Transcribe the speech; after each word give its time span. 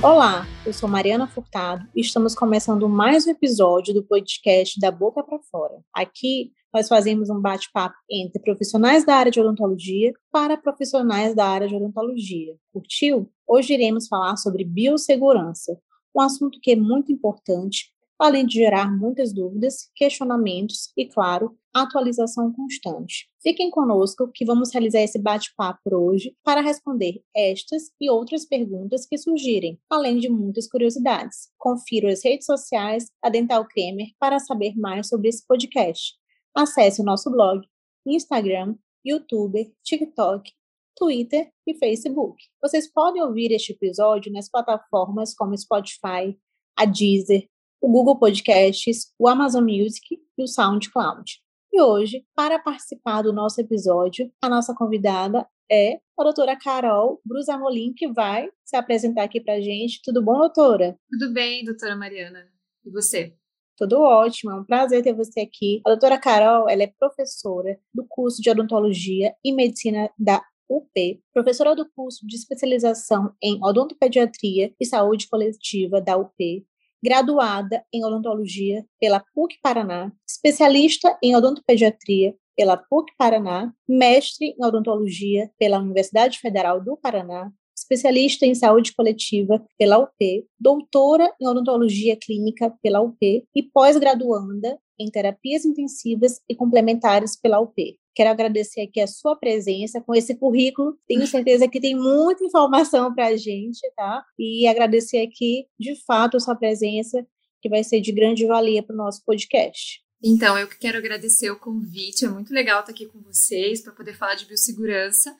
Olá, 0.00 0.46
eu 0.64 0.72
sou 0.72 0.88
Mariana 0.88 1.26
Furtado 1.26 1.84
e 1.92 2.00
estamos 2.00 2.32
começando 2.32 2.88
mais 2.88 3.26
um 3.26 3.30
episódio 3.30 3.92
do 3.92 4.04
podcast 4.04 4.78
Da 4.78 4.92
Boca 4.92 5.24
para 5.24 5.40
Fora. 5.50 5.74
Aqui 5.92 6.52
nós 6.72 6.86
fazemos 6.86 7.28
um 7.30 7.40
bate-papo 7.40 7.96
entre 8.08 8.40
profissionais 8.40 9.04
da 9.04 9.16
área 9.16 9.32
de 9.32 9.40
odontologia 9.40 10.12
para 10.30 10.56
profissionais 10.56 11.34
da 11.34 11.46
área 11.46 11.66
de 11.66 11.74
odontologia. 11.74 12.54
Curtiu? 12.72 13.28
Hoje 13.44 13.74
iremos 13.74 14.06
falar 14.06 14.36
sobre 14.36 14.62
biossegurança, 14.62 15.76
um 16.14 16.20
assunto 16.20 16.60
que 16.62 16.70
é 16.70 16.76
muito 16.76 17.10
importante 17.10 17.92
além 18.18 18.44
de 18.44 18.54
gerar 18.54 18.90
muitas 18.90 19.32
dúvidas, 19.32 19.90
questionamentos 19.94 20.92
e, 20.96 21.06
claro, 21.06 21.56
atualização 21.72 22.52
constante. 22.52 23.28
Fiquem 23.40 23.70
conosco 23.70 24.30
que 24.34 24.44
vamos 24.44 24.72
realizar 24.72 25.00
esse 25.00 25.20
bate-papo 25.20 25.80
hoje 25.94 26.34
para 26.42 26.60
responder 26.60 27.22
estas 27.34 27.84
e 28.00 28.10
outras 28.10 28.44
perguntas 28.44 29.06
que 29.06 29.16
surgirem, 29.16 29.78
além 29.88 30.18
de 30.18 30.28
muitas 30.28 30.66
curiosidades. 30.66 31.48
Confira 31.56 32.12
as 32.12 32.24
redes 32.24 32.46
sociais 32.46 33.06
da 33.22 33.28
Dental 33.30 33.66
Cremer 33.66 34.08
para 34.18 34.40
saber 34.40 34.74
mais 34.76 35.08
sobre 35.08 35.28
esse 35.28 35.46
podcast. 35.46 36.14
Acesse 36.54 37.00
o 37.00 37.04
nosso 37.04 37.30
blog, 37.30 37.64
Instagram, 38.04 38.74
YouTube, 39.04 39.72
TikTok, 39.84 40.50
Twitter 40.96 41.48
e 41.64 41.74
Facebook. 41.74 42.42
Vocês 42.60 42.92
podem 42.92 43.22
ouvir 43.22 43.52
este 43.52 43.72
episódio 43.72 44.32
nas 44.32 44.50
plataformas 44.50 45.32
como 45.34 45.56
Spotify, 45.56 46.36
a 46.76 46.84
Deezer, 46.84 47.48
o 47.80 47.90
Google 47.90 48.18
Podcasts, 48.18 49.12
o 49.18 49.28
Amazon 49.28 49.64
Music 49.64 50.18
e 50.36 50.42
o 50.42 50.46
SoundCloud. 50.46 51.40
E 51.72 51.80
hoje, 51.80 52.24
para 52.34 52.58
participar 52.58 53.22
do 53.22 53.32
nosso 53.32 53.60
episódio, 53.60 54.32
a 54.42 54.48
nossa 54.48 54.74
convidada 54.74 55.46
é 55.70 56.00
a 56.18 56.22
doutora 56.24 56.56
Carol 56.56 57.20
Brusamolin, 57.24 57.92
que 57.94 58.08
vai 58.08 58.48
se 58.64 58.76
apresentar 58.76 59.24
aqui 59.24 59.40
para 59.40 59.54
a 59.54 59.60
gente. 59.60 60.00
Tudo 60.02 60.22
bom, 60.22 60.38
doutora? 60.38 60.98
Tudo 61.10 61.32
bem, 61.32 61.64
doutora 61.64 61.94
Mariana. 61.94 62.48
E 62.84 62.90
você? 62.90 63.34
Tudo 63.76 64.00
ótimo, 64.00 64.50
é 64.50 64.54
um 64.56 64.64
prazer 64.64 65.04
ter 65.04 65.14
você 65.14 65.40
aqui. 65.40 65.80
A 65.86 65.90
doutora 65.90 66.18
Carol, 66.18 66.68
ela 66.68 66.82
é 66.82 66.92
professora 66.98 67.78
do 67.94 68.04
curso 68.08 68.42
de 68.42 68.50
odontologia 68.50 69.34
e 69.44 69.52
medicina 69.52 70.10
da 70.18 70.42
UP, 70.68 71.22
professora 71.32 71.76
do 71.76 71.88
curso 71.88 72.26
de 72.26 72.34
especialização 72.34 73.32
em 73.42 73.62
odontopediatria 73.62 74.74
e 74.80 74.84
saúde 74.84 75.28
coletiva 75.28 76.00
da 76.00 76.16
UP, 76.16 76.66
graduada 77.02 77.84
em 77.92 78.04
odontologia 78.04 78.84
pela 79.00 79.20
PUC 79.34 79.58
Paraná, 79.62 80.12
especialista 80.28 81.16
em 81.22 81.34
odontopediatria 81.36 82.34
pela 82.56 82.76
PUC 82.76 83.12
Paraná, 83.16 83.72
mestre 83.88 84.54
em 84.58 84.64
odontologia 84.64 85.50
pela 85.58 85.78
Universidade 85.78 86.38
Federal 86.40 86.80
do 86.82 86.96
Paraná, 86.96 87.50
especialista 87.76 88.44
em 88.44 88.54
saúde 88.54 88.92
coletiva 88.94 89.64
pela 89.78 89.98
UP, 89.98 90.46
doutora 90.58 91.32
em 91.40 91.46
odontologia 91.46 92.16
clínica 92.16 92.74
pela 92.82 93.00
UP 93.00 93.16
e 93.54 93.62
pós-graduanda 93.62 94.78
em 94.98 95.10
terapias 95.10 95.64
intensivas 95.64 96.40
e 96.48 96.54
complementares 96.54 97.36
pela 97.36 97.60
UP. 97.60 97.98
Quero 98.14 98.30
agradecer 98.30 98.80
aqui 98.80 99.00
a 99.00 99.06
sua 99.06 99.36
presença 99.36 100.00
com 100.00 100.14
esse 100.14 100.34
currículo. 100.34 100.98
Tenho 101.06 101.24
certeza 101.28 101.68
que 101.68 101.80
tem 101.80 101.94
muita 101.94 102.44
informação 102.44 103.14
para 103.14 103.28
a 103.28 103.36
gente, 103.36 103.80
tá? 103.96 104.24
E 104.38 104.66
agradecer 104.66 105.18
aqui, 105.18 105.66
de 105.78 105.94
fato, 106.04 106.36
a 106.36 106.40
sua 106.40 106.56
presença, 106.56 107.24
que 107.60 107.68
vai 107.68 107.84
ser 107.84 108.00
de 108.00 108.12
grande 108.12 108.46
valia 108.46 108.82
para 108.82 108.94
o 108.94 108.96
nosso 108.96 109.24
podcast. 109.24 110.02
Então, 110.22 110.58
eu 110.58 110.66
que 110.66 110.78
quero 110.78 110.98
agradecer 110.98 111.50
o 111.50 111.60
convite. 111.60 112.24
É 112.24 112.28
muito 112.28 112.52
legal 112.52 112.80
estar 112.80 112.92
aqui 112.92 113.06
com 113.06 113.20
vocês 113.20 113.80
para 113.80 113.92
poder 113.92 114.14
falar 114.14 114.34
de 114.34 114.46
biossegurança 114.46 115.36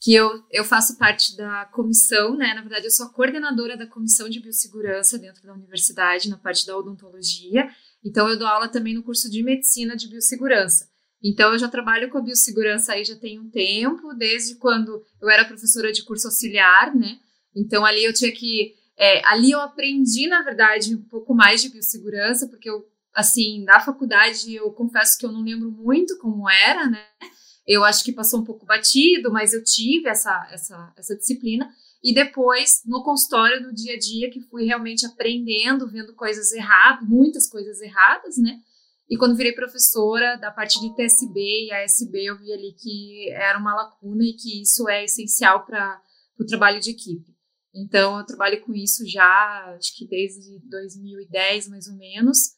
que 0.00 0.14
eu, 0.14 0.44
eu 0.50 0.64
faço 0.64 0.96
parte 0.96 1.36
da 1.36 1.64
comissão, 1.66 2.36
né? 2.36 2.54
Na 2.54 2.60
verdade, 2.60 2.86
eu 2.86 2.90
sou 2.90 3.06
a 3.06 3.12
coordenadora 3.12 3.76
da 3.76 3.86
comissão 3.86 4.28
de 4.28 4.40
biossegurança 4.40 5.18
dentro 5.18 5.42
da 5.42 5.52
universidade, 5.52 6.28
na 6.28 6.38
parte 6.38 6.66
da 6.66 6.76
odontologia. 6.76 7.68
Então, 8.04 8.28
eu 8.28 8.38
dou 8.38 8.46
aula 8.46 8.68
também 8.68 8.94
no 8.94 9.02
curso 9.02 9.30
de 9.30 9.42
medicina 9.42 9.96
de 9.96 10.08
biossegurança. 10.08 10.88
Então, 11.22 11.52
eu 11.52 11.58
já 11.58 11.68
trabalho 11.68 12.08
com 12.10 12.18
a 12.18 12.22
biossegurança 12.22 12.92
aí 12.92 13.04
já 13.04 13.16
tem 13.16 13.40
um 13.40 13.50
tempo, 13.50 14.14
desde 14.14 14.54
quando 14.54 15.02
eu 15.20 15.28
era 15.28 15.44
professora 15.44 15.92
de 15.92 16.04
curso 16.04 16.28
auxiliar, 16.28 16.94
né? 16.94 17.18
Então, 17.54 17.84
ali 17.84 18.04
eu 18.04 18.12
tinha 18.12 18.30
que. 18.32 18.74
É, 18.96 19.24
ali 19.26 19.50
eu 19.50 19.60
aprendi, 19.60 20.26
na 20.28 20.42
verdade, 20.42 20.94
um 20.94 21.02
pouco 21.02 21.34
mais 21.34 21.62
de 21.62 21.70
biossegurança, 21.70 22.48
porque 22.48 22.70
eu, 22.70 22.84
assim, 23.14 23.64
na 23.64 23.80
faculdade, 23.80 24.54
eu 24.54 24.70
confesso 24.72 25.18
que 25.18 25.26
eu 25.26 25.32
não 25.32 25.42
lembro 25.42 25.70
muito 25.70 26.18
como 26.18 26.48
era, 26.48 26.88
né? 26.88 27.04
Eu 27.66 27.84
acho 27.84 28.04
que 28.04 28.12
passou 28.12 28.40
um 28.40 28.44
pouco 28.44 28.64
batido, 28.64 29.30
mas 29.30 29.52
eu 29.52 29.62
tive 29.62 30.08
essa, 30.08 30.48
essa, 30.50 30.92
essa 30.96 31.16
disciplina. 31.16 31.68
E 32.02 32.14
depois, 32.14 32.82
no 32.86 33.02
consultório, 33.02 33.60
no 33.60 33.74
dia 33.74 33.94
a 33.94 33.98
dia, 33.98 34.30
que 34.30 34.40
fui 34.40 34.64
realmente 34.64 35.04
aprendendo, 35.04 35.90
vendo 35.90 36.14
coisas 36.14 36.52
erradas, 36.52 37.08
muitas 37.08 37.48
coisas 37.48 37.80
erradas, 37.80 38.36
né? 38.36 38.60
E 39.10 39.16
quando 39.16 39.36
virei 39.36 39.52
professora 39.52 40.36
da 40.36 40.50
parte 40.50 40.80
de 40.80 40.94
TSB 40.94 41.66
e 41.66 41.72
ASB, 41.72 42.24
eu 42.24 42.38
vi 42.38 42.52
ali 42.52 42.74
que 42.78 43.30
era 43.30 43.58
uma 43.58 43.74
lacuna 43.74 44.22
e 44.22 44.34
que 44.34 44.62
isso 44.62 44.88
é 44.88 45.04
essencial 45.04 45.64
para 45.64 46.00
o 46.38 46.44
trabalho 46.44 46.78
de 46.78 46.90
equipe. 46.90 47.34
Então, 47.74 48.18
eu 48.18 48.26
trabalho 48.26 48.60
com 48.62 48.74
isso 48.74 49.06
já, 49.08 49.74
acho 49.76 49.96
que 49.96 50.06
desde 50.06 50.58
2010, 50.68 51.68
mais 51.68 51.88
ou 51.88 51.96
menos. 51.96 52.57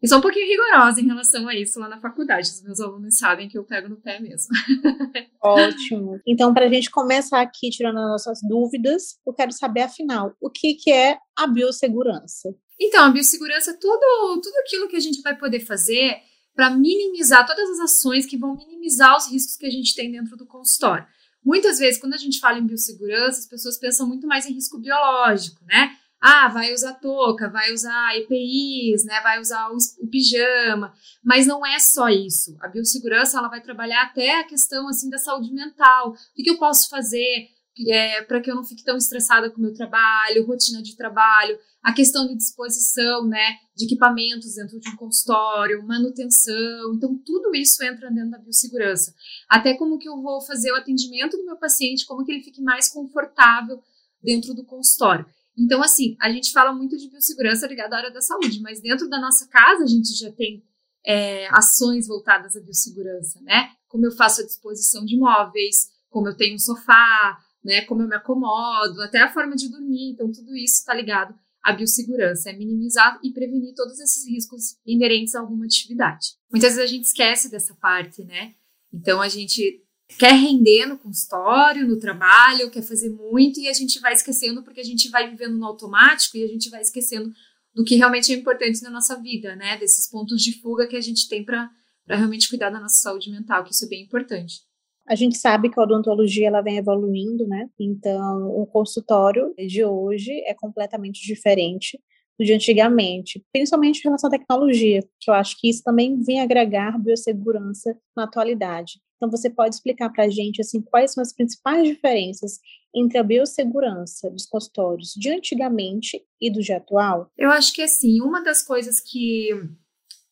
E 0.00 0.06
sou 0.06 0.18
um 0.18 0.20
pouquinho 0.20 0.46
rigorosa 0.46 1.00
em 1.00 1.06
relação 1.06 1.48
a 1.48 1.54
isso 1.54 1.80
lá 1.80 1.88
na 1.88 2.00
faculdade. 2.00 2.48
Os 2.48 2.62
meus 2.62 2.80
alunos 2.80 3.18
sabem 3.18 3.48
que 3.48 3.58
eu 3.58 3.64
pego 3.64 3.88
no 3.88 3.96
pé 3.96 4.20
mesmo. 4.20 4.48
Ótimo. 5.42 6.20
Então, 6.24 6.54
para 6.54 6.66
a 6.66 6.68
gente 6.68 6.88
começar 6.88 7.40
aqui 7.40 7.68
tirando 7.70 7.98
as 7.98 8.08
nossas 8.08 8.38
dúvidas, 8.48 9.18
eu 9.26 9.32
quero 9.32 9.50
saber, 9.52 9.82
afinal, 9.82 10.36
o 10.40 10.48
que, 10.48 10.74
que 10.74 10.92
é 10.92 11.18
a 11.36 11.48
biossegurança? 11.48 12.48
Então, 12.80 13.06
a 13.06 13.10
biossegurança 13.10 13.72
é 13.72 13.74
tudo, 13.74 14.40
tudo 14.40 14.56
aquilo 14.58 14.88
que 14.88 14.96
a 14.96 15.00
gente 15.00 15.20
vai 15.20 15.36
poder 15.36 15.60
fazer 15.60 16.16
para 16.54 16.70
minimizar 16.70 17.44
todas 17.44 17.68
as 17.70 17.80
ações 17.80 18.24
que 18.24 18.36
vão 18.36 18.54
minimizar 18.54 19.16
os 19.16 19.30
riscos 19.30 19.56
que 19.56 19.66
a 19.66 19.70
gente 19.70 19.94
tem 19.96 20.12
dentro 20.12 20.36
do 20.36 20.46
consultório. 20.46 21.06
Muitas 21.44 21.78
vezes, 21.78 22.00
quando 22.00 22.14
a 22.14 22.18
gente 22.18 22.38
fala 22.38 22.58
em 22.58 22.66
biossegurança, 22.66 23.40
as 23.40 23.46
pessoas 23.46 23.78
pensam 23.78 24.06
muito 24.06 24.26
mais 24.26 24.46
em 24.46 24.52
risco 24.52 24.78
biológico, 24.78 25.64
né? 25.64 25.96
Ah, 26.20 26.48
vai 26.48 26.72
usar 26.74 26.94
touca, 26.94 27.48
vai 27.48 27.72
usar 27.72 28.16
EPIs, 28.16 29.04
né? 29.04 29.20
Vai 29.20 29.40
usar 29.40 29.70
o, 29.70 29.76
o, 29.76 30.08
pijama, 30.08 30.92
mas 31.24 31.46
não 31.46 31.64
é 31.64 31.78
só 31.78 32.08
isso. 32.08 32.56
A 32.60 32.68
biossegurança 32.68 33.38
ela 33.38 33.48
vai 33.48 33.60
trabalhar 33.60 34.02
até 34.02 34.40
a 34.40 34.44
questão 34.44 34.88
assim 34.88 35.08
da 35.08 35.18
saúde 35.18 35.52
mental. 35.52 36.10
O 36.10 36.14
que, 36.34 36.42
que 36.42 36.50
eu 36.50 36.58
posso 36.58 36.88
fazer 36.88 37.48
é, 37.86 38.22
para 38.22 38.40
que 38.40 38.50
eu 38.50 38.56
não 38.56 38.64
fique 38.64 38.82
tão 38.82 38.96
estressada 38.96 39.50
com 39.50 39.58
o 39.58 39.62
meu 39.62 39.72
trabalho, 39.72 40.44
rotina 40.44 40.82
de 40.82 40.96
trabalho, 40.96 41.56
a 41.82 41.92
questão 41.92 42.26
de 42.26 42.36
disposição, 42.36 43.24
né, 43.26 43.56
de 43.76 43.84
equipamentos 43.84 44.56
dentro 44.56 44.80
de 44.80 44.88
um 44.88 44.96
consultório, 44.96 45.86
manutenção. 45.86 46.94
Então 46.94 47.16
tudo 47.24 47.54
isso 47.54 47.82
entra 47.84 48.10
dentro 48.10 48.30
da 48.30 48.38
biossegurança. 48.38 49.14
Até 49.48 49.74
como 49.74 49.98
que 49.98 50.08
eu 50.08 50.20
vou 50.20 50.40
fazer 50.40 50.72
o 50.72 50.76
atendimento 50.76 51.36
do 51.36 51.44
meu 51.44 51.56
paciente, 51.56 52.06
como 52.06 52.24
que 52.24 52.32
ele 52.32 52.42
fique 52.42 52.60
mais 52.60 52.88
confortável 52.88 53.80
dentro 54.22 54.54
do 54.54 54.64
consultório. 54.64 55.24
Então, 55.58 55.82
assim, 55.82 56.16
a 56.20 56.30
gente 56.30 56.52
fala 56.52 56.72
muito 56.72 56.96
de 56.96 57.10
biossegurança 57.10 57.66
ligada 57.66 57.96
à 57.96 57.98
área 57.98 58.12
da 58.12 58.20
saúde, 58.20 58.60
mas 58.60 58.80
dentro 58.80 59.08
da 59.08 59.20
nossa 59.20 59.48
casa 59.48 59.82
a 59.82 59.86
gente 59.86 60.16
já 60.16 60.30
tem 60.30 60.64
é, 61.04 61.48
ações 61.48 62.06
voltadas 62.06 62.56
à 62.56 62.60
biossegurança, 62.60 63.40
né? 63.42 63.70
Como 63.88 64.06
eu 64.06 64.12
faço 64.12 64.40
a 64.40 64.44
disposição 64.44 65.04
de 65.04 65.18
móveis, 65.18 65.88
como 66.08 66.28
eu 66.28 66.36
tenho 66.36 66.54
um 66.54 66.58
sofá, 66.58 67.38
né? 67.64 67.82
Como 67.86 68.02
eu 68.02 68.08
me 68.08 68.14
acomodo, 68.14 69.02
até 69.02 69.20
a 69.20 69.32
forma 69.32 69.56
de 69.56 69.68
dormir. 69.68 70.12
Então, 70.12 70.30
tudo 70.30 70.54
isso 70.56 70.76
está 70.76 70.94
ligado 70.94 71.34
à 71.62 71.72
biossegurança, 71.72 72.50
é 72.50 72.52
minimizar 72.52 73.18
e 73.22 73.32
prevenir 73.32 73.74
todos 73.74 73.98
esses 73.98 74.26
riscos 74.28 74.76
inerentes 74.86 75.34
a 75.34 75.40
alguma 75.40 75.64
atividade. 75.64 76.34
Muitas 76.50 76.76
vezes 76.76 76.90
a 76.90 76.94
gente 76.94 77.04
esquece 77.04 77.50
dessa 77.50 77.74
parte, 77.74 78.22
né? 78.22 78.54
Então, 78.92 79.20
a 79.20 79.28
gente 79.28 79.84
quer 80.16 80.32
render 80.32 80.86
no 80.86 80.98
consultório, 80.98 81.86
no 81.86 81.98
trabalho, 81.98 82.70
quer 82.70 82.82
fazer 82.82 83.10
muito 83.10 83.60
e 83.60 83.68
a 83.68 83.72
gente 83.72 84.00
vai 84.00 84.12
esquecendo 84.12 84.62
porque 84.62 84.80
a 84.80 84.84
gente 84.84 85.10
vai 85.10 85.28
vivendo 85.28 85.56
no 85.56 85.66
automático 85.66 86.36
e 86.36 86.44
a 86.44 86.48
gente 86.48 86.70
vai 86.70 86.80
esquecendo 86.80 87.30
do 87.74 87.84
que 87.84 87.96
realmente 87.96 88.32
é 88.32 88.36
importante 88.36 88.82
na 88.82 88.90
nossa 88.90 89.20
vida, 89.20 89.54
né? 89.54 89.76
Desses 89.76 90.10
pontos 90.10 90.42
de 90.42 90.60
fuga 90.60 90.88
que 90.88 90.96
a 90.96 91.00
gente 91.00 91.28
tem 91.28 91.44
para 91.44 91.70
realmente 92.08 92.48
cuidar 92.48 92.70
da 92.70 92.80
nossa 92.80 93.02
saúde 93.02 93.30
mental, 93.30 93.62
que 93.62 93.72
isso 93.72 93.84
é 93.84 93.88
bem 93.88 94.02
importante. 94.02 94.62
A 95.06 95.14
gente 95.14 95.38
sabe 95.38 95.70
que 95.70 95.78
a 95.78 95.82
odontologia 95.82 96.48
ela 96.48 96.60
vem 96.60 96.76
evoluindo, 96.76 97.46
né? 97.46 97.68
Então, 97.78 98.48
o 98.50 98.66
consultório 98.66 99.54
de 99.56 99.84
hoje 99.84 100.32
é 100.44 100.54
completamente 100.54 101.24
diferente 101.24 101.98
do 102.38 102.44
de 102.44 102.52
antigamente, 102.52 103.44
principalmente 103.52 103.98
em 103.98 104.04
relação 104.04 104.28
à 104.28 104.30
tecnologia, 104.30 105.00
que 105.18 105.30
eu 105.30 105.34
acho 105.34 105.56
que 105.58 105.68
isso 105.68 105.82
também 105.82 106.20
vem 106.22 106.40
agregar 106.40 106.98
biossegurança 106.98 107.96
na 108.16 108.24
atualidade. 108.24 109.00
Então, 109.18 109.30
você 109.30 109.50
pode 109.50 109.74
explicar 109.74 110.08
para 110.10 110.24
a 110.24 110.30
gente 110.30 110.62
assim, 110.62 110.80
quais 110.80 111.12
são 111.12 111.20
as 111.20 111.34
principais 111.34 111.86
diferenças 111.86 112.58
entre 112.94 113.18
a 113.18 113.22
biossegurança 113.22 114.30
dos 114.30 114.46
consultórios 114.46 115.12
de 115.14 115.28
antigamente 115.28 116.24
e 116.40 116.50
do 116.50 116.62
de 116.62 116.72
atual? 116.72 117.30
Eu 117.36 117.50
acho 117.50 117.74
que 117.74 117.82
assim, 117.82 118.22
uma 118.22 118.40
das 118.42 118.62
coisas 118.62 119.00
que 119.00 119.50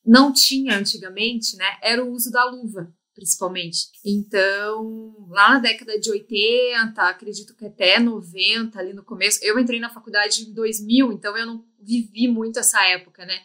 não 0.04 0.32
tinha 0.32 0.78
antigamente, 0.78 1.56
né, 1.56 1.66
era 1.82 2.02
o 2.02 2.12
uso 2.12 2.30
da 2.30 2.44
luva. 2.44 2.94
principalmente. 3.16 3.88
Então, 4.04 5.26
lá 5.30 5.54
na 5.54 5.58
década 5.58 5.98
de 5.98 6.10
80, 6.10 7.02
acredito 7.02 7.56
que 7.56 7.64
até 7.64 7.98
90, 7.98 8.78
ali 8.78 8.92
no 8.92 9.02
começo, 9.02 9.40
eu 9.42 9.58
entrei 9.58 9.80
na 9.80 9.88
faculdade 9.88 10.42
em 10.42 10.52
2000, 10.52 11.12
então 11.12 11.34
eu 11.36 11.46
não 11.46 11.64
vivi 11.80 12.28
muito 12.28 12.58
essa 12.58 12.78
época, 12.88 13.24
né? 13.24 13.40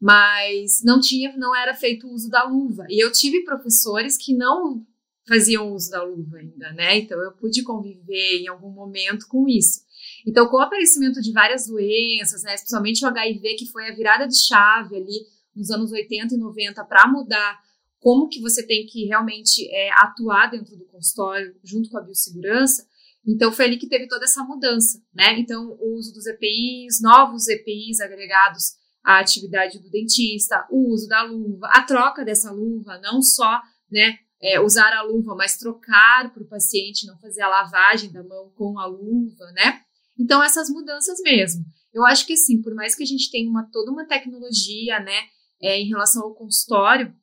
Mas 0.00 0.82
não 0.82 0.98
tinha, 0.98 1.36
não 1.36 1.54
era 1.54 1.74
feito 1.74 2.06
o 2.06 2.12
uso 2.12 2.30
da 2.30 2.44
luva. 2.44 2.86
E 2.88 3.02
eu 3.02 3.12
tive 3.12 3.44
professores 3.44 4.16
que 4.16 4.34
não 4.34 4.84
faziam 5.28 5.72
uso 5.72 5.90
da 5.90 6.02
luva 6.02 6.38
ainda, 6.38 6.72
né? 6.72 6.98
Então 6.98 7.20
eu 7.20 7.32
pude 7.32 7.62
conviver 7.62 8.38
em 8.38 8.48
algum 8.48 8.70
momento 8.70 9.28
com 9.28 9.46
isso. 9.48 9.82
Então, 10.26 10.48
com 10.48 10.56
o 10.56 10.60
aparecimento 10.60 11.20
de 11.20 11.32
várias 11.32 11.66
doenças, 11.66 12.42
né, 12.42 12.54
especialmente 12.54 13.04
o 13.04 13.08
HIV, 13.08 13.54
que 13.54 13.70
foi 13.70 13.88
a 13.88 13.94
virada 13.94 14.26
de 14.26 14.36
chave 14.36 14.96
ali 14.96 15.26
nos 15.54 15.70
anos 15.70 15.92
80 15.92 16.34
e 16.34 16.38
90 16.38 16.84
para 16.84 17.06
mudar 17.06 17.60
como 17.98 18.28
que 18.28 18.40
você 18.40 18.66
tem 18.66 18.86
que 18.86 19.04
realmente 19.04 19.68
é, 19.70 19.90
atuar 19.92 20.50
dentro 20.50 20.76
do 20.76 20.86
consultório 20.86 21.54
junto 21.62 21.90
com 21.90 21.98
a 21.98 22.02
biossegurança. 22.02 22.86
Então 23.26 23.52
foi 23.52 23.66
ali 23.66 23.76
que 23.76 23.88
teve 23.88 24.08
toda 24.08 24.24
essa 24.24 24.42
mudança, 24.42 25.02
né? 25.14 25.38
Então 25.38 25.76
o 25.78 25.96
uso 25.96 26.12
dos 26.12 26.26
EPIs, 26.26 27.00
novos 27.02 27.46
EPIs 27.46 28.00
agregados 28.00 28.79
à 29.04 29.18
atividade 29.18 29.78
do 29.78 29.90
dentista, 29.90 30.66
o 30.70 30.92
uso 30.92 31.08
da 31.08 31.22
luva, 31.22 31.68
a 31.70 31.82
troca 31.82 32.24
dessa 32.24 32.50
luva, 32.50 32.98
não 32.98 33.22
só, 33.22 33.60
né, 33.90 34.18
é, 34.40 34.60
usar 34.60 34.92
a 34.92 35.02
luva, 35.02 35.34
mas 35.34 35.56
trocar 35.56 36.32
para 36.32 36.42
o 36.42 36.48
paciente, 36.48 37.06
não 37.06 37.18
fazer 37.18 37.42
a 37.42 37.48
lavagem 37.48 38.12
da 38.12 38.22
mão 38.22 38.50
com 38.56 38.78
a 38.78 38.86
luva, 38.86 39.50
né? 39.52 39.80
Então 40.18 40.42
essas 40.42 40.70
mudanças 40.70 41.18
mesmo. 41.22 41.64
Eu 41.92 42.04
acho 42.06 42.26
que 42.26 42.36
sim, 42.36 42.62
por 42.62 42.74
mais 42.74 42.94
que 42.94 43.02
a 43.02 43.06
gente 43.06 43.30
tenha 43.30 43.48
uma, 43.48 43.68
toda 43.70 43.90
uma 43.90 44.06
tecnologia, 44.06 45.00
né, 45.00 45.18
é, 45.60 45.78
em 45.78 45.88
relação 45.88 46.22
ao 46.22 46.34
consultório, 46.34 47.14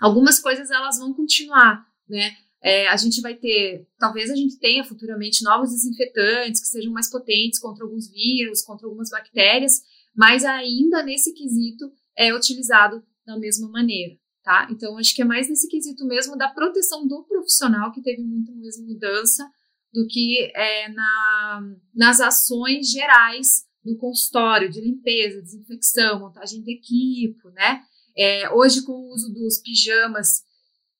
algumas 0.00 0.38
coisas 0.38 0.70
elas 0.70 0.98
vão 0.98 1.12
continuar, 1.12 1.84
né? 2.08 2.36
É, 2.62 2.88
a 2.88 2.96
gente 2.96 3.20
vai 3.20 3.34
ter, 3.34 3.86
talvez 3.98 4.30
a 4.30 4.34
gente 4.34 4.58
tenha 4.58 4.82
futuramente 4.82 5.44
novos 5.44 5.70
desinfetantes 5.70 6.62
que 6.62 6.68
sejam 6.68 6.92
mais 6.92 7.10
potentes 7.10 7.58
contra 7.58 7.84
alguns 7.84 8.08
vírus, 8.10 8.62
contra 8.62 8.86
algumas 8.86 9.10
bactérias, 9.10 9.82
mas 10.14 10.44
ainda 10.44 11.02
nesse 11.02 11.32
quesito 11.34 11.90
é 12.16 12.34
utilizado 12.34 13.02
da 13.26 13.38
mesma 13.38 13.68
maneira, 13.68 14.16
tá? 14.42 14.68
Então 14.70 14.96
acho 14.98 15.14
que 15.14 15.22
é 15.22 15.24
mais 15.24 15.48
nesse 15.48 15.68
quesito 15.68 16.06
mesmo 16.06 16.36
da 16.36 16.48
proteção 16.48 17.06
do 17.06 17.24
profissional 17.24 17.92
que 17.92 18.02
teve 18.02 18.22
muito 18.22 18.54
mais 18.54 18.80
mudança 18.80 19.48
do 19.92 20.06
que 20.08 20.50
é, 20.54 20.88
na, 20.88 21.62
nas 21.94 22.20
ações 22.20 22.90
gerais 22.90 23.64
do 23.84 23.96
consultório 23.96 24.68
de 24.68 24.80
limpeza, 24.80 25.42
desinfecção, 25.42 26.18
montagem 26.18 26.62
de 26.62 26.72
equipe, 26.72 27.48
né? 27.52 27.82
É, 28.16 28.50
hoje, 28.50 28.82
com 28.84 28.92
o 28.92 29.12
uso 29.12 29.32
dos 29.32 29.58
pijamas, 29.58 30.42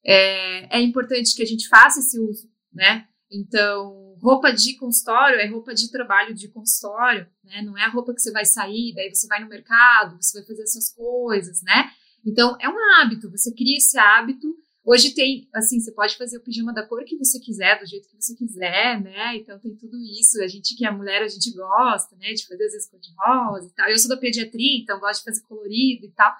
é, 0.04 0.78
é, 0.78 0.82
importante 0.82 1.34
que 1.34 1.42
a 1.42 1.46
gente 1.46 1.66
faça 1.68 2.00
esse 2.00 2.20
uso, 2.20 2.48
né? 2.72 3.08
Então, 3.30 4.03
roupa 4.24 4.50
de 4.50 4.74
consultório 4.76 5.38
é 5.38 5.46
roupa 5.46 5.74
de 5.74 5.90
trabalho 5.90 6.34
de 6.34 6.48
consultório, 6.48 7.26
né? 7.44 7.60
Não 7.60 7.76
é 7.76 7.84
a 7.84 7.90
roupa 7.90 8.14
que 8.14 8.22
você 8.22 8.32
vai 8.32 8.46
sair, 8.46 8.94
daí 8.94 9.14
você 9.14 9.26
vai 9.26 9.42
no 9.42 9.50
mercado, 9.50 10.16
você 10.16 10.38
vai 10.38 10.46
fazer 10.46 10.62
essas 10.62 10.90
coisas, 10.94 11.62
né? 11.62 11.90
Então, 12.26 12.56
é 12.58 12.66
um 12.66 12.76
hábito, 12.96 13.30
você 13.30 13.52
cria 13.52 13.76
esse 13.76 13.98
hábito. 13.98 14.48
Hoje 14.82 15.14
tem, 15.14 15.46
assim, 15.54 15.78
você 15.78 15.92
pode 15.92 16.16
fazer 16.16 16.38
o 16.38 16.42
pijama 16.42 16.72
da 16.72 16.86
cor 16.86 17.04
que 17.04 17.18
você 17.18 17.38
quiser, 17.38 17.78
do 17.78 17.86
jeito 17.86 18.08
que 18.08 18.16
você 18.16 18.34
quiser, 18.34 18.98
né? 19.02 19.36
Então, 19.36 19.58
tem 19.58 19.76
tudo 19.76 19.96
isso. 20.02 20.42
A 20.42 20.48
gente 20.48 20.74
que 20.74 20.86
é 20.86 20.90
mulher, 20.90 21.22
a 21.22 21.28
gente 21.28 21.52
gosta, 21.52 22.16
né? 22.16 22.32
De 22.32 22.46
fazer 22.46 22.64
às 22.64 22.72
vezes 22.72 22.88
cor 22.88 23.00
de 23.00 23.10
rosa 23.18 23.66
e 23.66 23.74
tal. 23.74 23.90
Eu 23.90 23.98
sou 23.98 24.08
da 24.08 24.16
pediatria, 24.16 24.80
então 24.80 24.98
gosto 25.00 25.20
de 25.20 25.24
fazer 25.24 25.42
colorido 25.42 26.06
e 26.06 26.12
tal. 26.12 26.32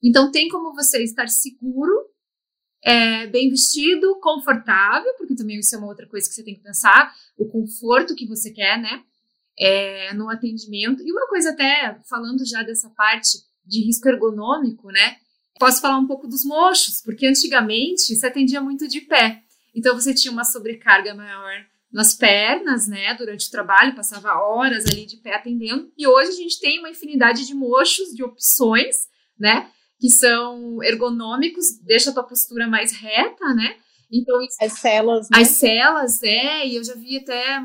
Então, 0.00 0.30
tem 0.30 0.48
como 0.48 0.74
você 0.74 1.02
estar 1.02 1.28
seguro, 1.28 1.92
é, 2.86 3.26
bem 3.26 3.50
vestido, 3.50 4.16
confortável, 4.20 5.12
porque 5.18 5.34
também 5.34 5.58
isso 5.58 5.74
é 5.74 5.78
uma 5.78 5.88
outra 5.88 6.06
coisa 6.06 6.28
que 6.28 6.34
você 6.36 6.44
tem 6.44 6.54
que 6.54 6.62
pensar, 6.62 7.12
o 7.36 7.44
conforto 7.44 8.14
que 8.14 8.24
você 8.24 8.52
quer, 8.52 8.80
né? 8.80 9.02
É, 9.58 10.14
no 10.14 10.30
atendimento. 10.30 11.02
E 11.02 11.10
uma 11.10 11.26
coisa 11.26 11.50
até, 11.50 11.98
falando 12.08 12.46
já 12.46 12.62
dessa 12.62 12.88
parte 12.90 13.38
de 13.64 13.84
risco 13.84 14.08
ergonômico, 14.08 14.88
né? 14.92 15.16
Posso 15.58 15.80
falar 15.80 15.98
um 15.98 16.06
pouco 16.06 16.28
dos 16.28 16.44
mochos, 16.44 17.02
porque 17.02 17.26
antigamente 17.26 18.14
se 18.14 18.24
atendia 18.24 18.60
muito 18.60 18.86
de 18.86 19.00
pé. 19.00 19.42
Então 19.74 19.92
você 19.92 20.14
tinha 20.14 20.30
uma 20.30 20.44
sobrecarga 20.44 21.12
maior 21.12 21.66
nas 21.90 22.14
pernas, 22.14 22.86
né, 22.86 23.14
durante 23.14 23.48
o 23.48 23.50
trabalho, 23.50 23.96
passava 23.96 24.34
horas 24.34 24.84
ali 24.86 25.06
de 25.06 25.16
pé 25.16 25.34
atendendo. 25.34 25.90
E 25.96 26.06
hoje 26.06 26.30
a 26.30 26.34
gente 26.34 26.60
tem 26.60 26.78
uma 26.78 26.90
infinidade 26.90 27.46
de 27.46 27.54
mochos, 27.54 28.14
de 28.14 28.22
opções, 28.22 29.08
né? 29.38 29.70
Que 29.98 30.10
são 30.10 30.82
ergonômicos, 30.82 31.78
deixa 31.82 32.10
a 32.10 32.14
tua 32.14 32.24
postura 32.24 32.66
mais 32.66 32.92
reta, 32.92 33.54
né? 33.54 33.76
Então, 34.12 34.36
as 34.60 34.72
celas, 34.74 35.28
né? 35.30 35.40
As 35.40 35.48
celas, 35.48 36.22
é, 36.22 36.66
e 36.66 36.76
eu 36.76 36.84
já 36.84 36.94
vi 36.94 37.18
até 37.18 37.64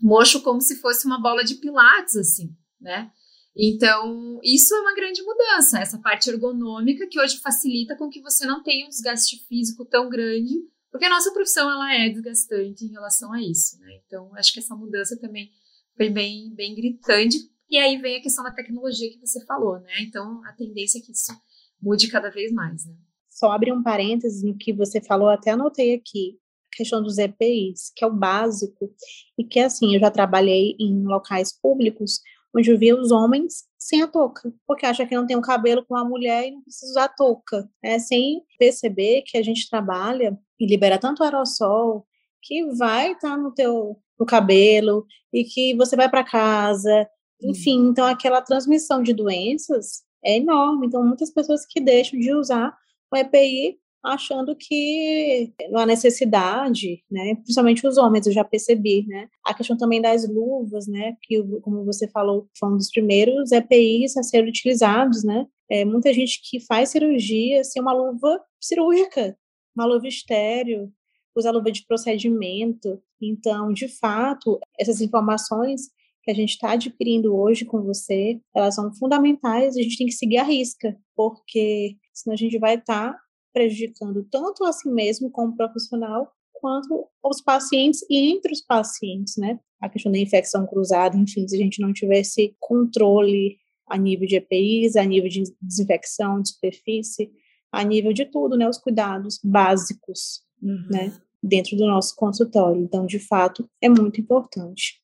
mocho 0.00 0.42
como 0.42 0.60
se 0.60 0.76
fosse 0.76 1.06
uma 1.06 1.20
bola 1.20 1.44
de 1.44 1.54
pilates, 1.54 2.16
assim, 2.16 2.54
né? 2.80 3.10
Então, 3.56 4.40
isso 4.42 4.74
é 4.74 4.80
uma 4.80 4.94
grande 4.94 5.22
mudança, 5.22 5.78
essa 5.78 5.98
parte 5.98 6.28
ergonômica 6.28 7.06
que 7.06 7.20
hoje 7.20 7.38
facilita 7.38 7.96
com 7.96 8.10
que 8.10 8.20
você 8.20 8.44
não 8.46 8.62
tenha 8.62 8.84
um 8.84 8.88
desgaste 8.88 9.46
físico 9.46 9.84
tão 9.84 10.08
grande, 10.08 10.54
porque 10.90 11.06
a 11.06 11.10
nossa 11.10 11.32
profissão 11.32 11.70
ela 11.70 11.94
é 11.94 12.08
desgastante 12.08 12.84
em 12.84 12.90
relação 12.90 13.32
a 13.32 13.40
isso, 13.40 13.78
né? 13.78 14.00
Então, 14.06 14.34
acho 14.34 14.52
que 14.52 14.58
essa 14.58 14.74
mudança 14.74 15.16
também 15.20 15.50
foi 15.96 16.10
bem, 16.10 16.52
bem 16.52 16.74
gritante 16.74 17.48
e 17.68 17.78
aí 17.78 17.96
vem 17.98 18.16
a 18.16 18.22
questão 18.22 18.44
da 18.44 18.50
tecnologia 18.50 19.10
que 19.10 19.18
você 19.18 19.44
falou, 19.44 19.78
né? 19.80 19.92
Então, 20.00 20.42
a 20.44 20.52
tendência 20.52 20.98
é 20.98 21.00
que 21.00 21.12
isso 21.12 21.32
mude 21.80 22.08
cada 22.08 22.30
vez 22.30 22.52
mais, 22.52 22.86
né? 22.86 22.94
Só 23.28 23.50
abre 23.50 23.72
um 23.72 23.82
parênteses 23.82 24.42
no 24.42 24.56
que 24.56 24.72
você 24.72 25.00
falou, 25.00 25.28
até 25.28 25.50
anotei 25.50 25.94
aqui, 25.94 26.38
a 26.72 26.76
questão 26.76 27.02
dos 27.02 27.18
EPIs, 27.18 27.92
que 27.94 28.04
é 28.04 28.06
o 28.06 28.14
básico, 28.14 28.92
e 29.38 29.44
que, 29.44 29.58
assim, 29.58 29.94
eu 29.94 30.00
já 30.00 30.10
trabalhei 30.10 30.76
em 30.78 31.04
locais 31.04 31.52
públicos 31.52 32.20
onde 32.56 32.70
eu 32.70 32.78
via 32.78 32.96
os 32.96 33.10
homens 33.10 33.64
sem 33.76 34.02
a 34.02 34.06
touca, 34.06 34.52
porque 34.66 34.86
acha 34.86 35.04
que 35.04 35.14
não 35.14 35.26
tem 35.26 35.36
um 35.36 35.42
cabelo 35.42 35.84
com 35.84 35.96
a 35.96 36.04
mulher 36.04 36.46
e 36.46 36.52
não 36.52 36.62
precisa 36.62 36.92
usar 36.92 37.08
touca, 37.08 37.68
né? 37.82 37.98
sem 37.98 38.42
perceber 38.58 39.22
que 39.22 39.36
a 39.36 39.42
gente 39.42 39.68
trabalha 39.68 40.38
e 40.58 40.66
libera 40.66 40.98
tanto 40.98 41.24
aerossol 41.24 42.06
que 42.40 42.64
vai 42.76 43.12
estar 43.12 43.30
tá 43.30 43.36
no 43.36 43.52
teu 43.52 43.98
no 44.18 44.24
cabelo 44.24 45.04
e 45.32 45.42
que 45.42 45.74
você 45.74 45.96
vai 45.96 46.08
para 46.08 46.22
casa 46.22 47.08
enfim, 47.42 47.88
então 47.88 48.06
aquela 48.06 48.40
transmissão 48.40 49.02
de 49.02 49.12
doenças 49.12 50.02
é 50.24 50.36
enorme. 50.36 50.86
Então, 50.86 51.06
muitas 51.06 51.30
pessoas 51.30 51.66
que 51.68 51.80
deixam 51.80 52.18
de 52.18 52.32
usar 52.32 52.76
o 53.12 53.16
EPI 53.16 53.78
achando 54.02 54.54
que 54.54 55.52
não 55.70 55.80
há 55.80 55.86
necessidade, 55.86 57.02
né? 57.10 57.36
Principalmente 57.36 57.86
os 57.86 57.96
homens, 57.96 58.26
eu 58.26 58.32
já 58.32 58.44
percebi, 58.44 59.06
né? 59.06 59.28
A 59.44 59.54
questão 59.54 59.76
também 59.78 60.00
das 60.00 60.28
luvas, 60.28 60.86
né? 60.86 61.16
Que, 61.22 61.42
como 61.62 61.84
você 61.84 62.06
falou, 62.08 62.48
foi 62.58 62.68
um 62.68 62.76
dos 62.76 62.90
primeiros 62.90 63.50
EPIs 63.50 64.16
a 64.16 64.22
serem 64.22 64.50
utilizados, 64.50 65.24
né? 65.24 65.46
É, 65.70 65.84
muita 65.84 66.12
gente 66.12 66.40
que 66.44 66.60
faz 66.60 66.90
cirurgia 66.90 67.64
sem 67.64 67.80
uma 67.80 67.94
luva 67.94 68.38
cirúrgica, 68.60 69.36
uma 69.74 69.86
luva 69.86 70.06
estéreo, 70.06 70.92
usa 71.34 71.50
luva 71.50 71.72
de 71.72 71.84
procedimento. 71.86 73.00
Então, 73.20 73.72
de 73.72 73.88
fato, 73.88 74.60
essas 74.78 75.00
informações 75.00 75.88
que 76.24 76.30
a 76.30 76.34
gente 76.34 76.50
está 76.50 76.72
adquirindo 76.72 77.36
hoje 77.36 77.64
com 77.64 77.82
você, 77.82 78.40
elas 78.54 78.74
são 78.74 78.92
fundamentais 78.94 79.76
a 79.76 79.82
gente 79.82 79.98
tem 79.98 80.06
que 80.06 80.14
seguir 80.14 80.38
a 80.38 80.42
risca, 80.42 80.96
porque 81.14 81.96
senão 82.12 82.34
a 82.34 82.38
gente 82.38 82.58
vai 82.58 82.76
estar 82.76 83.12
tá 83.12 83.18
prejudicando 83.52 84.26
tanto 84.30 84.64
a 84.64 84.72
si 84.72 84.88
mesmo 84.88 85.30
como 85.30 85.54
profissional, 85.54 86.32
quanto 86.54 87.06
os 87.22 87.42
pacientes 87.42 88.00
e 88.08 88.32
entre 88.32 88.52
os 88.52 88.62
pacientes, 88.62 89.36
né? 89.36 89.60
A 89.80 89.88
questão 89.88 90.10
da 90.10 90.18
infecção 90.18 90.66
cruzada, 90.66 91.16
enfim, 91.16 91.46
se 91.46 91.54
a 91.54 91.58
gente 91.58 91.80
não 91.80 91.92
tivesse 91.92 92.56
controle 92.58 93.58
a 93.86 93.98
nível 93.98 94.26
de 94.26 94.36
EPIs, 94.36 94.96
a 94.96 95.04
nível 95.04 95.28
de 95.28 95.44
desinfecção 95.60 96.40
de 96.40 96.48
superfície, 96.48 97.30
a 97.70 97.84
nível 97.84 98.14
de 98.14 98.24
tudo, 98.24 98.56
né? 98.56 98.66
Os 98.66 98.78
cuidados 98.78 99.38
básicos, 99.44 100.42
uhum. 100.62 100.86
né? 100.90 101.12
Dentro 101.42 101.76
do 101.76 101.86
nosso 101.86 102.16
consultório. 102.16 102.80
Então, 102.80 103.04
de 103.04 103.18
fato, 103.18 103.68
é 103.80 103.90
muito 103.90 104.18
importante. 104.18 105.02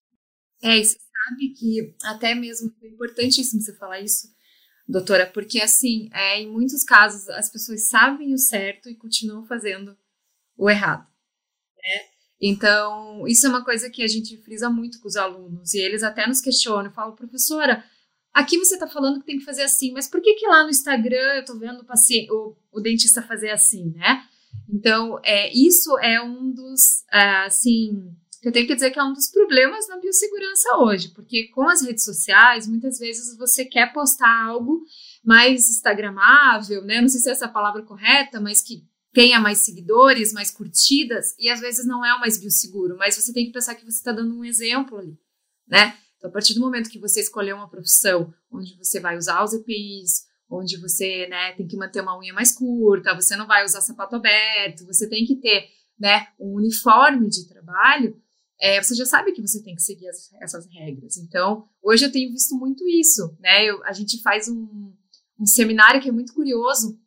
É, 0.62 0.78
isso 0.78 0.96
sabe 1.30 1.48
que 1.50 1.94
até 2.02 2.34
mesmo 2.34 2.74
é 2.82 2.88
importantíssimo 2.88 3.60
você 3.60 3.74
falar 3.76 4.00
isso, 4.00 4.28
doutora, 4.86 5.26
porque 5.26 5.60
assim, 5.60 6.10
é, 6.12 6.40
em 6.40 6.50
muitos 6.50 6.82
casos 6.82 7.28
as 7.28 7.50
pessoas 7.50 7.88
sabem 7.88 8.34
o 8.34 8.38
certo 8.38 8.88
e 8.88 8.96
continuam 8.96 9.44
fazendo 9.46 9.96
o 10.56 10.68
errado. 10.68 11.06
Né? 11.76 12.00
Então, 12.42 13.26
isso 13.26 13.46
é 13.46 13.50
uma 13.50 13.64
coisa 13.64 13.90
que 13.90 14.02
a 14.02 14.08
gente 14.08 14.36
frisa 14.38 14.68
muito 14.68 15.00
com 15.00 15.08
os 15.08 15.16
alunos, 15.16 15.74
e 15.74 15.78
eles 15.78 16.02
até 16.02 16.26
nos 16.26 16.40
questionam, 16.40 16.90
falam, 16.90 17.14
professora, 17.14 17.84
aqui 18.32 18.58
você 18.58 18.74
está 18.74 18.86
falando 18.86 19.20
que 19.20 19.26
tem 19.26 19.38
que 19.38 19.44
fazer 19.44 19.62
assim, 19.62 19.92
mas 19.92 20.08
por 20.08 20.20
que 20.20 20.34
que 20.34 20.46
lá 20.46 20.64
no 20.64 20.70
Instagram 20.70 21.34
eu 21.34 21.40
estou 21.40 21.58
vendo 21.58 21.80
o, 21.80 21.84
paciente, 21.84 22.30
o, 22.32 22.56
o, 22.72 22.80
dentista 22.80 23.22
fazer 23.22 23.50
assim, 23.50 23.90
né? 23.90 24.24
Então, 24.68 25.20
é, 25.22 25.52
isso 25.52 25.98
é 25.98 26.20
um 26.22 26.50
dos, 26.50 27.04
ah, 27.10 27.44
assim, 27.44 28.16
eu 28.42 28.52
tenho 28.52 28.66
que 28.66 28.74
dizer 28.74 28.90
que 28.90 28.98
é 28.98 29.04
um 29.04 29.12
dos 29.12 29.28
problemas 29.28 29.86
na 29.88 29.98
biossegurança 29.98 30.76
hoje, 30.78 31.10
porque 31.10 31.48
com 31.48 31.68
as 31.68 31.82
redes 31.82 32.04
sociais, 32.04 32.66
muitas 32.66 32.98
vezes 32.98 33.36
você 33.36 33.64
quer 33.64 33.92
postar 33.92 34.46
algo 34.46 34.82
mais 35.22 35.68
instagramável, 35.68 36.82
né? 36.82 37.00
Não 37.00 37.08
sei 37.08 37.20
se 37.20 37.28
é 37.28 37.32
essa 37.32 37.48
palavra 37.48 37.82
correta, 37.82 38.40
mas 38.40 38.62
que 38.62 38.82
tenha 39.12 39.40
mais 39.40 39.58
seguidores, 39.58 40.32
mais 40.32 40.50
curtidas, 40.50 41.34
e 41.38 41.50
às 41.50 41.60
vezes 41.60 41.84
não 41.84 42.04
é 42.04 42.14
o 42.14 42.20
mais 42.20 42.38
bioseguro, 42.38 42.96
mas 42.96 43.16
você 43.16 43.32
tem 43.32 43.46
que 43.46 43.52
pensar 43.52 43.74
que 43.74 43.84
você 43.84 43.98
está 43.98 44.12
dando 44.12 44.38
um 44.38 44.44
exemplo 44.44 44.98
ali, 44.98 45.18
né? 45.66 45.96
Então, 46.16 46.30
a 46.30 46.32
partir 46.32 46.54
do 46.54 46.60
momento 46.60 46.90
que 46.90 46.98
você 46.98 47.20
escolher 47.20 47.54
uma 47.54 47.68
profissão 47.68 48.32
onde 48.50 48.76
você 48.76 49.00
vai 49.00 49.16
usar 49.16 49.42
os 49.42 49.52
EPIs, 49.52 50.26
onde 50.50 50.76
você 50.78 51.26
né, 51.28 51.52
tem 51.52 51.66
que 51.66 51.76
manter 51.76 52.02
uma 52.02 52.18
unha 52.18 52.34
mais 52.34 52.52
curta, 52.52 53.14
você 53.14 53.36
não 53.36 53.46
vai 53.46 53.64
usar 53.64 53.80
sapato 53.80 54.16
aberto, 54.16 54.84
você 54.84 55.08
tem 55.08 55.24
que 55.24 55.36
ter 55.36 55.68
né, 55.98 56.28
um 56.38 56.56
uniforme 56.56 57.28
de 57.28 57.48
trabalho, 57.48 58.20
é, 58.60 58.82
você 58.82 58.94
já 58.94 59.06
sabe 59.06 59.32
que 59.32 59.40
você 59.40 59.62
tem 59.62 59.74
que 59.74 59.82
seguir 59.82 60.08
as, 60.08 60.30
essas 60.42 60.66
regras. 60.66 61.16
Então, 61.16 61.66
hoje 61.82 62.04
eu 62.04 62.12
tenho 62.12 62.30
visto 62.30 62.54
muito 62.56 62.86
isso. 62.86 63.34
Né? 63.40 63.64
Eu, 63.64 63.82
a 63.84 63.92
gente 63.92 64.20
faz 64.20 64.48
um, 64.48 64.92
um 65.38 65.46
seminário 65.46 66.00
que 66.00 66.08
é 66.08 66.12
muito 66.12 66.34
curioso, 66.34 67.00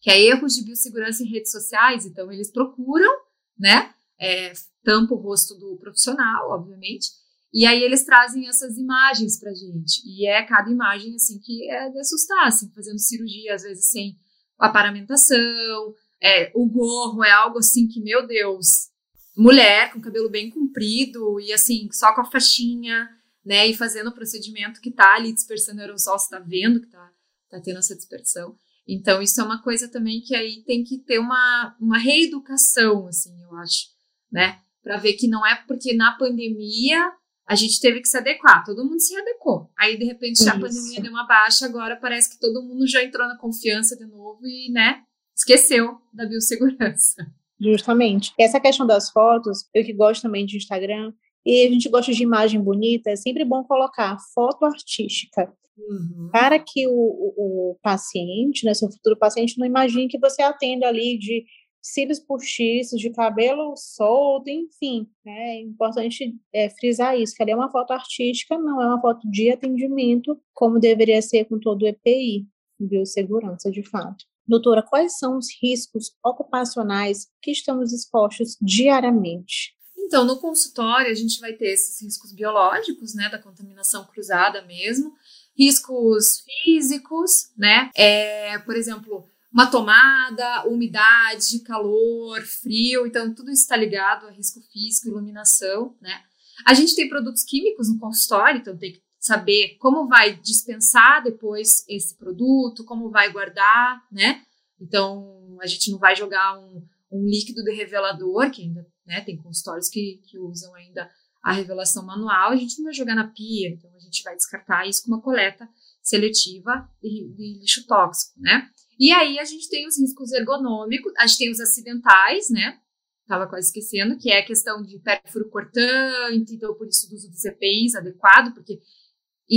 que 0.00 0.10
é 0.10 0.20
erros 0.20 0.54
de 0.54 0.64
biossegurança 0.64 1.22
em 1.22 1.30
redes 1.30 1.50
sociais. 1.50 2.04
Então, 2.04 2.30
eles 2.30 2.52
procuram, 2.52 3.10
né? 3.58 3.94
É, 4.20 4.52
tampa 4.84 5.14
o 5.14 5.18
rosto 5.18 5.54
do 5.54 5.78
profissional, 5.78 6.50
obviamente, 6.50 7.08
e 7.52 7.66
aí 7.66 7.82
eles 7.82 8.04
trazem 8.04 8.48
essas 8.48 8.78
imagens 8.78 9.38
pra 9.38 9.52
gente. 9.52 10.00
E 10.06 10.26
é 10.26 10.42
cada 10.42 10.70
imagem, 10.70 11.14
assim, 11.14 11.38
que 11.38 11.70
é 11.70 11.90
de 11.90 11.98
assustar, 11.98 12.46
assim, 12.46 12.70
fazendo 12.72 12.98
cirurgia, 12.98 13.54
às 13.54 13.62
vezes 13.62 13.90
sem 13.90 14.16
aparamentação. 14.58 15.94
É, 16.22 16.50
o 16.54 16.66
gorro 16.66 17.22
é 17.22 17.30
algo 17.30 17.58
assim 17.58 17.88
que, 17.88 18.00
meu 18.00 18.26
Deus, 18.26 18.91
mulher 19.36 19.92
com 19.92 20.00
cabelo 20.00 20.30
bem 20.30 20.50
comprido 20.50 21.40
e 21.40 21.52
assim, 21.52 21.88
só 21.92 22.14
com 22.14 22.20
a 22.20 22.30
faixinha, 22.30 23.08
né? 23.44 23.66
E 23.66 23.74
fazendo 23.74 24.08
o 24.08 24.14
procedimento 24.14 24.80
que 24.80 24.90
tá 24.90 25.14
ali 25.14 25.32
dispersando 25.32 25.80
aerossol, 25.80 26.18
você 26.18 26.30
tá 26.30 26.38
vendo 26.38 26.80
que 26.80 26.88
tá, 26.88 27.10
tá 27.50 27.60
tendo 27.60 27.78
essa 27.78 27.96
dispersão. 27.96 28.56
Então, 28.86 29.22
isso 29.22 29.40
é 29.40 29.44
uma 29.44 29.62
coisa 29.62 29.88
também 29.88 30.20
que 30.20 30.34
aí 30.34 30.62
tem 30.64 30.82
que 30.82 30.98
ter 30.98 31.18
uma, 31.18 31.76
uma 31.80 31.98
reeducação, 31.98 33.06
assim, 33.06 33.32
eu 33.42 33.54
acho, 33.56 33.86
né? 34.30 34.58
Para 34.82 34.96
ver 34.96 35.14
que 35.14 35.28
não 35.28 35.46
é 35.46 35.54
porque 35.66 35.94
na 35.94 36.16
pandemia 36.16 37.12
a 37.46 37.54
gente 37.54 37.80
teve 37.80 38.00
que 38.00 38.08
se 38.08 38.16
adequar, 38.16 38.64
todo 38.64 38.84
mundo 38.84 39.00
se 39.00 39.16
adequou. 39.16 39.70
Aí, 39.78 39.96
de 39.96 40.04
repente, 40.04 40.40
Isso. 40.40 40.50
a 40.50 40.58
pandemia 40.58 41.00
deu 41.00 41.12
uma 41.12 41.26
baixa, 41.26 41.66
agora 41.66 41.96
parece 41.96 42.30
que 42.30 42.40
todo 42.40 42.62
mundo 42.62 42.86
já 42.86 43.02
entrou 43.02 43.26
na 43.26 43.36
confiança 43.36 43.96
de 43.96 44.04
novo 44.06 44.40
e, 44.46 44.70
né, 44.72 45.02
esqueceu 45.34 46.00
da 46.12 46.26
biossegurança. 46.26 47.26
Justamente. 47.62 48.32
Essa 48.38 48.60
questão 48.60 48.86
das 48.86 49.10
fotos, 49.10 49.68
eu 49.72 49.84
que 49.84 49.92
gosto 49.92 50.22
também 50.22 50.44
de 50.44 50.56
Instagram, 50.56 51.12
e 51.44 51.66
a 51.66 51.70
gente 51.70 51.88
gosta 51.88 52.12
de 52.12 52.22
imagem 52.22 52.60
bonita, 52.60 53.10
é 53.10 53.16
sempre 53.16 53.44
bom 53.44 53.64
colocar 53.64 54.16
foto 54.34 54.64
artística. 54.64 55.52
Uhum. 55.76 56.28
Para 56.30 56.58
que 56.58 56.86
o, 56.86 56.92
o, 56.92 57.70
o, 57.70 57.78
paciente, 57.82 58.64
né, 58.64 58.74
seu 58.74 58.90
futuro 58.90 59.16
paciente, 59.16 59.58
não 59.58 59.66
imagine 59.66 60.08
que 60.08 60.18
você 60.18 60.42
atende 60.42 60.84
ali 60.84 61.18
de 61.18 61.44
cílios 61.80 62.20
postiços, 62.20 63.00
de 63.00 63.10
cabelo 63.10 63.74
solto, 63.76 64.48
enfim. 64.48 65.08
Né? 65.24 65.56
É 65.56 65.60
importante 65.60 66.34
é, 66.52 66.70
frisar 66.70 67.18
isso, 67.18 67.34
que 67.34 67.42
ali 67.42 67.52
é 67.52 67.56
uma 67.56 67.70
foto 67.70 67.92
artística, 67.92 68.56
não 68.56 68.80
é 68.80 68.86
uma 68.86 69.00
foto 69.00 69.28
de 69.28 69.50
atendimento, 69.50 70.38
como 70.54 70.78
deveria 70.78 71.20
ser 71.20 71.46
com 71.46 71.58
todo 71.58 71.82
o 71.82 71.88
EPI, 71.88 72.46
biossegurança, 72.78 73.70
de 73.70 73.82
fato. 73.82 74.24
Doutora, 74.46 74.82
quais 74.82 75.18
são 75.18 75.38
os 75.38 75.46
riscos 75.62 76.12
ocupacionais 76.24 77.28
que 77.40 77.50
estamos 77.50 77.92
expostos 77.92 78.56
diariamente? 78.60 79.74
Então, 79.96 80.24
no 80.24 80.40
consultório, 80.40 81.10
a 81.10 81.14
gente 81.14 81.40
vai 81.40 81.52
ter 81.52 81.68
esses 81.68 82.02
riscos 82.02 82.32
biológicos, 82.32 83.14
né, 83.14 83.28
da 83.28 83.38
contaminação 83.38 84.04
cruzada 84.06 84.62
mesmo, 84.62 85.14
riscos 85.56 86.40
físicos, 86.40 87.50
né, 87.56 87.90
é, 87.94 88.58
por 88.58 88.76
exemplo, 88.76 89.24
uma 89.52 89.70
tomada, 89.70 90.66
umidade, 90.66 91.60
calor, 91.60 92.40
frio, 92.42 93.06
então 93.06 93.34
tudo 93.34 93.50
isso 93.50 93.62
está 93.62 93.76
ligado 93.76 94.26
a 94.26 94.30
risco 94.30 94.60
físico, 94.72 95.08
iluminação, 95.08 95.94
né? 96.00 96.22
A 96.64 96.72
gente 96.72 96.94
tem 96.96 97.08
produtos 97.08 97.42
químicos 97.42 97.88
no 97.92 97.98
consultório, 97.98 98.60
então 98.60 98.76
tem 98.76 98.92
que 98.92 99.02
saber 99.22 99.76
como 99.78 100.08
vai 100.08 100.34
dispensar 100.34 101.22
depois 101.22 101.84
esse 101.88 102.18
produto, 102.18 102.84
como 102.84 103.08
vai 103.08 103.30
guardar, 103.32 104.02
né? 104.10 104.42
Então 104.80 105.56
a 105.60 105.66
gente 105.66 105.92
não 105.92 105.98
vai 105.98 106.16
jogar 106.16 106.58
um, 106.58 106.84
um 107.12 107.24
líquido 107.24 107.62
de 107.62 107.72
revelador, 107.72 108.50
que 108.50 108.62
ainda 108.62 108.84
né, 109.06 109.20
tem 109.20 109.36
consultórios 109.36 109.88
que, 109.88 110.20
que 110.26 110.38
usam 110.40 110.74
ainda 110.74 111.08
a 111.40 111.52
revelação 111.52 112.04
manual, 112.04 112.50
a 112.50 112.56
gente 112.56 112.78
não 112.78 112.84
vai 112.84 112.94
jogar 112.94 113.14
na 113.14 113.28
pia, 113.28 113.68
então 113.68 113.90
a 113.94 113.98
gente 113.98 114.22
vai 114.22 114.34
descartar 114.34 114.88
isso 114.88 115.02
com 115.02 115.08
uma 115.12 115.22
coleta 115.22 115.68
seletiva 116.02 116.88
de, 117.00 117.32
de 117.36 117.60
lixo 117.60 117.86
tóxico, 117.86 118.40
né? 118.40 118.68
E 118.98 119.12
aí 119.12 119.38
a 119.38 119.44
gente 119.44 119.68
tem 119.68 119.86
os 119.86 119.98
riscos 119.98 120.32
ergonômicos, 120.32 121.12
a 121.16 121.26
gente 121.26 121.38
tem 121.38 121.50
os 121.50 121.60
acidentais, 121.60 122.50
né? 122.50 122.78
Tava 123.26 123.46
quase 123.46 123.68
esquecendo, 123.68 124.18
que 124.18 124.30
é 124.30 124.40
a 124.40 124.46
questão 124.46 124.82
de 124.82 124.98
perfuro 124.98 125.48
cortante, 125.48 126.54
então 126.54 126.74
por 126.74 126.88
isso 126.88 127.08
do 127.08 127.14
uso 127.14 127.30
dos 127.30 127.44
EPIs 127.44 127.94
adequado, 127.94 128.52
porque 128.52 128.80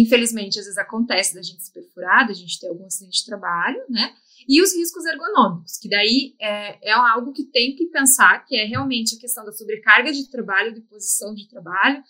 infelizmente 0.01 0.59
às 0.59 0.65
vezes 0.65 0.77
acontece 0.77 1.33
da 1.33 1.41
gente 1.41 1.63
se 1.63 1.71
perfurar, 1.71 2.27
da 2.27 2.33
gente 2.33 2.59
ter 2.59 2.67
algum 2.67 2.85
acidente 2.85 3.19
de 3.19 3.25
trabalho, 3.25 3.79
né? 3.89 4.13
E 4.47 4.61
os 4.61 4.75
riscos 4.75 5.05
ergonômicos, 5.05 5.77
que 5.77 5.89
daí 5.89 6.35
é, 6.39 6.89
é 6.89 6.91
algo 6.91 7.31
que 7.31 7.45
tem 7.45 7.75
que 7.75 7.87
pensar, 7.87 8.45
que 8.45 8.55
é 8.55 8.65
realmente 8.65 9.15
a 9.15 9.19
questão 9.19 9.43
da 9.43 9.51
sobrecarga 9.51 10.11
de 10.11 10.29
trabalho, 10.29 10.73
de 10.73 10.81
posição 10.81 11.33
de 11.33 11.47
trabalho, 11.47 12.03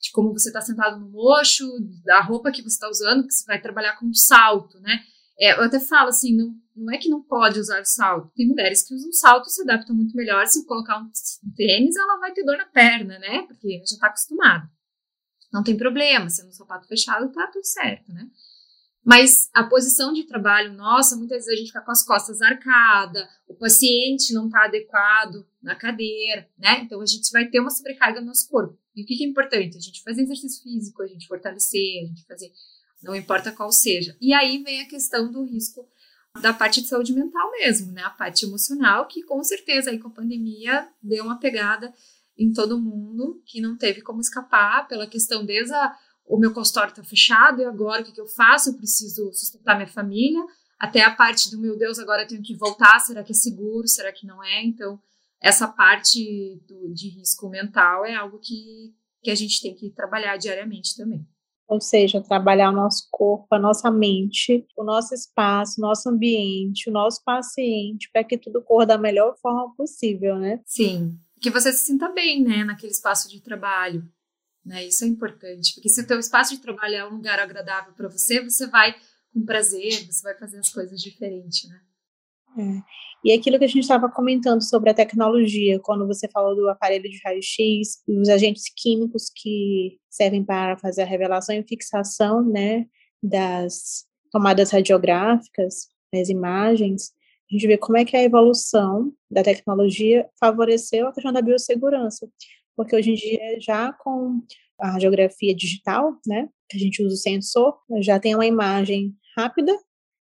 de 0.00 0.12
como 0.12 0.32
você 0.32 0.50
está 0.50 0.60
sentado 0.60 1.00
no 1.00 1.10
mocho, 1.10 1.66
da 2.04 2.20
roupa 2.20 2.52
que 2.52 2.62
você 2.62 2.74
está 2.74 2.88
usando, 2.88 3.26
que 3.26 3.34
você 3.34 3.44
vai 3.44 3.60
trabalhar 3.60 3.98
com 3.98 4.12
salto, 4.14 4.78
né? 4.80 5.00
É, 5.38 5.52
eu 5.52 5.62
até 5.62 5.80
falo 5.80 6.10
assim, 6.10 6.36
não, 6.36 6.54
não 6.76 6.92
é 6.92 6.98
que 6.98 7.08
não 7.08 7.22
pode 7.22 7.58
usar 7.58 7.84
salto. 7.84 8.30
Tem 8.36 8.46
mulheres 8.46 8.86
que 8.86 8.94
usam 8.94 9.10
salto 9.12 9.48
se 9.48 9.62
adaptam 9.62 9.96
muito 9.96 10.14
melhor. 10.14 10.46
Se 10.46 10.66
colocar 10.66 10.98
um 10.98 11.10
tênis, 11.56 11.96
ela 11.96 12.18
vai 12.18 12.32
ter 12.32 12.44
dor 12.44 12.58
na 12.58 12.66
perna, 12.66 13.18
né? 13.18 13.42
Porque 13.48 13.78
já 13.78 13.94
está 13.94 14.06
acostumada. 14.08 14.70
Não 15.52 15.62
tem 15.62 15.76
problema, 15.76 16.28
sendo 16.30 16.48
um 16.48 16.52
sapato 16.52 16.86
fechado, 16.86 17.32
tá 17.32 17.46
tudo 17.48 17.64
certo, 17.64 18.12
né? 18.12 18.28
Mas 19.04 19.48
a 19.54 19.64
posição 19.64 20.12
de 20.12 20.24
trabalho 20.24 20.74
nossa, 20.74 21.16
muitas 21.16 21.46
vezes 21.46 21.48
a 21.48 21.56
gente 21.56 21.68
fica 21.68 21.80
com 21.80 21.90
as 21.90 22.04
costas 22.04 22.42
arcadas, 22.42 23.26
o 23.48 23.54
paciente 23.54 24.32
não 24.34 24.46
está 24.46 24.66
adequado 24.66 25.46
na 25.62 25.74
cadeira, 25.74 26.48
né? 26.58 26.80
Então 26.82 27.00
a 27.00 27.06
gente 27.06 27.30
vai 27.32 27.48
ter 27.48 27.60
uma 27.60 27.70
sobrecarga 27.70 28.20
no 28.20 28.26
nosso 28.26 28.48
corpo. 28.48 28.78
E 28.94 29.02
o 29.02 29.06
que, 29.06 29.16
que 29.16 29.24
é 29.24 29.26
importante? 29.26 29.76
A 29.76 29.80
gente 29.80 30.02
fazer 30.02 30.22
exercício 30.22 30.62
físico, 30.62 31.02
a 31.02 31.06
gente 31.06 31.26
fortalecer, 31.26 32.04
a 32.04 32.06
gente 32.06 32.26
fazer 32.26 32.52
não 33.02 33.14
importa 33.14 33.50
qual 33.50 33.72
seja. 33.72 34.16
E 34.20 34.34
aí 34.34 34.62
vem 34.62 34.82
a 34.82 34.88
questão 34.88 35.30
do 35.30 35.44
risco 35.44 35.88
da 36.40 36.52
parte 36.52 36.82
de 36.82 36.88
saúde 36.88 37.12
mental 37.12 37.50
mesmo, 37.52 37.92
né? 37.92 38.02
A 38.02 38.10
parte 38.10 38.44
emocional, 38.44 39.06
que 39.06 39.22
com 39.22 39.42
certeza 39.42 39.90
aí 39.90 39.98
com 39.98 40.08
a 40.08 40.12
pandemia 40.12 40.88
deu 41.02 41.24
uma 41.24 41.38
pegada 41.38 41.92
em 42.40 42.52
todo 42.52 42.80
mundo, 42.80 43.42
que 43.44 43.60
não 43.60 43.76
teve 43.76 44.00
como 44.00 44.20
escapar 44.20 44.88
pela 44.88 45.06
questão 45.06 45.44
desde 45.44 45.74
a, 45.74 45.94
o 46.26 46.38
meu 46.38 46.54
consultório 46.54 46.90
está 46.90 47.04
fechado 47.04 47.60
e 47.60 47.64
agora 47.66 48.00
o 48.00 48.04
que, 48.04 48.12
que 48.12 48.20
eu 48.20 48.26
faço? 48.26 48.70
Eu 48.70 48.74
preciso 48.78 49.30
sustentar 49.34 49.76
minha 49.76 49.86
família, 49.86 50.42
até 50.78 51.02
a 51.02 51.14
parte 51.14 51.50
do 51.50 51.60
meu 51.60 51.76
Deus, 51.76 51.98
agora 51.98 52.22
eu 52.22 52.28
tenho 52.28 52.42
que 52.42 52.56
voltar, 52.56 52.98
será 53.00 53.22
que 53.22 53.32
é 53.32 53.34
seguro, 53.34 53.86
será 53.86 54.10
que 54.10 54.26
não 54.26 54.42
é? 54.42 54.64
Então, 54.64 54.98
essa 55.38 55.68
parte 55.68 56.62
do, 56.66 56.94
de 56.94 57.10
risco 57.10 57.50
mental 57.50 58.06
é 58.06 58.14
algo 58.14 58.38
que, 58.38 58.94
que 59.22 59.30
a 59.30 59.34
gente 59.34 59.60
tem 59.60 59.74
que 59.74 59.90
trabalhar 59.90 60.38
diariamente 60.38 60.96
também 60.96 61.26
ou 61.70 61.80
seja, 61.80 62.20
trabalhar 62.20 62.70
o 62.70 62.74
nosso 62.74 63.06
corpo, 63.12 63.46
a 63.52 63.58
nossa 63.58 63.92
mente, 63.92 64.66
o 64.76 64.82
nosso 64.82 65.14
espaço, 65.14 65.80
o 65.80 65.82
nosso 65.86 66.08
ambiente, 66.08 66.90
o 66.90 66.92
nosso 66.92 67.22
paciente, 67.24 68.10
para 68.12 68.24
que 68.24 68.36
tudo 68.36 68.60
corra 68.60 68.86
da 68.86 68.98
melhor 68.98 69.36
forma 69.40 69.72
possível, 69.76 70.36
né? 70.36 70.60
Sim, 70.66 71.16
que 71.40 71.50
você 71.50 71.72
se 71.72 71.86
sinta 71.86 72.08
bem, 72.10 72.42
né, 72.42 72.64
naquele 72.64 72.92
espaço 72.92 73.28
de 73.28 73.40
trabalho, 73.40 74.06
né? 74.64 74.84
Isso 74.84 75.04
é 75.04 75.06
importante, 75.08 75.74
porque 75.74 75.88
se 75.88 76.00
o 76.00 76.06
teu 76.06 76.18
espaço 76.18 76.54
de 76.54 76.60
trabalho 76.60 76.94
é 76.94 77.06
um 77.06 77.16
lugar 77.16 77.38
agradável 77.38 77.92
para 77.94 78.08
você, 78.08 78.42
você 78.42 78.66
vai 78.66 78.94
com 79.32 79.44
prazer, 79.44 80.06
você 80.06 80.22
vai 80.22 80.36
fazer 80.36 80.58
as 80.58 80.70
coisas 80.70 81.00
diferentes, 81.00 81.68
né? 81.68 81.80
É. 82.58 82.82
E 83.24 83.32
aquilo 83.32 83.58
que 83.58 83.64
a 83.64 83.68
gente 83.68 83.80
estava 83.80 84.10
comentando 84.10 84.62
sobre 84.62 84.90
a 84.90 84.94
tecnologia, 84.94 85.78
quando 85.80 86.06
você 86.06 86.28
falou 86.28 86.56
do 86.56 86.68
aparelho 86.68 87.08
de 87.08 87.20
raio-x, 87.24 88.02
os 88.08 88.28
agentes 88.28 88.64
químicos 88.74 89.30
que 89.34 89.98
servem 90.08 90.44
para 90.44 90.76
fazer 90.78 91.02
a 91.02 91.06
revelação 91.06 91.54
e 91.54 91.62
fixação, 91.62 92.42
né, 92.42 92.86
das 93.22 94.04
tomadas 94.32 94.70
radiográficas, 94.70 95.88
das 96.12 96.28
imagens, 96.28 97.12
a 97.50 97.54
gente 97.54 97.66
vê 97.66 97.76
como 97.76 97.98
é 97.98 98.04
que 98.04 98.16
a 98.16 98.22
evolução 98.22 99.12
da 99.30 99.42
tecnologia 99.42 100.28
favoreceu 100.38 101.08
a 101.08 101.12
questão 101.12 101.32
da 101.32 101.42
biossegurança, 101.42 102.28
porque 102.76 102.94
hoje 102.94 103.10
em 103.10 103.14
dia 103.14 103.60
já 103.60 103.92
com 103.92 104.40
a 104.78 104.90
radiografia 104.92 105.54
digital, 105.54 106.16
né, 106.26 106.48
que 106.68 106.76
a 106.76 106.80
gente 106.80 107.02
usa 107.02 107.14
o 107.14 107.18
sensor, 107.18 107.76
já 108.00 108.18
tem 108.18 108.34
uma 108.34 108.46
imagem 108.46 109.14
rápida, 109.36 109.76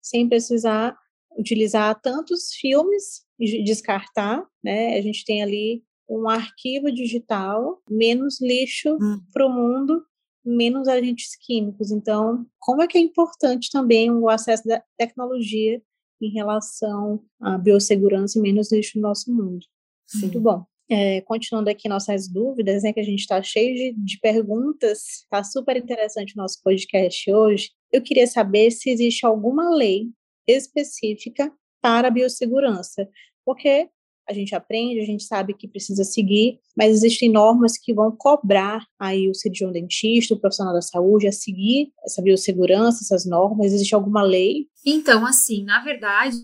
sem 0.01 0.29
precisar 0.29 0.97
utilizar 1.39 2.01
tantos 2.01 2.53
filmes 2.55 3.23
e 3.39 3.63
descartar, 3.63 4.45
né? 4.63 4.99
A 4.99 5.03
gente 5.03 5.25
tem 5.25 5.43
ali 5.43 5.85
um 6.09 6.29
arquivo 6.29 6.91
digital, 6.91 7.81
menos 7.89 8.41
lixo 8.41 8.97
hum. 9.01 9.21
para 9.33 9.47
o 9.47 9.53
mundo, 9.53 10.03
menos 10.45 10.89
agentes 10.89 11.37
químicos. 11.37 11.91
Então, 11.93 12.47
como 12.59 12.83
é 12.83 12.89
que 12.89 12.99
é 12.99 13.01
importante 13.01 13.71
também 13.71 14.11
o 14.11 14.29
acesso 14.29 14.67
da 14.67 14.83
tecnologia 14.97 15.81
em 16.21 16.31
relação 16.31 17.23
à 17.41 17.57
biossegurança 17.57 18.39
e 18.39 18.43
menos 18.43 18.73
lixo 18.73 18.99
no 18.99 19.03
nosso 19.03 19.33
mundo. 19.33 19.65
Sim. 20.07 20.23
Muito 20.23 20.41
bom. 20.41 20.65
É, 20.91 21.21
continuando 21.21 21.69
aqui 21.69 21.87
nossas 21.87 22.27
dúvidas, 22.27 22.83
né, 22.83 22.95
que 22.95 23.01
a 23.01 23.05
gente 23.05 23.21
está 23.21 23.43
cheio 23.43 23.75
de, 23.75 23.93
de 23.93 24.19
perguntas, 24.21 25.01
está 25.23 25.45
super 25.45 25.77
interessante 25.77 26.33
o 26.35 26.39
nosso 26.39 26.63
podcast 26.63 27.31
hoje. 27.31 27.71
Eu 27.93 28.01
queria 28.03 28.27
saber 28.27 28.71
se 28.71 28.89
existe 28.89 29.27
alguma 29.27 29.69
lei 29.75 30.09
específica 30.47 31.53
para 31.83 32.09
a 32.09 32.11
biossegurança, 32.11 33.07
porque 33.45 33.89
a 34.29 34.33
gente 34.35 34.55
aprende, 34.55 35.01
a 35.01 35.07
gente 35.07 35.25
sabe 35.25 35.55
que 35.55 35.67
precisa 35.67 36.05
seguir, 36.05 36.61
mas 36.77 36.93
existem 36.93 37.31
normas 37.31 37.79
que 37.79 37.95
vão 37.95 38.11
cobrar 38.11 38.87
aí 38.99 39.29
o 39.29 39.35
cirurgião 39.35 39.73
dentista, 39.73 40.35
o 40.35 40.39
profissional 40.39 40.75
da 40.75 40.83
saúde 40.83 41.27
a 41.27 41.33
seguir 41.33 41.93
essa 42.05 42.21
biossegurança, 42.21 43.03
essas 43.03 43.25
normas. 43.25 43.73
Existe 43.73 43.95
alguma 43.95 44.23
lei? 44.23 44.67
Então, 44.85 45.25
assim, 45.25 45.65
na 45.65 45.83
verdade, 45.83 46.37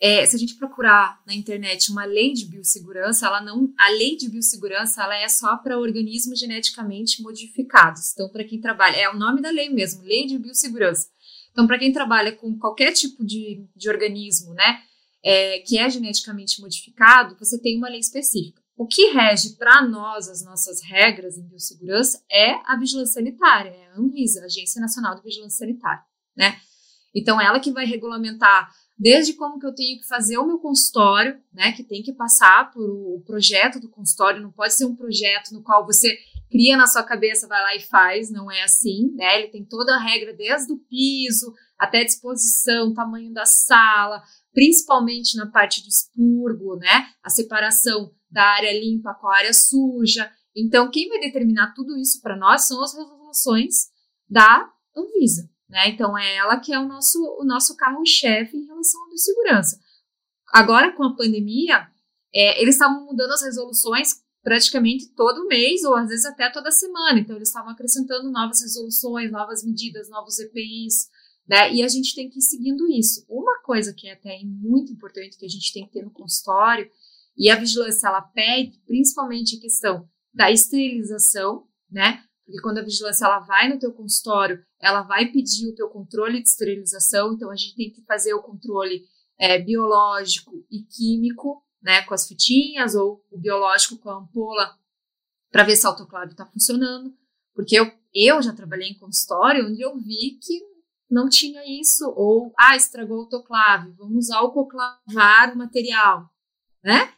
é, 0.00 0.24
se 0.24 0.34
a 0.34 0.38
gente 0.38 0.56
procurar 0.56 1.20
na 1.26 1.34
internet 1.34 1.90
uma 1.90 2.04
lei 2.04 2.32
de 2.32 2.46
biossegurança, 2.46 3.26
ela 3.26 3.42
não, 3.42 3.72
a 3.78 3.90
lei 3.90 4.16
de 4.16 4.30
biossegurança 4.30 5.02
ela 5.02 5.16
é 5.16 5.28
só 5.28 5.56
para 5.58 5.78
organismos 5.78 6.38
geneticamente 6.38 7.22
modificados. 7.22 8.12
Então, 8.12 8.30
para 8.30 8.44
quem 8.44 8.60
trabalha, 8.60 8.96
é 8.96 9.10
o 9.10 9.16
nome 9.16 9.42
da 9.42 9.50
lei 9.50 9.68
mesmo, 9.68 10.02
lei 10.02 10.26
de 10.26 10.38
biossegurança. 10.38 11.08
Então, 11.52 11.66
para 11.66 11.78
quem 11.78 11.92
trabalha 11.92 12.32
com 12.32 12.58
qualquer 12.58 12.92
tipo 12.92 13.24
de, 13.24 13.64
de 13.76 13.88
organismo, 13.88 14.54
né, 14.54 14.80
é, 15.24 15.60
que 15.60 15.78
é 15.78 15.88
geneticamente 15.88 16.60
modificado, 16.60 17.36
você 17.38 17.58
tem 17.58 17.78
uma 17.78 17.88
lei 17.88 18.00
específica. 18.00 18.62
O 18.76 18.86
que 18.86 19.12
rege 19.12 19.56
para 19.56 19.86
nós 19.86 20.28
as 20.28 20.44
nossas 20.44 20.82
regras 20.82 21.38
em 21.38 21.46
biossegurança 21.46 22.22
é 22.30 22.54
a 22.66 22.76
vigilância 22.76 23.14
sanitária, 23.14 23.70
é 23.70 23.86
a 23.86 23.98
Anvisa, 23.98 24.42
a 24.42 24.46
Agência 24.46 24.80
Nacional 24.80 25.14
de 25.14 25.22
Vigilância 25.22 25.64
Sanitária, 25.64 26.02
né? 26.36 26.56
Então, 27.14 27.40
ela 27.40 27.60
que 27.60 27.70
vai 27.70 27.86
regulamentar 27.86 28.68
desde 28.98 29.34
como 29.34 29.58
que 29.58 29.66
eu 29.66 29.74
tenho 29.74 30.00
que 30.00 30.06
fazer 30.06 30.36
o 30.38 30.46
meu 30.46 30.58
consultório, 30.58 31.40
né, 31.52 31.72
que 31.72 31.82
tem 31.82 32.02
que 32.02 32.12
passar 32.12 32.70
por 32.72 32.82
o 32.82 33.22
projeto 33.24 33.80
do 33.80 33.88
consultório, 33.88 34.42
não 34.42 34.52
pode 34.52 34.74
ser 34.74 34.84
um 34.84 34.94
projeto 34.94 35.52
no 35.52 35.62
qual 35.62 35.84
você 35.84 36.16
cria 36.50 36.76
na 36.76 36.86
sua 36.86 37.02
cabeça, 37.02 37.48
vai 37.48 37.60
lá 37.60 37.74
e 37.74 37.80
faz, 37.80 38.30
não 38.30 38.50
é 38.50 38.62
assim, 38.62 39.12
né? 39.14 39.40
Ele 39.40 39.48
tem 39.48 39.64
toda 39.64 39.94
a 39.94 39.98
regra 39.98 40.32
desde 40.32 40.72
o 40.72 40.78
piso 40.78 41.52
até 41.78 42.04
disposição, 42.04 42.94
tamanho 42.94 43.32
da 43.32 43.44
sala, 43.44 44.22
principalmente 44.54 45.36
na 45.36 45.50
parte 45.50 45.82
de 45.82 45.88
expurgo, 45.88 46.76
né? 46.76 47.08
A 47.22 47.28
separação 47.28 48.10
da 48.30 48.44
área 48.44 48.72
limpa 48.72 49.12
com 49.14 49.28
a 49.28 49.36
área 49.36 49.52
suja. 49.52 50.30
Então, 50.56 50.90
quem 50.90 51.08
vai 51.08 51.18
determinar 51.18 51.74
tudo 51.74 51.98
isso 51.98 52.22
para 52.22 52.36
nós 52.36 52.66
são 52.66 52.82
as 52.82 52.94
resoluções 52.94 53.88
da 54.30 54.70
Anvisa. 54.96 55.50
Né? 55.68 55.88
Então, 55.88 56.16
é 56.16 56.36
ela 56.36 56.58
que 56.60 56.72
é 56.72 56.78
o 56.78 56.86
nosso, 56.86 57.18
o 57.40 57.44
nosso 57.44 57.76
carro-chefe 57.76 58.56
em 58.56 58.66
relação 58.66 59.00
à 59.12 59.16
segurança. 59.16 59.78
Agora, 60.52 60.92
com 60.92 61.02
a 61.02 61.16
pandemia, 61.16 61.88
é, 62.32 62.62
eles 62.62 62.76
estavam 62.76 63.04
mudando 63.04 63.32
as 63.32 63.42
resoluções 63.42 64.22
praticamente 64.42 65.12
todo 65.14 65.48
mês, 65.48 65.82
ou 65.84 65.94
às 65.96 66.08
vezes 66.08 66.26
até 66.26 66.50
toda 66.50 66.70
semana. 66.70 67.18
Então, 67.18 67.34
eles 67.34 67.48
estavam 67.48 67.72
acrescentando 67.72 68.30
novas 68.30 68.60
resoluções, 68.60 69.32
novas 69.32 69.64
medidas, 69.64 70.08
novos 70.08 70.38
EPIs, 70.38 71.08
né? 71.46 71.72
E 71.74 71.82
a 71.82 71.88
gente 71.88 72.14
tem 72.14 72.28
que 72.28 72.38
ir 72.38 72.42
seguindo 72.42 72.88
isso. 72.90 73.24
Uma 73.28 73.60
coisa 73.62 73.92
que 73.94 74.08
é 74.08 74.12
até 74.12 74.40
muito 74.44 74.92
importante 74.92 75.36
que 75.36 75.44
a 75.44 75.48
gente 75.48 75.72
tem 75.72 75.86
que 75.86 75.92
ter 75.92 76.02
no 76.02 76.10
consultório, 76.10 76.90
e 77.36 77.50
a 77.50 77.56
vigilância 77.56 78.06
ela 78.06 78.22
pede 78.22 78.78
principalmente 78.86 79.56
a 79.56 79.60
questão 79.60 80.08
da 80.32 80.50
esterilização, 80.50 81.66
né? 81.90 82.22
Porque 82.44 82.60
quando 82.60 82.78
a 82.78 82.82
vigilância 82.82 83.24
ela 83.24 83.40
vai 83.40 83.68
no 83.68 83.78
teu 83.78 83.92
consultório, 83.92 84.62
ela 84.80 85.02
vai 85.02 85.32
pedir 85.32 85.68
o 85.68 85.74
teu 85.74 85.88
controle 85.88 86.42
de 86.42 86.48
esterilização, 86.48 87.32
então 87.32 87.50
a 87.50 87.56
gente 87.56 87.74
tem 87.74 87.90
que 87.90 88.04
fazer 88.04 88.34
o 88.34 88.42
controle 88.42 89.02
é, 89.38 89.58
biológico 89.58 90.52
e 90.70 90.82
químico, 90.84 91.62
né, 91.82 92.02
com 92.02 92.14
as 92.14 92.28
fitinhas, 92.28 92.94
ou 92.94 93.24
o 93.30 93.38
biológico 93.38 93.98
com 93.98 94.10
a 94.10 94.18
ampola, 94.18 94.78
para 95.50 95.64
ver 95.64 95.76
se 95.76 95.86
o 95.86 95.90
autoclave 95.90 96.32
está 96.32 96.46
funcionando. 96.46 97.14
Porque 97.54 97.78
eu, 97.78 97.90
eu 98.12 98.42
já 98.42 98.52
trabalhei 98.52 98.88
em 98.88 98.98
consultório 98.98 99.66
onde 99.66 99.80
eu 99.80 99.96
vi 99.98 100.38
que 100.42 100.73
não 101.14 101.28
tinha 101.28 101.62
isso, 101.80 102.12
ou, 102.16 102.52
ah, 102.58 102.76
estragou 102.76 103.18
o 103.18 103.20
autoclave, 103.22 103.92
vamos 103.92 104.30
autoclavar 104.30 105.54
o 105.54 105.56
material, 105.56 106.28
né? 106.82 107.14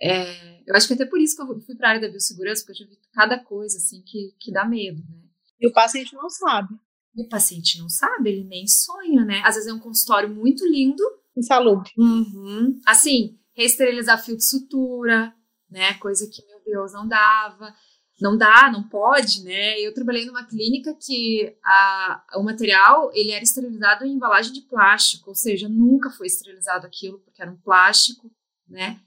É, 0.00 0.62
eu 0.66 0.74
acho 0.74 0.86
que 0.86 0.94
até 0.94 1.04
por 1.04 1.18
isso 1.18 1.36
que 1.36 1.42
eu 1.42 1.60
fui 1.60 1.74
para 1.74 1.88
a 1.88 1.90
área 1.90 2.00
da 2.02 2.08
biossegurança, 2.08 2.62
porque 2.62 2.82
eu 2.82 2.86
já 2.86 2.90
vi 2.90 2.98
cada 3.12 3.38
coisa 3.38 3.78
assim 3.78 4.02
que, 4.02 4.34
que 4.38 4.52
dá 4.52 4.64
medo, 4.64 5.02
né? 5.08 5.22
E 5.60 5.66
o 5.66 5.72
paciente 5.72 6.14
não 6.14 6.28
sabe. 6.28 6.74
E 7.14 7.22
o 7.22 7.28
paciente 7.28 7.78
não 7.78 7.88
sabe, 7.88 8.30
ele 8.30 8.44
nem 8.44 8.66
sonha, 8.66 9.24
né? 9.24 9.42
Às 9.44 9.56
vezes 9.56 9.68
é 9.68 9.74
um 9.74 9.80
consultório 9.80 10.28
muito 10.28 10.64
lindo. 10.66 11.02
Insalubre. 11.36 11.90
Uhum. 11.98 12.80
Assim, 12.86 13.38
reesterilizar 13.54 14.22
fio 14.22 14.36
de 14.36 14.44
sutura, 14.44 15.34
né? 15.68 15.94
Coisa 15.94 16.28
que, 16.30 16.44
meu 16.46 16.62
Deus, 16.64 16.92
não 16.92 17.06
dava. 17.06 17.74
Não 18.20 18.36
dá, 18.36 18.70
não 18.70 18.82
pode, 18.82 19.42
né? 19.42 19.80
Eu 19.80 19.94
trabalhei 19.94 20.26
numa 20.26 20.44
clínica 20.44 20.94
que 20.94 21.56
a, 21.64 22.22
o 22.34 22.42
material, 22.42 23.10
ele 23.14 23.30
era 23.30 23.42
esterilizado 23.42 24.04
em 24.04 24.12
embalagem 24.12 24.52
de 24.52 24.60
plástico, 24.60 25.30
ou 25.30 25.34
seja, 25.34 25.68
nunca 25.68 26.10
foi 26.10 26.26
esterilizado 26.26 26.86
aquilo, 26.86 27.18
porque 27.20 27.40
era 27.40 27.50
um 27.50 27.56
plástico, 27.56 28.30
né? 28.68 29.00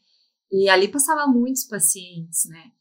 E 0.52 0.67
ali 0.67 0.88
passava 0.88 1.28
muitos 1.28 1.63
pacientes, 1.63 2.45
né? 2.45 2.71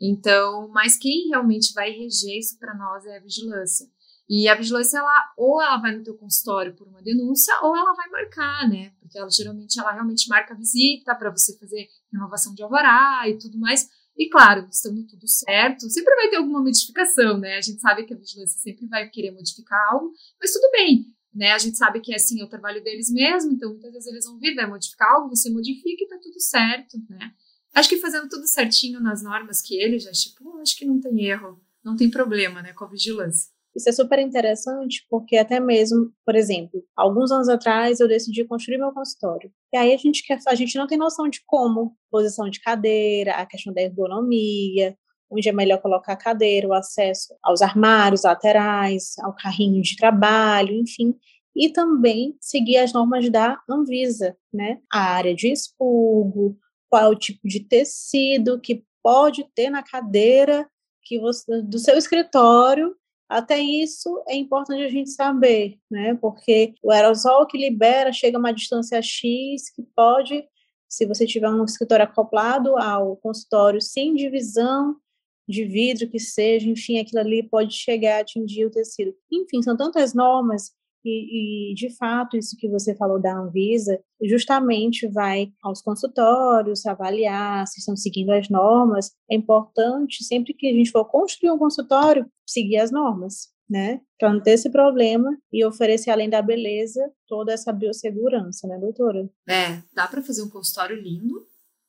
Então, 0.00 0.66
mas 0.68 0.96
quem 0.96 1.28
realmente 1.28 1.72
vai 1.74 1.90
reger 1.90 2.38
isso 2.38 2.58
para 2.58 2.74
nós 2.74 3.04
é 3.06 3.18
a 3.18 3.20
vigilância. 3.20 3.86
E 4.28 4.48
a 4.48 4.54
vigilância, 4.54 4.98
ela, 4.98 5.32
ou 5.36 5.60
ela 5.60 5.76
vai 5.76 5.94
no 5.94 6.02
teu 6.02 6.14
consultório 6.16 6.74
por 6.74 6.88
uma 6.88 7.02
denúncia, 7.02 7.54
ou 7.62 7.76
ela 7.76 7.94
vai 7.94 8.08
marcar, 8.08 8.68
né? 8.68 8.92
Porque 8.98 9.18
ela 9.18 9.30
geralmente, 9.30 9.78
ela 9.78 9.92
realmente 9.92 10.28
marca 10.28 10.54
a 10.54 10.56
visita 10.56 11.14
para 11.14 11.30
você 11.30 11.56
fazer 11.58 11.86
renovação 12.10 12.54
de 12.54 12.62
alvará 12.62 13.28
e 13.28 13.36
tudo 13.36 13.58
mais. 13.58 13.90
E 14.16 14.28
claro, 14.28 14.68
estando 14.70 15.06
tudo 15.06 15.26
certo, 15.26 15.88
sempre 15.88 16.14
vai 16.14 16.28
ter 16.28 16.36
alguma 16.36 16.60
modificação, 16.60 17.38
né? 17.38 17.56
A 17.56 17.60
gente 17.60 17.80
sabe 17.80 18.04
que 18.04 18.12
a 18.12 18.16
vigilância 18.16 18.58
sempre 18.60 18.86
vai 18.86 19.08
querer 19.08 19.30
modificar 19.30 19.78
algo, 19.90 20.12
mas 20.40 20.52
tudo 20.52 20.70
bem, 20.70 21.06
né? 21.34 21.52
A 21.52 21.58
gente 21.58 21.78
sabe 21.78 22.00
que 22.00 22.12
é 22.12 22.16
assim, 22.16 22.40
é 22.40 22.44
o 22.44 22.48
trabalho 22.48 22.82
deles 22.82 23.10
mesmo, 23.10 23.52
então 23.52 23.70
muitas 23.70 23.92
vezes 23.92 24.08
eles 24.08 24.24
vão 24.26 24.38
vir, 24.38 24.54
vai 24.54 24.66
modificar 24.66 25.10
algo, 25.12 25.34
você 25.34 25.50
modifica 25.50 26.04
e 26.04 26.08
tá 26.08 26.18
tudo 26.22 26.40
certo, 26.40 26.98
né? 27.08 27.32
Acho 27.74 27.88
que 27.88 27.96
fazendo 27.96 28.28
tudo 28.28 28.46
certinho 28.46 29.00
nas 29.00 29.22
normas 29.22 29.62
que 29.62 29.74
ele 29.80 29.98
já 29.98 30.10
estipulou, 30.10 30.60
acho 30.60 30.76
que 30.76 30.84
não 30.84 31.00
tem 31.00 31.24
erro, 31.24 31.58
não 31.82 31.96
tem 31.96 32.10
problema, 32.10 32.60
né, 32.60 32.74
com 32.74 32.84
a 32.84 32.88
vigilância. 32.88 33.50
Isso 33.74 33.88
é 33.88 33.92
super 33.92 34.18
interessante 34.18 35.06
porque 35.08 35.36
até 35.36 35.58
mesmo, 35.58 36.12
por 36.26 36.34
exemplo, 36.34 36.84
alguns 36.94 37.32
anos 37.32 37.48
atrás 37.48 38.00
eu 38.00 38.08
decidi 38.08 38.44
construir 38.44 38.78
meu 38.78 38.92
consultório. 38.92 39.50
E 39.72 39.76
aí 39.76 39.94
a 39.94 39.96
gente 39.96 40.22
quer, 40.26 40.38
a 40.46 40.54
gente 40.54 40.76
não 40.76 40.86
tem 40.86 40.98
noção 40.98 41.28
de 41.28 41.40
como, 41.46 41.96
posição 42.10 42.50
de 42.50 42.60
cadeira, 42.60 43.32
a 43.32 43.46
questão 43.46 43.72
da 43.72 43.80
ergonomia, 43.80 44.96
onde 45.30 45.48
é 45.48 45.52
melhor 45.52 45.80
colocar 45.80 46.12
a 46.12 46.16
cadeira, 46.16 46.68
o 46.68 46.74
acesso 46.74 47.34
aos 47.42 47.62
armários 47.62 48.24
laterais, 48.24 49.14
ao 49.20 49.34
carrinho 49.34 49.80
de 49.80 49.96
trabalho, 49.96 50.74
enfim, 50.74 51.14
e 51.56 51.70
também 51.70 52.36
seguir 52.40 52.76
as 52.76 52.92
normas 52.92 53.30
da 53.30 53.58
Anvisa, 53.68 54.36
né? 54.52 54.78
A 54.92 55.00
área 55.00 55.34
de 55.34 55.50
expurgo, 55.50 56.58
qual 56.90 57.04
é 57.04 57.08
o 57.08 57.18
tipo 57.18 57.48
de 57.48 57.60
tecido 57.60 58.60
que 58.60 58.84
pode 59.02 59.44
ter 59.54 59.70
na 59.70 59.82
cadeira 59.82 60.68
que 61.02 61.18
você, 61.18 61.62
do 61.62 61.78
seu 61.78 61.96
escritório. 61.96 62.94
Até 63.36 63.58
isso 63.58 64.22
é 64.28 64.36
importante 64.36 64.82
a 64.82 64.88
gente 64.88 65.10
saber, 65.10 65.78
né? 65.90 66.14
Porque 66.20 66.74
o 66.82 66.90
aerosol 66.90 67.46
que 67.46 67.58
libera 67.58 68.12
chega 68.12 68.36
a 68.36 68.40
uma 68.40 68.52
distância 68.52 69.00
X 69.00 69.70
que 69.74 69.82
pode, 69.96 70.44
se 70.88 71.06
você 71.06 71.26
tiver 71.26 71.48
um 71.48 71.64
escritório 71.64 72.04
acoplado 72.04 72.76
ao 72.76 73.16
consultório 73.16 73.80
sem 73.80 74.14
divisão 74.14 74.96
de 75.48 75.64
vidro 75.64 76.08
que 76.08 76.18
seja, 76.18 76.68
enfim, 76.68 76.98
aquilo 76.98 77.20
ali 77.20 77.42
pode 77.42 77.74
chegar 77.74 78.18
a 78.18 78.20
atingir 78.20 78.66
o 78.66 78.70
tecido. 78.70 79.14
Enfim, 79.30 79.62
são 79.62 79.76
tantas 79.76 80.14
normas 80.14 80.72
e, 81.04 81.72
e, 81.72 81.74
de 81.74 81.90
fato, 81.96 82.36
isso 82.36 82.56
que 82.56 82.68
você 82.68 82.94
falou 82.94 83.20
da 83.20 83.36
Anvisa, 83.36 83.98
justamente 84.22 85.06
vai 85.08 85.52
aos 85.62 85.82
consultórios 85.82 86.86
avaliar 86.86 87.66
se 87.66 87.80
estão 87.80 87.96
seguindo 87.96 88.30
as 88.30 88.48
normas. 88.48 89.12
É 89.30 89.34
importante, 89.34 90.22
sempre 90.24 90.54
que 90.54 90.68
a 90.68 90.72
gente 90.72 90.90
for 90.90 91.04
construir 91.04 91.50
um 91.50 91.58
consultório, 91.58 92.26
seguir 92.46 92.78
as 92.78 92.90
normas, 92.90 93.52
né? 93.68 94.00
Para 94.18 94.32
não 94.32 94.40
ter 94.40 94.52
esse 94.52 94.70
problema 94.70 95.36
e 95.52 95.64
oferecer, 95.64 96.10
além 96.10 96.30
da 96.30 96.40
beleza, 96.40 97.00
toda 97.26 97.52
essa 97.52 97.72
biossegurança, 97.72 98.68
né, 98.68 98.78
doutora? 98.78 99.28
É, 99.48 99.82
dá 99.92 100.06
para 100.06 100.22
fazer 100.22 100.42
um 100.42 100.50
consultório 100.50 101.00
lindo, 101.00 101.46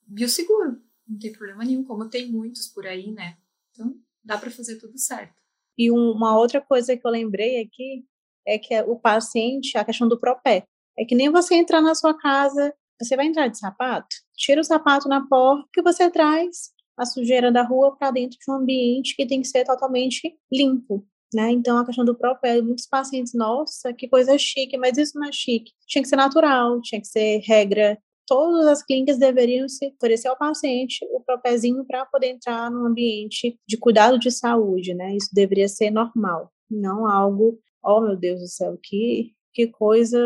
bioseguro. 0.07 0.81
Não 1.07 1.19
tem 1.19 1.31
problema 1.31 1.63
nenhum, 1.63 1.83
como 1.83 2.09
tem 2.09 2.31
muitos 2.31 2.67
por 2.67 2.87
aí, 2.87 3.11
né? 3.11 3.37
Então, 3.71 3.95
dá 4.23 4.37
para 4.37 4.49
fazer 4.49 4.77
tudo 4.77 4.97
certo. 4.97 5.35
E 5.77 5.91
uma 5.91 6.37
outra 6.37 6.61
coisa 6.61 6.95
que 6.95 7.05
eu 7.05 7.11
lembrei 7.11 7.61
aqui 7.61 8.05
é 8.45 8.57
que 8.57 8.79
o 8.81 8.95
paciente, 8.97 9.77
a 9.77 9.85
questão 9.85 10.07
do 10.07 10.19
propé. 10.19 10.65
É 10.97 11.05
que 11.05 11.15
nem 11.15 11.31
você 11.31 11.55
entrar 11.55 11.81
na 11.81 11.95
sua 11.95 12.13
casa, 12.15 12.73
você 13.01 13.15
vai 13.15 13.25
entrar 13.25 13.47
de 13.47 13.57
sapato, 13.57 14.15
tira 14.35 14.61
o 14.61 14.63
sapato 14.63 15.09
na 15.09 15.27
porta 15.27 15.67
que 15.73 15.81
você 15.81 16.09
traz 16.09 16.71
a 16.97 17.05
sujeira 17.05 17.51
da 17.51 17.63
rua 17.63 17.95
para 17.97 18.11
dentro 18.11 18.37
de 18.37 18.51
um 18.51 18.55
ambiente 18.55 19.15
que 19.15 19.25
tem 19.25 19.41
que 19.41 19.47
ser 19.47 19.65
totalmente 19.65 20.35
limpo, 20.51 21.05
né? 21.33 21.51
Então, 21.51 21.77
a 21.77 21.85
questão 21.85 22.05
do 22.05 22.15
propélio, 22.15 22.63
muitos 22.63 22.87
pacientes, 22.87 23.33
nossa, 23.33 23.93
que 23.93 24.07
coisa 24.07 24.37
chique, 24.37 24.77
mas 24.77 24.97
isso 24.97 25.17
não 25.17 25.27
é 25.27 25.31
chique. 25.31 25.71
Tinha 25.87 26.01
que 26.01 26.07
ser 26.07 26.15
natural, 26.15 26.79
tinha 26.81 27.01
que 27.01 27.07
ser 27.07 27.39
regra. 27.39 27.97
Todas 28.27 28.67
as 28.67 28.83
clínicas 28.83 29.17
deveriam 29.17 29.67
se 29.67 29.87
oferecer 29.87 30.27
ao 30.27 30.37
paciente 30.37 31.05
o 31.11 31.19
propézinho 31.19 31.83
para 31.85 32.05
poder 32.05 32.27
entrar 32.27 32.71
no 32.71 32.85
ambiente 32.85 33.57
de 33.67 33.77
cuidado 33.77 34.17
de 34.19 34.31
saúde, 34.31 34.93
né? 34.93 35.15
Isso 35.15 35.29
deveria 35.33 35.67
ser 35.67 35.91
normal, 35.91 36.51
não 36.69 37.07
algo, 37.07 37.59
oh 37.83 38.01
meu 38.01 38.15
Deus 38.15 38.39
do 38.39 38.47
céu, 38.47 38.77
que, 38.81 39.33
que 39.53 39.67
coisa 39.67 40.19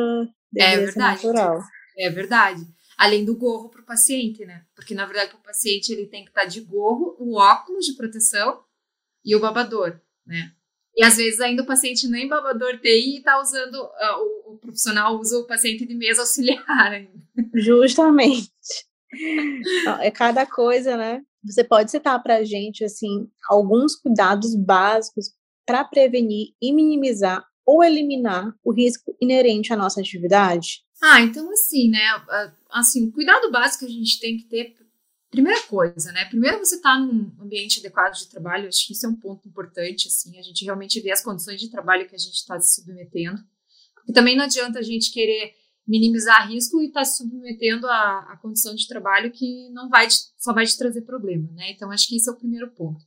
é 0.55 0.91
ser 0.91 0.97
natural. 0.97 1.59
É 1.97 2.09
verdade. 2.09 2.61
Além 2.97 3.23
do 3.25 3.35
gorro 3.35 3.69
para 3.69 3.81
o 3.81 3.85
paciente, 3.85 4.45
né? 4.45 4.65
Porque, 4.75 4.93
na 4.93 5.05
verdade, 5.05 5.31
para 5.31 5.39
o 5.39 5.43
paciente 5.43 5.91
ele 5.91 6.07
tem 6.07 6.23
que 6.23 6.29
estar 6.29 6.41
tá 6.41 6.47
de 6.47 6.61
gorro, 6.61 7.15
o 7.19 7.35
óculos 7.35 7.85
de 7.85 7.93
proteção 7.93 8.63
e 9.23 9.35
o 9.35 9.39
babador, 9.39 9.99
né? 10.25 10.51
E 10.95 11.03
às 11.03 11.17
vezes 11.17 11.39
ainda 11.39 11.61
o 11.61 11.65
paciente 11.65 12.07
nem 12.07 12.27
babador 12.27 12.79
tem 12.79 13.15
e 13.15 13.17
está 13.19 13.39
usando, 13.39 13.75
uh, 13.75 14.47
o, 14.47 14.53
o, 14.53 14.57
profissional 14.57 15.19
usa 15.19 15.37
o 15.37 15.45
paciente 15.45 15.85
de 15.85 15.93
mesa 15.93 16.21
auxiliar 16.21 16.91
ainda. 16.91 17.21
Justamente. 17.53 18.51
é 20.01 20.09
cada 20.09 20.43
coisa, 20.47 20.97
né? 20.97 21.21
Você 21.43 21.63
pode 21.63 21.91
citar 21.91 22.21
para 22.23 22.37
a 22.37 22.43
gente, 22.43 22.83
assim, 22.83 23.29
alguns 23.47 23.95
cuidados 23.95 24.55
básicos 24.55 25.27
para 25.67 25.83
prevenir 25.83 26.55
e 26.59 26.73
minimizar 26.73 27.45
ou 27.63 27.83
eliminar 27.83 28.55
o 28.63 28.71
risco 28.71 29.15
inerente 29.21 29.71
à 29.71 29.75
nossa 29.75 29.99
atividade? 29.99 30.83
Ah, 31.03 31.21
então 31.21 31.51
assim, 31.51 31.89
né? 31.89 32.01
Assim, 32.71 33.07
o 33.07 33.11
cuidado 33.11 33.51
básico 33.51 33.85
que 33.85 33.91
a 33.91 33.93
gente 33.93 34.19
tem 34.19 34.37
que 34.37 34.45
ter 34.45 34.73
Primeira 35.29 35.61
coisa, 35.63 36.11
né? 36.13 36.23
Primeiro 36.25 36.57
você 36.59 36.75
está 36.75 36.97
num 36.97 37.33
ambiente 37.41 37.79
adequado 37.79 38.13
de 38.13 38.29
trabalho, 38.29 38.67
acho 38.67 38.87
que 38.87 38.93
isso 38.93 39.05
é 39.05 39.09
um 39.09 39.15
ponto 39.15 39.45
importante, 39.45 40.07
assim, 40.07 40.37
a 40.39 40.41
gente 40.41 40.63
realmente 40.63 41.01
vê 41.01 41.11
as 41.11 41.21
condições 41.21 41.59
de 41.59 41.69
trabalho 41.69 42.07
que 42.07 42.15
a 42.15 42.17
gente 42.17 42.35
está 42.35 42.57
se 42.61 42.75
submetendo. 42.75 43.37
E 44.07 44.13
também 44.13 44.37
não 44.37 44.45
adianta 44.45 44.79
a 44.79 44.81
gente 44.81 45.11
querer 45.11 45.53
minimizar 45.85 46.49
risco 46.49 46.81
e 46.81 46.87
estar 46.87 47.01
tá 47.01 47.05
se 47.05 47.17
submetendo 47.17 47.87
a, 47.87 48.19
a 48.31 48.37
condição 48.37 48.73
de 48.73 48.87
trabalho 48.87 49.29
que 49.29 49.69
não 49.71 49.89
vai 49.89 50.07
te, 50.07 50.15
só 50.37 50.53
vai 50.53 50.65
te 50.65 50.77
trazer 50.77 51.01
problema, 51.01 51.49
né? 51.51 51.71
Então 51.71 51.91
acho 51.91 52.07
que 52.07 52.15
esse 52.15 52.29
é 52.29 52.31
o 52.31 52.37
primeiro 52.37 52.71
ponto. 52.71 53.03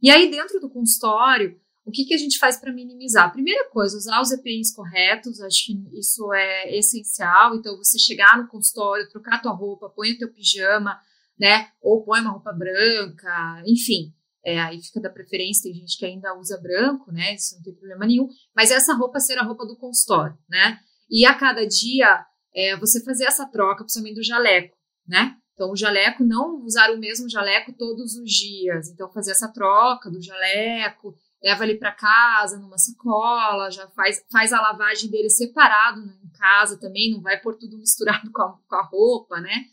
E 0.00 0.10
aí 0.10 0.30
dentro 0.30 0.60
do 0.60 0.70
consultório, 0.70 1.60
o 1.84 1.90
que, 1.90 2.04
que 2.04 2.14
a 2.14 2.18
gente 2.18 2.38
faz 2.38 2.56
para 2.56 2.72
minimizar? 2.72 3.32
Primeira 3.32 3.68
coisa, 3.68 3.96
usar 3.96 4.20
os 4.20 4.30
EPIs 4.32 4.74
corretos, 4.74 5.40
acho 5.40 5.66
que 5.66 5.98
isso 5.98 6.32
é 6.32 6.76
essencial. 6.76 7.54
Então 7.54 7.76
você 7.76 7.98
chegar 7.98 8.38
no 8.38 8.48
consultório, 8.48 9.08
trocar 9.10 9.42
tua 9.42 9.52
roupa, 9.52 9.90
põe 9.90 10.12
o 10.12 10.18
teu 10.18 10.32
pijama, 10.32 10.98
né? 11.38 11.68
Ou 11.82 12.02
põe 12.02 12.20
uma 12.20 12.30
roupa 12.30 12.52
branca, 12.52 13.62
enfim. 13.66 14.14
É, 14.42 14.60
aí 14.60 14.80
fica 14.82 15.00
da 15.00 15.10
preferência, 15.10 15.62
tem 15.62 15.74
gente 15.74 15.96
que 15.98 16.04
ainda 16.04 16.34
usa 16.38 16.58
branco, 16.60 17.12
né? 17.12 17.34
Isso 17.34 17.56
não 17.56 17.62
tem 17.62 17.74
problema 17.74 18.06
nenhum. 18.06 18.28
Mas 18.54 18.70
essa 18.70 18.94
roupa 18.94 19.20
ser 19.20 19.38
a 19.38 19.42
roupa 19.42 19.66
do 19.66 19.76
consultório, 19.76 20.36
né? 20.48 20.78
E 21.10 21.26
a 21.26 21.34
cada 21.34 21.66
dia 21.66 22.24
é, 22.54 22.76
você 22.76 23.02
fazer 23.04 23.24
essa 23.24 23.46
troca, 23.46 23.84
principalmente 23.84 24.16
do 24.16 24.24
jaleco, 24.24 24.76
né? 25.06 25.36
Então, 25.54 25.70
o 25.70 25.76
jaleco, 25.76 26.24
não 26.24 26.62
usar 26.64 26.90
o 26.90 26.98
mesmo 26.98 27.28
jaleco 27.30 27.72
todos 27.72 28.16
os 28.16 28.30
dias. 28.30 28.88
Então, 28.88 29.10
fazer 29.12 29.30
essa 29.30 29.52
troca 29.52 30.10
do 30.10 30.20
jaleco, 30.20 31.14
leva 31.44 31.64
ele 31.64 31.76
para 31.76 31.92
casa 31.92 32.58
numa 32.58 32.78
sacola, 32.78 33.70
já 33.70 33.86
faz, 33.90 34.24
faz 34.32 34.52
a 34.52 34.60
lavagem 34.60 35.10
dele 35.10 35.28
separado 35.28 36.04
né, 36.04 36.16
em 36.24 36.38
casa 36.38 36.80
também, 36.80 37.12
não 37.12 37.20
vai 37.20 37.40
pôr 37.40 37.54
tudo 37.56 37.78
misturado 37.78 38.30
com 38.32 38.42
a, 38.42 38.58
com 38.66 38.74
a 38.76 38.82
roupa, 38.82 39.40
né? 39.40 39.66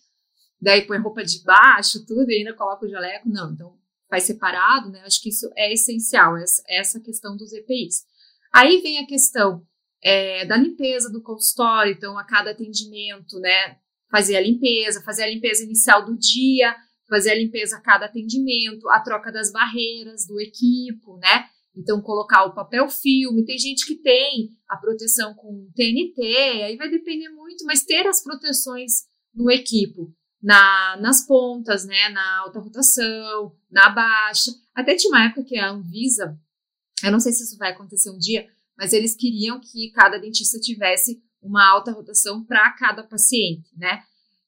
daí 0.61 0.85
põe 0.85 0.99
roupa 0.99 1.23
de 1.23 1.43
baixo, 1.43 2.05
tudo, 2.05 2.29
e 2.29 2.35
ainda 2.35 2.53
coloca 2.53 2.85
o 2.85 2.89
jaleco. 2.89 3.27
Não, 3.27 3.51
então 3.51 3.75
faz 4.07 4.25
separado, 4.25 4.89
né? 4.89 5.01
Acho 5.05 5.21
que 5.21 5.29
isso 5.29 5.49
é 5.55 5.73
essencial, 5.73 6.35
essa 6.37 6.99
questão 6.99 7.35
dos 7.35 7.51
EPIs. 7.51 8.05
Aí 8.53 8.81
vem 8.81 8.99
a 8.99 9.07
questão 9.07 9.65
é, 10.03 10.45
da 10.45 10.57
limpeza 10.57 11.09
do 11.09 11.23
consultório, 11.23 11.93
então 11.93 12.17
a 12.17 12.23
cada 12.23 12.51
atendimento, 12.51 13.39
né? 13.39 13.77
Fazer 14.11 14.35
a 14.35 14.41
limpeza, 14.41 15.01
fazer 15.01 15.23
a 15.23 15.29
limpeza 15.29 15.63
inicial 15.63 16.05
do 16.05 16.17
dia, 16.17 16.75
fazer 17.09 17.31
a 17.31 17.35
limpeza 17.35 17.77
a 17.77 17.81
cada 17.81 18.05
atendimento, 18.05 18.89
a 18.89 18.99
troca 18.99 19.31
das 19.31 19.51
barreiras 19.51 20.27
do 20.27 20.39
equipo, 20.39 21.17
né? 21.17 21.49
Então, 21.75 22.01
colocar 22.01 22.45
o 22.45 22.53
papel 22.53 22.89
filme. 22.89 23.45
Tem 23.45 23.57
gente 23.57 23.85
que 23.85 23.95
tem 23.95 24.49
a 24.67 24.77
proteção 24.77 25.33
com 25.33 25.69
TNT, 25.75 26.21
aí 26.63 26.75
vai 26.77 26.89
depender 26.89 27.29
muito, 27.29 27.65
mas 27.65 27.83
ter 27.83 28.05
as 28.07 28.23
proteções 28.23 29.03
no 29.33 29.49
equipo 29.49 30.13
na, 30.41 30.97
nas 30.97 31.25
pontas, 31.25 31.85
né, 31.85 32.09
na 32.09 32.39
alta 32.39 32.59
rotação, 32.59 33.55
na 33.69 33.89
baixa. 33.89 34.51
Até 34.73 34.95
tinha 34.95 35.11
uma 35.11 35.25
época 35.25 35.43
que 35.43 35.57
a 35.57 35.69
Anvisa, 35.69 36.37
eu 37.03 37.11
não 37.11 37.19
sei 37.19 37.31
se 37.31 37.43
isso 37.43 37.57
vai 37.57 37.71
acontecer 37.71 38.09
um 38.09 38.17
dia, 38.17 38.47
mas 38.77 38.93
eles 38.93 39.15
queriam 39.15 39.59
que 39.59 39.91
cada 39.91 40.17
dentista 40.17 40.59
tivesse 40.59 41.21
uma 41.41 41.67
alta 41.69 41.91
rotação 41.91 42.43
para 42.43 42.71
cada 42.73 43.03
paciente, 43.03 43.69
né? 43.77 44.03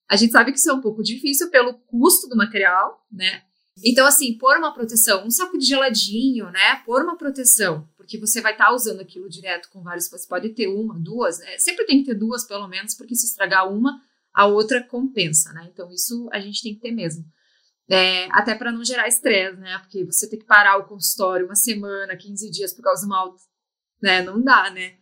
A 0.09 0.15
gente 0.15 0.31
sabe 0.31 0.51
que 0.51 0.57
isso 0.57 0.69
é 0.69 0.73
um 0.73 0.81
pouco 0.81 1.01
difícil 1.01 1.49
pelo 1.49 1.73
custo 1.73 2.27
do 2.27 2.35
material, 2.35 3.05
né? 3.11 3.43
Então, 3.81 4.05
assim, 4.05 4.37
pôr 4.37 4.57
uma 4.57 4.73
proteção, 4.73 5.25
um 5.25 5.31
saco 5.31 5.57
de 5.57 5.65
geladinho, 5.65 6.51
né? 6.51 6.75
Pôr 6.85 7.01
uma 7.01 7.17
proteção, 7.17 7.87
porque 7.97 8.19
você 8.19 8.39
vai 8.39 8.51
estar 8.51 8.67
tá 8.67 8.73
usando 8.73 8.99
aquilo 8.99 9.27
direto 9.27 9.69
com 9.69 9.81
vários, 9.81 10.09
você 10.09 10.27
pode 10.27 10.49
ter 10.49 10.67
uma, 10.67 10.99
duas, 10.99 11.39
né? 11.39 11.57
sempre 11.57 11.85
tem 11.85 11.99
que 11.99 12.05
ter 12.05 12.13
duas 12.13 12.45
pelo 12.45 12.67
menos, 12.67 12.93
porque 12.93 13.15
se 13.15 13.25
estragar 13.25 13.71
uma, 13.71 13.99
a 14.33 14.45
outra 14.45 14.83
compensa, 14.83 15.51
né? 15.53 15.69
Então, 15.71 15.91
isso 15.91 16.29
a 16.31 16.39
gente 16.39 16.61
tem 16.61 16.75
que 16.75 16.81
ter 16.81 16.91
mesmo. 16.91 17.25
É, 17.89 18.25
até 18.31 18.55
para 18.55 18.71
não 18.71 18.83
gerar 18.83 19.07
estresse, 19.07 19.57
né? 19.57 19.77
Porque 19.79 20.05
você 20.05 20.29
tem 20.29 20.39
que 20.39 20.45
parar 20.45 20.77
o 20.77 20.85
consultório 20.85 21.45
uma 21.45 21.55
semana, 21.55 22.15
15 22.15 22.49
dias 22.49 22.73
por 22.73 22.81
causa 22.81 23.05
uma 23.05 23.17
alta, 23.17 23.41
né? 24.01 24.21
Não 24.21 24.41
dá, 24.41 24.69
né? 24.69 24.97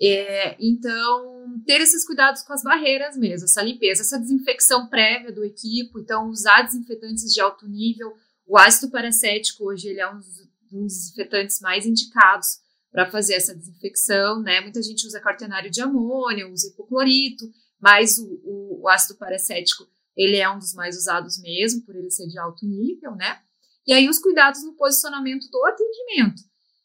É, 0.00 0.56
então, 0.58 1.60
ter 1.64 1.80
esses 1.80 2.04
cuidados 2.04 2.42
com 2.42 2.52
as 2.52 2.62
barreiras 2.62 3.16
mesmo, 3.16 3.44
essa 3.44 3.62
limpeza, 3.62 4.02
essa 4.02 4.18
desinfecção 4.18 4.88
prévia 4.88 5.32
do 5.32 5.44
equipo, 5.44 6.00
então 6.00 6.28
usar 6.28 6.62
desinfetantes 6.62 7.32
de 7.32 7.40
alto 7.40 7.68
nível. 7.68 8.12
O 8.46 8.58
ácido 8.58 8.90
paracético 8.90 9.64
hoje 9.64 9.88
ele 9.88 10.00
é 10.00 10.10
um 10.10 10.18
dos, 10.18 10.40
um 10.72 10.82
dos 10.82 10.94
desinfetantes 10.94 11.60
mais 11.60 11.86
indicados 11.86 12.58
para 12.90 13.10
fazer 13.10 13.34
essa 13.34 13.54
desinfecção, 13.54 14.40
né? 14.40 14.60
Muita 14.60 14.82
gente 14.82 15.06
usa 15.06 15.20
quaternário 15.20 15.70
de 15.70 15.80
amônia, 15.80 16.48
usa 16.48 16.68
hipoclorito, 16.68 17.44
mas 17.80 18.18
o, 18.18 18.40
o, 18.44 18.82
o 18.82 18.88
ácido 18.88 19.18
paracético, 19.18 19.86
ele 20.16 20.36
é 20.36 20.48
um 20.48 20.58
dos 20.58 20.74
mais 20.74 20.96
usados 20.96 21.40
mesmo, 21.40 21.82
por 21.82 21.94
ele 21.94 22.10
ser 22.10 22.26
de 22.26 22.38
alto 22.38 22.66
nível, 22.66 23.14
né? 23.16 23.40
E 23.86 23.92
aí 23.92 24.08
os 24.08 24.18
cuidados 24.18 24.64
no 24.64 24.74
posicionamento 24.74 25.48
do 25.50 25.64
atendimento. 25.66 26.42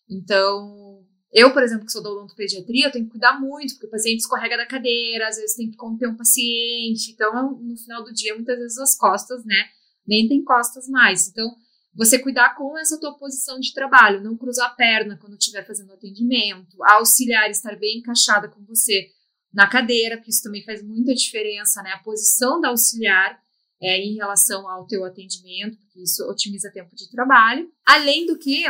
Então, 0.10 1.06
eu, 1.32 1.54
por 1.54 1.62
exemplo, 1.62 1.86
que 1.86 1.92
sou 1.92 2.02
da 2.02 2.10
odontopediatria, 2.10 2.88
eu 2.88 2.92
tenho 2.92 3.06
que 3.06 3.12
cuidar 3.12 3.40
muito, 3.40 3.74
porque 3.74 3.88
o 3.88 3.92
paciente 3.92 4.20
escorrega 4.20 4.58
da 4.58 4.66
cadeira, 4.66 5.28
às 5.28 5.38
vezes 5.38 5.56
tem 5.56 5.70
que 5.70 5.78
conter 5.78 6.08
um 6.08 6.18
paciente. 6.18 7.12
Então, 7.12 7.60
no 7.60 7.78
final 7.78 8.04
do 8.04 8.12
dia, 8.12 8.34
muitas 8.34 8.58
vezes 8.58 8.78
as 8.80 8.98
costas, 8.98 9.46
né, 9.46 9.66
nem 10.08 10.28
tem 10.28 10.44
costas 10.44 10.88
mais. 10.88 11.28
Então, 11.28 11.48
você 11.94 12.18
cuidar 12.18 12.56
com 12.56 12.78
essa 12.78 13.00
tua 13.00 13.18
posição 13.18 13.60
de 13.60 13.74
trabalho, 13.74 14.24
não 14.24 14.38
cruzar 14.38 14.68
a 14.68 14.74
perna 14.74 15.18
quando 15.18 15.38
estiver 15.38 15.66
fazendo 15.66 15.94
atendimento, 15.94 16.78
auxiliar 16.84 17.50
estar 17.50 17.76
bem 17.78 18.00
encaixada 18.00 18.48
com 18.48 18.64
você 18.64 19.10
na 19.54 19.68
cadeira, 19.68 20.18
porque 20.18 20.32
isso 20.32 20.44
também 20.44 20.64
faz 20.64 20.84
muita 20.84 21.14
diferença, 21.14 21.82
né? 21.82 21.92
A 21.92 22.04
posição 22.04 22.62
da 22.62 22.70
auxiliar 22.70 23.40
é, 23.82 23.98
em 23.98 24.16
relação 24.16 24.70
ao 24.70 24.86
teu 24.86 25.04
atendimento, 25.06 25.78
porque 25.78 26.02
isso 26.02 26.24
otimiza 26.30 26.72
tempo 26.72 26.96
de 26.96 27.10
trabalho. 27.10 27.70
Além 27.86 28.26
do 28.26 28.38
que, 28.38 28.66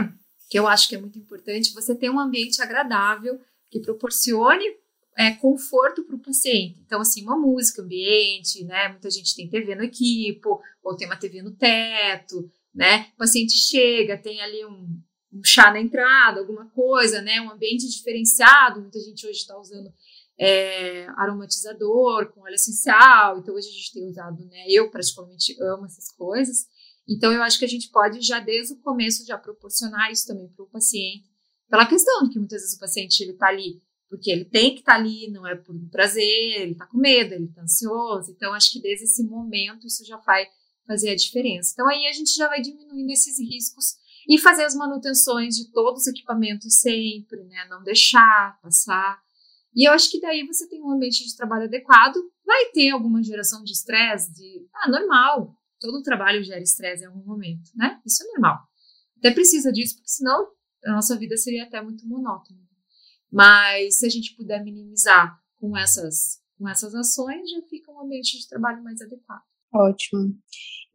que 0.50 0.58
eu 0.58 0.68
acho 0.68 0.90
que 0.90 0.96
é 0.96 1.00
muito 1.00 1.20
importante, 1.20 1.74
você 1.74 1.94
ter 1.94 2.10
um 2.10 2.20
ambiente 2.20 2.62
agradável 2.62 3.40
que 3.70 3.80
proporcione 3.80 4.66
é, 5.16 5.32
conforto 5.32 6.04
para 6.04 6.16
o 6.16 6.20
paciente. 6.20 6.80
Então, 6.86 7.02
assim, 7.02 7.24
uma 7.24 7.38
música, 7.38 7.82
ambiente, 7.82 8.64
né? 8.64 8.88
Muita 8.90 9.12
gente 9.12 9.36
tem 9.36 9.50
TV 9.50 9.76
no 9.76 9.84
equipo, 9.84 10.60
ou 10.84 10.96
tem 10.96 11.08
uma 11.08 11.18
TV 11.18 11.42
no 11.42 11.52
teto, 11.52 12.50
né? 12.74 13.10
O 13.14 13.18
paciente 13.18 13.54
chega, 13.54 14.18
tem 14.18 14.42
ali 14.42 14.66
um, 14.66 14.88
um 15.34 15.44
chá 15.44 15.72
na 15.72 15.80
entrada, 15.80 16.40
alguma 16.40 16.66
coisa, 16.70 17.22
né? 17.22 17.42
Um 17.42 17.52
ambiente 17.52 17.88
diferenciado. 17.88 18.82
Muita 18.82 19.00
gente 19.00 19.28
hoje 19.28 19.40
está 19.40 19.58
usando 19.60 19.94
é, 20.38 21.06
aromatizador 21.18 22.32
com 22.32 22.42
óleo 22.42 22.56
essencial. 22.56 23.38
Então, 23.38 23.54
hoje 23.54 23.68
a 23.68 23.72
gente 23.72 23.94
tem 23.94 24.08
usado, 24.08 24.44
né? 24.46 24.66
Eu 24.68 24.90
particularmente 24.90 25.56
amo 25.62 25.86
essas 25.86 26.12
coisas. 26.12 26.66
Então, 27.10 27.32
eu 27.34 27.42
acho 27.42 27.58
que 27.58 27.66
a 27.66 27.70
gente 27.70 27.90
pode 27.90 28.22
já 28.22 28.40
desde 28.40 28.74
o 28.74 28.78
começo 28.78 29.26
já 29.26 29.38
proporcionar 29.38 30.12
isso 30.12 30.28
também 30.28 30.48
para 30.50 30.64
o 30.64 30.70
paciente, 30.70 31.28
pela 31.68 31.88
questão 31.88 32.24
de 32.24 32.30
que 32.30 32.40
muitas 32.40 32.62
vezes 32.62 32.76
o 32.76 32.80
paciente 32.80 33.22
ele 33.22 33.32
está 33.32 33.48
ali 33.48 33.82
porque 34.10 34.32
ele 34.32 34.44
tem 34.44 34.74
que 34.74 34.80
estar 34.80 34.94
tá 34.94 35.00
ali, 35.00 35.30
não 35.30 35.46
é 35.46 35.56
por 35.56 35.76
um 35.76 35.88
prazer, 35.88 36.62
ele 36.62 36.72
está 36.72 36.88
com 36.88 36.98
medo, 36.98 37.34
ele 37.34 37.46
está 37.46 37.62
ansioso. 37.62 38.32
Então, 38.32 38.54
acho 38.54 38.72
que 38.72 38.82
desde 38.82 39.06
esse 39.06 39.24
momento 39.24 39.86
isso 39.86 40.04
já 40.04 40.18
vai 40.18 40.48
fazer 40.88 41.12
a 41.12 41.16
diferença. 41.16 41.72
Então, 41.74 41.88
aí 41.88 42.08
a 42.08 42.12
gente 42.12 42.34
já 42.36 42.48
vai 42.48 42.60
diminuindo 42.60 43.12
esses 43.12 43.40
riscos 43.40 43.98
e 44.28 44.40
fazer 44.40 44.64
as 44.64 44.74
manutenções 44.74 45.56
de 45.56 45.72
todos 45.72 46.02
os 46.02 46.08
equipamentos 46.08 46.80
sempre, 46.80 47.44
né? 47.44 47.68
Não 47.70 47.84
deixar 47.84 48.60
passar. 48.62 49.22
E 49.76 49.88
eu 49.88 49.94
acho 49.94 50.10
que 50.10 50.20
daí 50.20 50.46
você 50.46 50.68
tem 50.68 50.82
um 50.82 50.92
ambiente 50.92 51.24
de 51.24 51.38
trabalho 51.38 51.66
adequado, 51.66 52.16
vai 52.44 52.66
ter 52.74 52.90
alguma 52.90 53.22
geração 53.22 53.64
de 53.64 53.72
estresse, 53.72 54.34
de, 54.34 54.68
ah, 54.74 54.90
normal, 54.90 55.56
todo 55.80 56.04
trabalho 56.04 56.44
gera 56.44 56.62
estresse 56.62 57.04
em 57.04 57.08
algum 57.08 57.26
momento, 57.26 57.70
né? 57.76 58.00
Isso 58.06 58.24
é 58.24 58.28
normal. 58.28 58.60
Até 59.18 59.32
precisa 59.32 59.72
disso, 59.72 59.96
porque 59.96 60.10
senão 60.10 60.48
a 60.86 60.94
nossa 60.94 61.18
vida 61.18 61.36
seria 61.38 61.64
até 61.64 61.82
muito 61.82 62.08
monótona. 62.08 62.60
Mas 63.32 64.00
se 64.00 64.06
a 64.06 64.10
gente 64.10 64.36
puder 64.36 64.64
minimizar 64.64 65.40
com 65.60 65.78
essas, 65.78 66.40
com 66.58 66.68
essas 66.68 66.96
ações, 66.96 67.50
já 67.50 67.62
fica 67.70 67.92
um 67.92 68.02
ambiente 68.02 68.38
de 68.38 68.48
trabalho 68.48 68.84
mais 68.84 69.02
adequado. 69.02 69.44
Ótimo. 69.74 70.36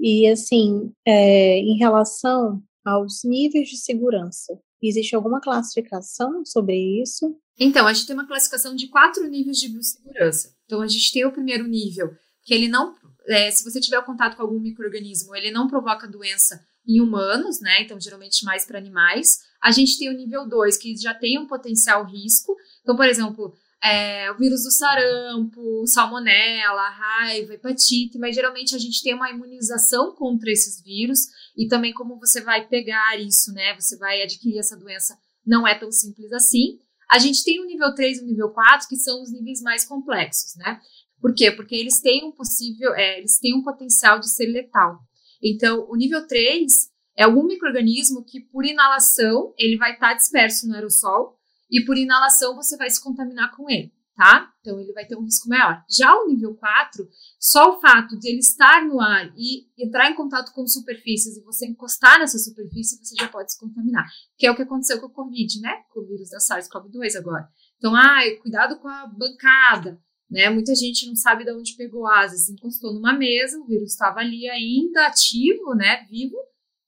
E 0.01 0.27
assim, 0.27 0.93
é, 1.07 1.59
em 1.59 1.77
relação 1.79 2.63
aos 2.85 3.23
níveis 3.25 3.69
de 3.69 3.77
segurança, 3.77 4.59
existe 4.83 5.15
alguma 5.15 5.41
classificação 5.41 6.45
sobre 6.45 7.03
isso? 7.03 7.39
Então, 7.59 7.87
a 7.87 7.93
gente 7.93 8.07
tem 8.07 8.15
uma 8.15 8.27
classificação 8.27 8.75
de 8.75 8.89
quatro 8.89 9.27
níveis 9.29 9.59
de 9.59 9.69
biossegurança. 9.69 10.55
Então, 10.65 10.81
a 10.81 10.89
gente 10.89 11.13
tem 11.13 11.25
o 11.25 11.33
primeiro 11.33 11.67
nível, 11.67 12.11
que 12.43 12.53
ele 12.53 12.69
não, 12.69 12.95
é, 13.27 13.51
se 13.51 13.65
você 13.65 13.81
tiver 13.81 14.03
contato 14.05 14.37
com 14.37 14.43
algum 14.43 14.61
microorganismo, 14.61 15.35
ele 15.35 15.51
não 15.51 15.69
provoca 15.69 16.07
doença 16.07 16.61
em 16.87 17.01
humanos, 17.01 17.61
né? 17.61 17.83
Então, 17.83 17.99
geralmente 17.99 18.45
mais 18.45 18.67
para 18.67 18.79
animais. 18.79 19.39
A 19.63 19.71
gente 19.71 19.99
tem 19.99 20.11
o 20.11 20.17
nível 20.17 20.47
2, 20.47 20.77
que 20.77 20.97
já 20.97 21.15
tem 21.15 21.39
um 21.39 21.47
potencial 21.47 22.05
risco. 22.05 22.55
Então, 22.83 22.95
por 22.95 23.07
exemplo, 23.07 23.55
é, 23.83 24.31
o 24.31 24.37
vírus 24.37 24.63
do 24.63 24.71
sarampo, 24.71 25.87
salmonela, 25.87 26.89
raiva, 26.89 27.55
hepatite, 27.55 28.19
mas 28.19 28.35
geralmente 28.35 28.75
a 28.75 28.79
gente 28.79 29.03
tem 29.03 29.15
uma 29.15 29.31
imunização 29.31 30.15
contra 30.15 30.51
esses 30.51 30.83
vírus 30.83 31.21
e 31.57 31.69
também 31.69 31.93
como 31.93 32.19
você 32.19 32.41
vai 32.41 32.67
pegar 32.67 33.21
isso, 33.21 33.53
né? 33.53 33.75
Você 33.75 33.99
vai 33.99 34.23
adquirir 34.23 34.59
essa 34.59 34.77
doença, 34.77 35.19
não 35.47 35.67
é 35.67 35.75
tão 35.75 35.93
simples 35.93 36.33
assim. 36.33 36.79
A 37.11 37.19
gente 37.19 37.45
tem 37.45 37.61
o 37.61 37.67
nível 37.67 37.95
3 37.95 38.19
e 38.19 38.23
o 38.23 38.27
nível 38.27 38.49
4, 38.51 38.89
que 38.89 38.97
são 38.97 39.23
os 39.23 39.31
níveis 39.31 39.61
mais 39.61 39.85
complexos, 39.85 40.57
né? 40.57 40.81
Por 41.25 41.35
quê? 41.35 41.51
Porque 41.51 41.75
eles 41.75 42.03
têm 42.03 42.23
um 42.23 42.33
possível, 42.33 42.95
é, 42.95 43.17
eles 43.17 43.39
têm 43.39 43.57
um 43.57 43.63
potencial 43.63 44.21
de 44.21 44.29
ser 44.29 44.45
letal. 44.45 44.99
Então, 45.43 45.87
o 45.89 45.97
nível 45.97 46.27
3 46.27 46.71
é 47.17 47.25
algum 47.25 47.47
microorganismo 47.47 48.23
que, 48.23 48.41
por 48.41 48.63
inalação, 48.67 49.55
ele 49.57 49.79
vai 49.79 49.95
estar 49.95 50.13
disperso 50.13 50.69
no 50.69 50.75
aerossol 50.75 51.39
e 51.71 51.83
por 51.83 51.97
inalação 51.97 52.55
você 52.55 52.77
vai 52.77 52.91
se 52.91 53.03
contaminar 53.03 53.57
com 53.57 53.71
ele, 53.71 53.91
tá? 54.15 54.53
Então, 54.61 54.79
ele 54.79 54.93
vai 54.93 55.07
ter 55.07 55.17
um 55.17 55.25
risco 55.25 55.49
maior. 55.49 55.83
Já 55.89 56.15
o 56.15 56.27
nível 56.27 56.55
4, 56.57 57.09
só 57.41 57.75
o 57.75 57.81
fato 57.81 58.19
de 58.19 58.29
ele 58.29 58.41
estar 58.41 58.85
no 58.85 59.01
ar 59.01 59.33
e 59.35 59.67
entrar 59.83 60.11
em 60.11 60.15
contato 60.15 60.53
com 60.53 60.67
superfícies 60.67 61.39
e 61.39 61.43
você 61.43 61.67
encostar 61.67 62.19
nessa 62.19 62.37
superfície, 62.37 63.03
você 63.03 63.15
já 63.19 63.29
pode 63.29 63.51
se 63.51 63.59
contaminar. 63.59 64.05
Que 64.37 64.47
é 64.47 64.51
o 64.51 64.55
que 64.55 64.61
aconteceu 64.61 65.01
com 65.01 65.07
o 65.07 65.11
Covid, 65.11 65.59
né? 65.63 65.85
Com 65.89 66.01
o 66.01 66.07
vírus 66.07 66.29
da 66.29 66.37
SARS-CoV-2 66.37 67.17
agora. 67.17 67.49
Então, 67.79 67.97
ai, 67.97 68.33
cuidado 68.43 68.79
com 68.79 68.89
a 68.89 69.07
bancada. 69.07 69.99
Né? 70.31 70.49
Muita 70.51 70.75
gente 70.75 71.07
não 71.07 71.15
sabe 71.15 71.45
de 71.45 71.53
onde 71.53 71.77
pegou 71.77 72.07
asas, 72.07 72.49
encostou 72.49 72.93
numa 72.93 73.13
mesa, 73.13 73.59
o 73.59 73.67
vírus 73.67 73.93
estava 73.93 74.21
ali 74.21 74.49
ainda 74.49 75.07
ativo, 75.07 75.75
né, 75.75 76.05
vivo, 76.09 76.37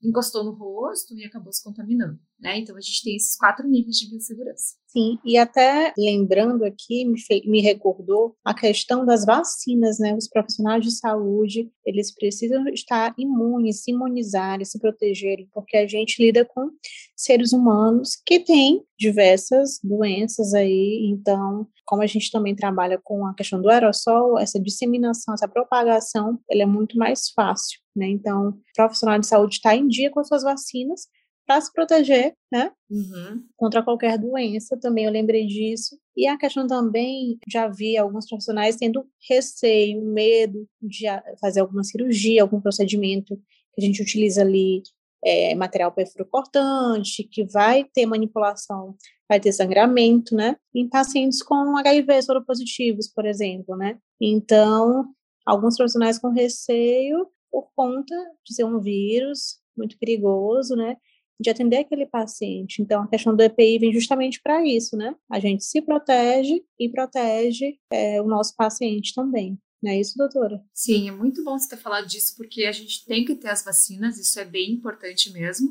encostou 0.03 0.45
no 0.45 0.53
rosto 0.53 1.15
e 1.15 1.25
acabou 1.25 1.53
se 1.53 1.63
contaminando. 1.63 2.19
Né? 2.39 2.59
Então, 2.59 2.77
a 2.77 2.81
gente 2.81 3.03
tem 3.03 3.17
esses 3.17 3.37
quatro 3.37 3.67
níveis 3.67 3.97
de 3.97 4.11
biossegurança. 4.11 4.75
Sim, 4.89 5.19
e 5.25 5.37
até 5.37 5.93
lembrando 5.97 6.65
aqui, 6.65 7.05
me, 7.05 7.19
me 7.47 7.61
recordou 7.61 8.37
a 8.45 8.55
questão 8.55 9.05
das 9.05 9.25
vacinas, 9.25 9.99
né? 9.99 10.15
Os 10.15 10.29
profissionais 10.29 10.85
de 10.85 10.91
saúde, 10.91 11.71
eles 11.85 12.15
precisam 12.15 12.67
estar 12.69 13.15
imunes, 13.19 13.83
se 13.83 13.91
imunizarem, 13.91 14.65
se 14.65 14.79
protegerem, 14.79 15.49
porque 15.53 15.77
a 15.77 15.87
gente 15.87 16.23
lida 16.23 16.45
com 16.45 16.71
seres 17.15 17.53
humanos 17.53 18.11
que 18.25 18.41
têm 18.41 18.83
diversas 18.99 19.79
doenças 19.83 20.55
aí, 20.55 21.09
então, 21.11 21.67
como 21.85 22.03
a 22.03 22.07
gente 22.07 22.31
também 22.31 22.55
trabalha 22.55 22.99
com 23.03 23.27
a 23.27 23.35
questão 23.35 23.61
do 23.61 23.69
aerossol, 23.69 24.39
essa 24.39 24.61
disseminação, 24.61 25.35
essa 25.35 25.49
propagação, 25.49 26.39
ela 26.51 26.63
é 26.63 26.67
muito 26.67 26.97
mais 26.97 27.31
fácil, 27.31 27.81
né? 27.95 28.09
Então, 28.09 28.49
o 28.49 28.55
profissional 28.75 29.19
de 29.19 29.27
saúde 29.27 29.57
está 29.57 29.75
em 29.75 29.89
dia 29.89 30.11
com 30.11 30.21
as 30.21 30.29
suas 30.29 30.43
vacinas, 30.43 31.09
para 31.47 31.61
se 31.61 31.73
proteger, 31.73 32.35
né? 32.51 32.73
Uhum. 32.91 33.45
Contra 33.57 33.83
qualquer 33.83 34.19
doença, 34.19 34.77
também 34.77 35.05
eu 35.05 35.13
lembrei 35.13 35.47
disso. 35.47 35.97
E 36.17 36.27
a 36.27 36.37
questão 36.37 36.67
também, 36.67 37.39
já 37.49 37.69
vi 37.69 37.97
alguns 37.97 38.27
profissionais 38.27 38.77
tendo 38.77 39.07
receio, 39.29 40.03
medo 40.03 40.67
de 40.83 41.05
fazer 41.41 41.61
alguma 41.61 41.85
cirurgia, 41.85 42.43
algum 42.43 42.61
procedimento 42.61 43.37
que 43.73 43.81
a 43.81 43.85
gente 43.85 44.03
utiliza 44.03 44.43
ali 44.43 44.83
é, 45.25 45.55
material 45.55 45.93
perfurocortante, 45.93 47.25
que 47.25 47.45
vai 47.45 47.85
ter 47.85 48.07
manipulação, 48.07 48.97
vai 49.29 49.39
ter 49.41 49.53
sangramento, 49.53 50.35
né? 50.35 50.57
Em 50.75 50.89
pacientes 50.89 51.43
com 51.43 51.77
HIV 51.77 52.23
soropositivos, 52.23 53.09
por 53.09 53.25
exemplo, 53.25 53.77
né? 53.77 53.99
Então, 54.21 55.05
alguns 55.45 55.77
profissionais 55.77 56.19
com 56.19 56.31
receio 56.31 57.29
por 57.51 57.69
conta 57.75 58.15
de 58.45 58.55
ser 58.55 58.65
um 58.65 58.81
vírus 58.81 59.59
muito 59.77 59.97
perigoso, 59.99 60.75
né? 60.75 60.97
De 61.41 61.51
atender 61.51 61.79
aquele 61.79 62.07
paciente. 62.07 62.81
Então, 62.81 63.03
a 63.03 63.09
questão 63.09 63.35
do 63.37 63.43
EPI 63.43 63.79
vem 63.79 63.93
justamente 63.93 64.41
para 64.41 64.65
isso, 64.65 64.97
né? 64.97 65.15
A 65.31 65.39
gente 65.39 65.65
se 65.65 65.83
protege 65.83 66.63
e 66.79 66.89
protege 66.89 67.79
é, 67.93 68.21
o 68.21 68.27
nosso 68.27 68.55
paciente 68.57 69.15
também. 69.15 69.59
Não 69.83 69.93
é 69.93 70.01
isso, 70.01 70.17
doutora? 70.17 70.65
Sim, 70.73 71.09
é 71.09 71.13
muito 71.13 71.45
bom 71.45 71.59
você 71.59 71.69
ter 71.69 71.77
falado 71.77 72.07
disso, 72.07 72.35
porque 72.37 72.65
a 72.65 72.73
gente 72.73 73.05
tem 73.05 73.25
que 73.25 73.35
ter 73.35 73.49
as 73.49 73.65
vacinas, 73.65 74.19
isso 74.19 74.41
é 74.41 74.45
bem 74.45 74.73
importante 74.73 75.31
mesmo. 75.33 75.69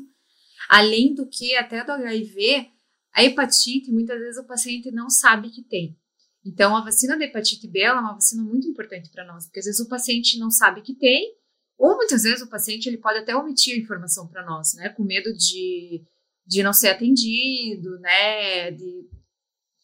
Além 0.68 1.14
do 1.14 1.26
que, 1.26 1.56
até 1.56 1.84
do 1.84 1.92
HIV, 1.92 2.70
a 3.12 3.24
hepatite, 3.24 3.90
muitas 3.90 4.18
vezes 4.18 4.38
o 4.38 4.46
paciente 4.46 4.90
não 4.90 5.10
sabe 5.10 5.50
que 5.50 5.62
tem. 5.62 5.98
Então, 6.44 6.76
a 6.76 6.84
vacina 6.84 7.18
da 7.18 7.24
hepatite 7.24 7.66
B 7.66 7.80
é 7.80 7.92
uma 7.92 8.14
vacina 8.14 8.42
muito 8.42 8.68
importante 8.68 9.10
para 9.10 9.26
nós, 9.26 9.46
porque 9.46 9.58
às 9.58 9.64
vezes 9.64 9.80
o 9.80 9.88
paciente 9.88 10.38
não 10.38 10.50
sabe 10.50 10.80
que 10.80 10.94
tem 10.94 11.34
ou 11.78 11.96
muitas 11.96 12.22
vezes 12.22 12.42
o 12.42 12.48
paciente 12.48 12.86
ele 12.88 12.98
pode 12.98 13.18
até 13.18 13.36
omitir 13.36 13.74
a 13.74 13.78
informação 13.78 14.26
para 14.26 14.44
nós, 14.44 14.74
né, 14.74 14.88
com 14.90 15.02
medo 15.02 15.32
de, 15.32 16.04
de 16.46 16.62
não 16.62 16.72
ser 16.72 16.88
atendido, 16.88 17.98
né, 18.00 18.70
de 18.70 19.08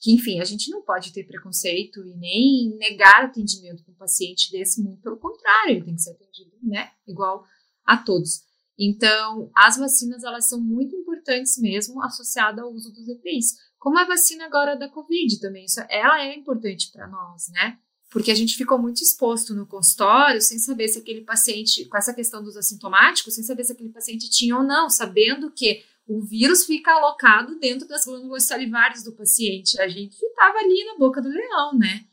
que 0.01 0.13
enfim, 0.13 0.41
a 0.41 0.45
gente 0.45 0.69
não 0.69 0.83
pode 0.83 1.13
ter 1.13 1.25
preconceito 1.25 2.05
e 2.05 2.17
nem 2.17 2.77
negar 2.77 3.25
atendimento 3.25 3.85
para 3.85 3.93
um 3.93 3.97
paciente 3.97 4.51
desse, 4.51 4.83
muito 4.83 5.01
pelo 5.01 5.17
contrário, 5.17 5.77
ele 5.77 5.85
tem 5.85 5.95
que 5.95 6.03
ser 6.03 6.11
atendido, 6.11 6.51
né, 6.63 6.91
igual 7.07 7.45
a 7.85 7.97
todos. 7.97 8.43
Então, 8.79 9.51
as 9.57 9.77
vacinas 9.77 10.25
elas 10.25 10.49
são 10.49 10.61
muito 10.61 10.97
importantes 10.97 11.57
mesmo 11.59 12.03
associadas 12.03 12.65
ao 12.65 12.73
uso 12.73 12.93
dos 12.93 13.09
EPIs, 13.09 13.55
como 13.79 13.99
a 13.99 14.05
vacina 14.05 14.47
agora 14.47 14.77
da 14.77 14.89
Covid 14.89 15.41
também, 15.41 15.65
isso, 15.65 15.81
ela 15.89 16.25
é 16.25 16.37
importante 16.37 16.91
para 16.93 17.09
nós, 17.09 17.49
né? 17.51 17.79
Porque 18.13 18.31
a 18.31 18.35
gente 18.35 18.57
ficou 18.57 18.79
muito 18.79 19.03
exposto 19.03 19.55
no 19.55 19.67
consultório 19.67 20.41
sem 20.43 20.59
saber 20.59 20.87
se 20.87 20.99
aquele 20.99 21.23
paciente, 21.23 21.87
com 21.87 21.97
essa 21.97 22.13
questão 22.13 22.43
dos 22.43 22.59
assintomáticos, 22.59 23.35
sem 23.35 23.43
saber 23.43 23.65
se 23.65 23.73
aquele 23.73 23.89
paciente 23.89 24.29
tinha 24.29 24.55
ou 24.55 24.63
não, 24.63 24.91
sabendo 24.91 25.51
que 25.51 25.83
o 26.07 26.21
vírus 26.21 26.67
fica 26.67 26.93
alocado 26.93 27.59
dentro 27.59 27.89
das 27.89 28.05
glândulas 28.05 28.45
salivares 28.45 29.03
do 29.03 29.13
paciente. 29.13 29.81
A 29.81 29.89
gente 29.89 30.15
estava 30.15 30.59
ali 30.59 30.85
na 30.85 30.99
boca 30.99 31.23
do 31.23 31.29
leão, 31.31 31.79
né? 31.79 32.05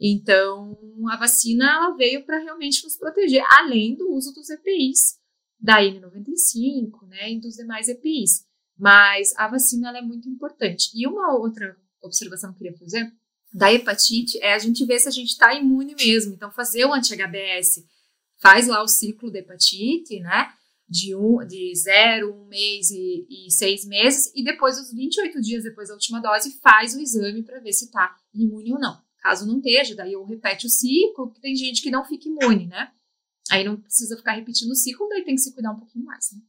Então, 0.00 0.76
a 1.08 1.16
vacina 1.16 1.70
ela 1.70 1.90
veio 1.96 2.24
para 2.24 2.38
realmente 2.38 2.82
nos 2.82 2.96
proteger, 2.96 3.44
além 3.60 3.94
do 3.94 4.10
uso 4.12 4.32
dos 4.32 4.50
EPIs, 4.50 5.18
da 5.60 5.80
N95, 5.80 7.06
né, 7.08 7.32
e 7.32 7.40
dos 7.40 7.54
demais 7.54 7.88
EPIs. 7.88 8.44
Mas 8.76 9.32
a 9.36 9.46
vacina 9.46 9.88
ela 9.88 9.98
é 9.98 10.02
muito 10.02 10.28
importante. 10.28 10.90
E 10.94 11.06
uma 11.06 11.36
outra 11.36 11.76
observação 12.00 12.50
que 12.50 12.56
eu 12.56 12.72
queria 12.72 12.78
fazer 12.78 13.12
da 13.52 13.72
hepatite 13.72 14.38
é 14.42 14.52
a 14.52 14.58
gente 14.58 14.84
ver 14.84 14.98
se 14.98 15.08
a 15.08 15.10
gente 15.10 15.28
está 15.28 15.54
imune 15.54 15.94
mesmo. 15.94 16.34
Então, 16.34 16.50
fazer 16.50 16.84
o 16.84 16.92
anti-HBS 16.92 17.84
faz 18.40 18.66
lá 18.66 18.82
o 18.82 18.88
ciclo 18.88 19.30
da 19.30 19.38
hepatite, 19.38 20.20
né? 20.20 20.52
De, 20.88 21.14
um, 21.14 21.46
de 21.46 21.74
zero, 21.74 22.34
um 22.34 22.46
mês 22.46 22.90
e, 22.90 23.26
e 23.28 23.50
seis 23.50 23.84
meses, 23.84 24.32
e 24.34 24.42
depois, 24.42 24.78
os 24.78 24.90
28 24.90 25.38
dias 25.42 25.62
depois 25.62 25.88
da 25.88 25.94
última 25.94 26.18
dose, 26.18 26.58
faz 26.62 26.94
o 26.94 27.00
exame 27.00 27.42
para 27.42 27.60
ver 27.60 27.74
se 27.74 27.86
está 27.86 28.16
imune 28.32 28.72
ou 28.72 28.80
não. 28.80 28.98
Caso 29.20 29.46
não 29.46 29.58
esteja, 29.58 29.94
daí 29.94 30.14
eu 30.14 30.24
repete 30.24 30.66
o 30.66 30.70
ciclo, 30.70 31.26
porque 31.26 31.42
tem 31.42 31.54
gente 31.54 31.82
que 31.82 31.90
não 31.90 32.06
fica 32.06 32.26
imune, 32.26 32.66
né? 32.68 32.90
Aí 33.50 33.64
não 33.64 33.78
precisa 33.78 34.16
ficar 34.16 34.32
repetindo 34.32 34.70
o 34.70 34.74
ciclo, 34.74 35.08
daí 35.08 35.24
tem 35.24 35.34
que 35.34 35.42
se 35.42 35.52
cuidar 35.52 35.72
um 35.72 35.78
pouquinho 35.78 36.06
mais, 36.06 36.32
né? 36.32 36.40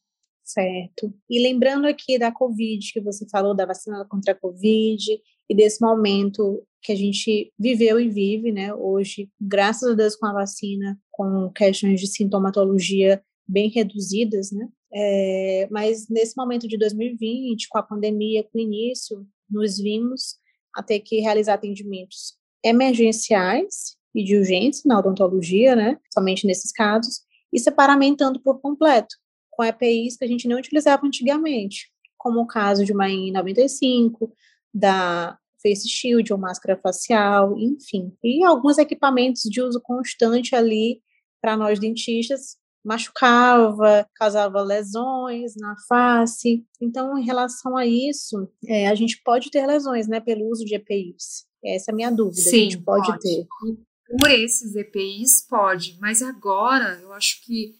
Certo. 0.43 1.13
E 1.29 1.41
lembrando 1.41 1.85
aqui 1.85 2.17
da 2.17 2.31
Covid, 2.31 2.93
que 2.93 3.01
você 3.01 3.27
falou 3.29 3.53
da 3.53 3.65
vacina 3.65 4.05
contra 4.05 4.31
a 4.31 4.35
Covid 4.35 5.03
e 5.49 5.55
desse 5.55 5.81
momento 5.81 6.63
que 6.81 6.91
a 6.91 6.95
gente 6.95 7.51
viveu 7.57 7.99
e 7.99 8.07
vive, 8.07 8.51
né, 8.51 8.73
hoje, 8.73 9.29
graças 9.39 9.91
a 9.91 9.95
Deus 9.95 10.15
com 10.15 10.27
a 10.27 10.33
vacina, 10.33 10.97
com 11.11 11.51
questões 11.51 11.99
de 11.99 12.07
sintomatologia 12.07 13.21
bem 13.47 13.69
reduzidas, 13.69 14.51
né, 14.51 14.69
é, 14.93 15.67
mas 15.71 16.07
nesse 16.09 16.35
momento 16.37 16.67
de 16.67 16.77
2020, 16.77 17.67
com 17.67 17.77
a 17.77 17.83
pandemia, 17.83 18.43
com 18.43 18.57
o 18.57 18.61
início, 18.61 19.25
nos 19.49 19.77
vimos 19.77 20.37
a 20.75 20.83
ter 20.83 20.99
que 20.99 21.19
realizar 21.19 21.55
atendimentos 21.55 22.37
emergenciais 22.63 23.97
e 24.13 24.23
de 24.23 24.37
urgência 24.37 24.83
na 24.85 24.99
odontologia, 24.99 25.75
né, 25.75 25.97
somente 26.13 26.45
nesses 26.45 26.71
casos, 26.71 27.21
e 27.51 27.59
separamentando 27.59 28.39
por 28.39 28.59
completo, 28.61 29.15
com 29.49 29.63
EPIs 29.63 30.15
que 30.15 30.25
a 30.25 30.27
gente 30.27 30.47
não 30.47 30.57
utilizava 30.57 31.05
antigamente, 31.05 31.91
como 32.17 32.39
o 32.41 32.47
caso 32.47 32.85
de 32.85 32.93
uma 32.93 33.07
N95, 33.07 34.31
da 34.73 35.38
face 35.61 35.87
shield 35.87 36.31
ou 36.31 36.39
máscara 36.39 36.77
facial, 36.77 37.57
enfim. 37.57 38.11
E 38.23 38.43
alguns 38.43 38.77
equipamentos 38.77 39.43
de 39.43 39.61
uso 39.61 39.79
constante 39.81 40.55
ali 40.55 41.01
para 41.41 41.55
nós 41.55 41.79
dentistas, 41.79 42.57
machucava, 42.83 44.07
causava 44.15 44.61
lesões 44.61 45.53
na 45.55 45.75
face. 45.87 46.65
Então, 46.81 47.17
em 47.17 47.25
relação 47.25 47.77
a 47.77 47.85
isso, 47.85 48.49
é, 48.65 48.87
a 48.87 48.95
gente 48.95 49.21
pode 49.23 49.51
ter 49.51 49.65
lesões, 49.65 50.07
né, 50.07 50.19
pelo 50.19 50.49
uso 50.49 50.65
de 50.65 50.75
EPIs. 50.75 51.45
Essa 51.63 51.91
é 51.91 51.93
a 51.93 51.95
minha 51.95 52.11
dúvida. 52.11 52.41
Sim, 52.41 52.67
a 52.67 52.69
gente 52.71 52.77
pode, 52.79 53.07
pode. 53.07 53.21
ter. 53.21 53.47
Por 54.17 54.31
esses 54.31 54.75
EPIs, 54.75 55.45
pode. 55.47 55.97
Mas 55.99 56.21
agora, 56.21 56.99
eu 57.01 57.13
acho 57.13 57.43
que 57.45 57.75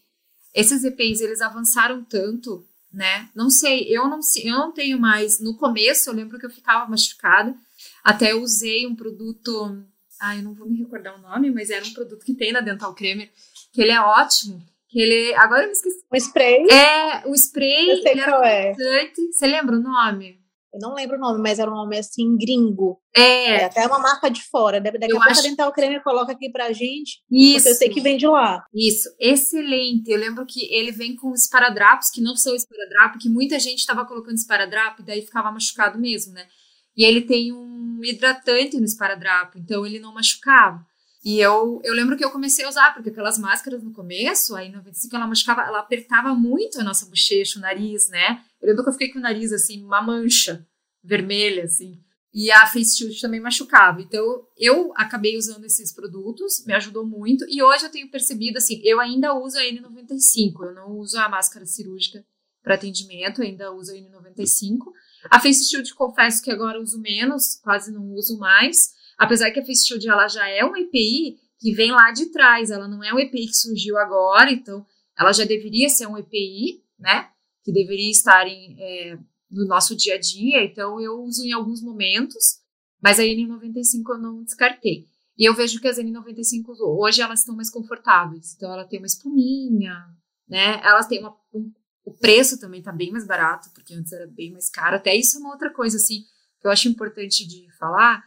esses 0.53 0.83
EPIs, 0.83 1.21
eles 1.21 1.41
avançaram 1.41 2.03
tanto, 2.03 2.65
né? 2.91 3.29
Não 3.35 3.49
sei, 3.49 3.87
eu 3.89 4.07
não, 4.07 4.19
eu 4.43 4.57
não 4.57 4.71
tenho 4.71 4.99
mais. 4.99 5.39
No 5.39 5.55
começo, 5.55 6.09
eu 6.09 6.13
lembro 6.13 6.37
que 6.37 6.45
eu 6.45 6.51
ficava 6.51 6.89
machucada. 6.89 7.55
Até 8.03 8.31
eu 8.31 8.41
usei 8.41 8.87
um 8.87 8.95
produto. 8.95 9.83
Ah, 10.21 10.35
eu 10.35 10.43
não 10.43 10.53
vou 10.53 10.69
me 10.69 10.77
recordar 10.77 11.17
o 11.17 11.21
nome, 11.21 11.51
mas 11.51 11.69
era 11.69 11.85
um 11.85 11.93
produto 11.93 12.25
que 12.25 12.35
tem 12.35 12.51
na 12.51 12.61
Dental 12.61 12.93
Creamer, 12.93 13.31
que 13.73 13.81
ele 13.81 13.91
é 13.91 14.01
ótimo 14.01 14.61
que 14.89 14.99
ele. 14.99 15.33
Agora 15.35 15.63
eu 15.63 15.67
me 15.67 15.73
esqueci. 15.73 15.99
O 16.11 16.15
spray? 16.17 16.65
É, 16.69 17.27
o 17.27 17.33
spray. 17.35 17.91
Eu 17.91 18.01
sei 18.01 18.11
ele 18.11 18.23
qual 18.23 18.43
é. 18.43 18.73
Você 19.31 19.47
lembra 19.47 19.77
o 19.77 19.81
nome? 19.81 20.39
Eu 20.71 20.79
não 20.79 20.93
lembro 20.93 21.17
o 21.17 21.19
nome, 21.19 21.41
mas 21.41 21.57
era 21.57 21.69
um 21.69 21.75
nome 21.75 21.97
assim, 21.97 22.37
gringo. 22.37 22.99
É. 23.15 23.61
é 23.61 23.63
até 23.65 23.87
uma 23.87 23.97
marca 23.97 24.29
de 24.29 24.43
fora. 24.43 24.79
Daqui 24.79 24.97
eu 24.97 25.17
a 25.17 25.21
pouco 25.21 25.29
acho... 25.29 25.39
a 25.39 25.43
Dental 25.43 25.71
Creme 25.71 26.03
coloca 26.03 26.31
aqui 26.31 26.51
pra 26.51 26.71
gente. 26.71 27.23
Isso. 27.31 27.55
Porque 27.55 27.69
eu 27.69 27.73
sei 27.73 27.89
que 27.89 28.01
vem 28.01 28.17
de 28.17 28.27
lá. 28.27 28.63
Isso. 28.73 29.09
Excelente. 29.19 30.11
Eu 30.11 30.19
lembro 30.19 30.45
que 30.45 30.71
ele 30.71 30.91
vem 30.91 31.15
com 31.15 31.33
esparadrapos, 31.33 32.11
que 32.11 32.21
não 32.21 32.35
são 32.35 32.55
esparadrapo, 32.55 33.17
que 33.17 33.29
muita 33.29 33.57
gente 33.57 33.79
estava 33.79 34.05
colocando 34.05 34.35
esparadrapo 34.35 35.01
e 35.01 35.05
daí 35.05 35.21
ficava 35.23 35.51
machucado 35.51 35.97
mesmo, 35.97 36.33
né? 36.33 36.45
E 36.95 37.03
ele 37.03 37.21
tem 37.21 37.51
um 37.51 37.68
hidratante 38.03 38.77
no 38.77 38.85
esparadrapo, 38.85 39.57
então 39.57 39.85
ele 39.85 39.99
não 39.99 40.13
machucava. 40.13 40.85
E 41.23 41.39
eu, 41.39 41.81
eu 41.83 41.93
lembro 41.93 42.15
que 42.15 42.23
eu 42.23 42.31
comecei 42.31 42.63
a 42.63 42.69
usar, 42.69 42.93
porque 42.93 43.09
aquelas 43.09 43.37
máscaras 43.37 43.83
no 43.83 43.91
começo, 43.91 44.55
aí 44.55 44.69
no 44.69 44.77
95, 44.77 45.15
ela 45.15 45.27
machucava, 45.27 45.61
ela 45.63 45.79
apertava 45.79 46.33
muito 46.33 46.79
a 46.79 46.83
nossa 46.83 47.05
bochecha, 47.07 47.59
o 47.59 47.61
nariz, 47.61 48.07
né? 48.07 48.41
Eu 48.61 48.69
lembro 48.69 48.83
que 48.83 48.89
eu 48.89 48.93
fiquei 48.93 49.11
com 49.11 49.19
o 49.19 49.21
nariz, 49.21 49.51
assim, 49.51 49.83
uma 49.83 50.01
mancha 50.01 50.65
vermelha, 51.03 51.65
assim. 51.65 51.99
E 52.33 52.51
a 52.51 52.65
Face 52.67 52.97
Shield 52.97 53.19
também 53.19 53.39
machucava. 53.39 54.01
Então, 54.01 54.23
eu 54.57 54.93
acabei 54.95 55.37
usando 55.37 55.65
esses 55.65 55.91
produtos, 55.91 56.63
me 56.65 56.73
ajudou 56.73 57.05
muito. 57.05 57.45
E 57.49 57.61
hoje 57.61 57.85
eu 57.85 57.91
tenho 57.91 58.09
percebido, 58.09 58.57
assim, 58.57 58.79
eu 58.83 58.99
ainda 58.99 59.33
uso 59.33 59.57
a 59.57 59.63
N95, 59.63 60.53
eu 60.61 60.73
não 60.73 60.91
uso 60.97 61.17
a 61.17 61.27
máscara 61.27 61.65
cirúrgica 61.65 62.23
para 62.63 62.75
atendimento, 62.75 63.41
ainda 63.41 63.71
uso 63.71 63.91
a 63.91 63.95
N95. 63.95 64.77
A 65.29 65.39
Face 65.39 65.67
Shield, 65.67 65.93
confesso 65.95 66.41
que 66.41 66.51
agora 66.51 66.79
uso 66.79 66.99
menos, 66.99 67.59
quase 67.63 67.91
não 67.91 68.13
uso 68.13 68.37
mais. 68.37 68.93
Apesar 69.17 69.51
que 69.51 69.59
a 69.59 69.65
Face 69.65 69.87
Shield 69.87 70.07
ela 70.07 70.27
já 70.27 70.47
é 70.47 70.63
uma 70.63 70.79
EPI 70.79 71.37
que 71.59 71.73
vem 71.73 71.91
lá 71.91 72.11
de 72.11 72.27
trás, 72.27 72.71
ela 72.71 72.87
não 72.87 73.03
é 73.03 73.11
uma 73.11 73.21
EPI 73.21 73.47
que 73.47 73.57
surgiu 73.57 73.97
agora, 73.97 74.51
então 74.51 74.85
ela 75.17 75.33
já 75.33 75.43
deveria 75.43 75.89
ser 75.89 76.07
um 76.07 76.17
EPI, 76.17 76.81
né? 76.97 77.29
Que 77.63 77.73
deveria 77.73 78.09
estar 78.09 78.47
em, 78.47 78.77
é, 78.79 79.19
no 79.51 79.65
nosso 79.65 79.95
dia 79.95 80.15
a 80.15 80.19
dia, 80.19 80.63
então 80.63 81.01
eu 81.01 81.21
uso 81.21 81.43
em 81.43 81.51
alguns 81.51 81.81
momentos, 81.81 82.59
mas 83.01 83.19
a 83.19 83.23
N95 83.23 84.03
eu 84.09 84.17
não 84.17 84.43
descartei. 84.43 85.05
E 85.37 85.47
eu 85.47 85.53
vejo 85.53 85.79
que 85.79 85.87
as 85.87 85.97
N95 85.97 86.65
hoje 86.79 87.21
elas 87.21 87.39
estão 87.39 87.55
mais 87.55 87.69
confortáveis, 87.69 88.53
então 88.55 88.71
ela 88.71 88.85
tem 88.85 88.99
uma 88.99 89.05
espuminha, 89.05 90.05
né? 90.47 90.81
Elas 90.83 91.07
têm 91.07 91.19
uma, 91.19 91.31
um, 91.31 91.38
o 92.09 92.13
preço 92.13 92.59
também 92.59 92.81
tá 92.81 92.91
bem 92.91 93.11
mais 93.11 93.25
barato, 93.25 93.69
porque 93.73 93.93
antes 93.93 94.11
era 94.11 94.25
bem 94.25 94.51
mais 94.51 94.67
caro. 94.69 94.95
Até 94.95 95.15
isso 95.15 95.37
é 95.37 95.39
uma 95.39 95.51
outra 95.51 95.71
coisa 95.71 95.97
assim 95.97 96.25
que 96.59 96.67
eu 96.67 96.71
acho 96.71 96.89
importante 96.89 97.47
de 97.47 97.69
falar, 97.77 98.23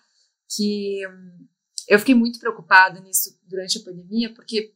que 0.49 1.07
hum, 1.07 1.47
eu 1.89 1.99
fiquei 1.99 2.15
muito 2.15 2.39
preocupada 2.39 3.01
nisso 3.01 3.39
durante 3.47 3.79
a 3.79 3.83
pandemia, 3.83 4.33
porque 4.33 4.73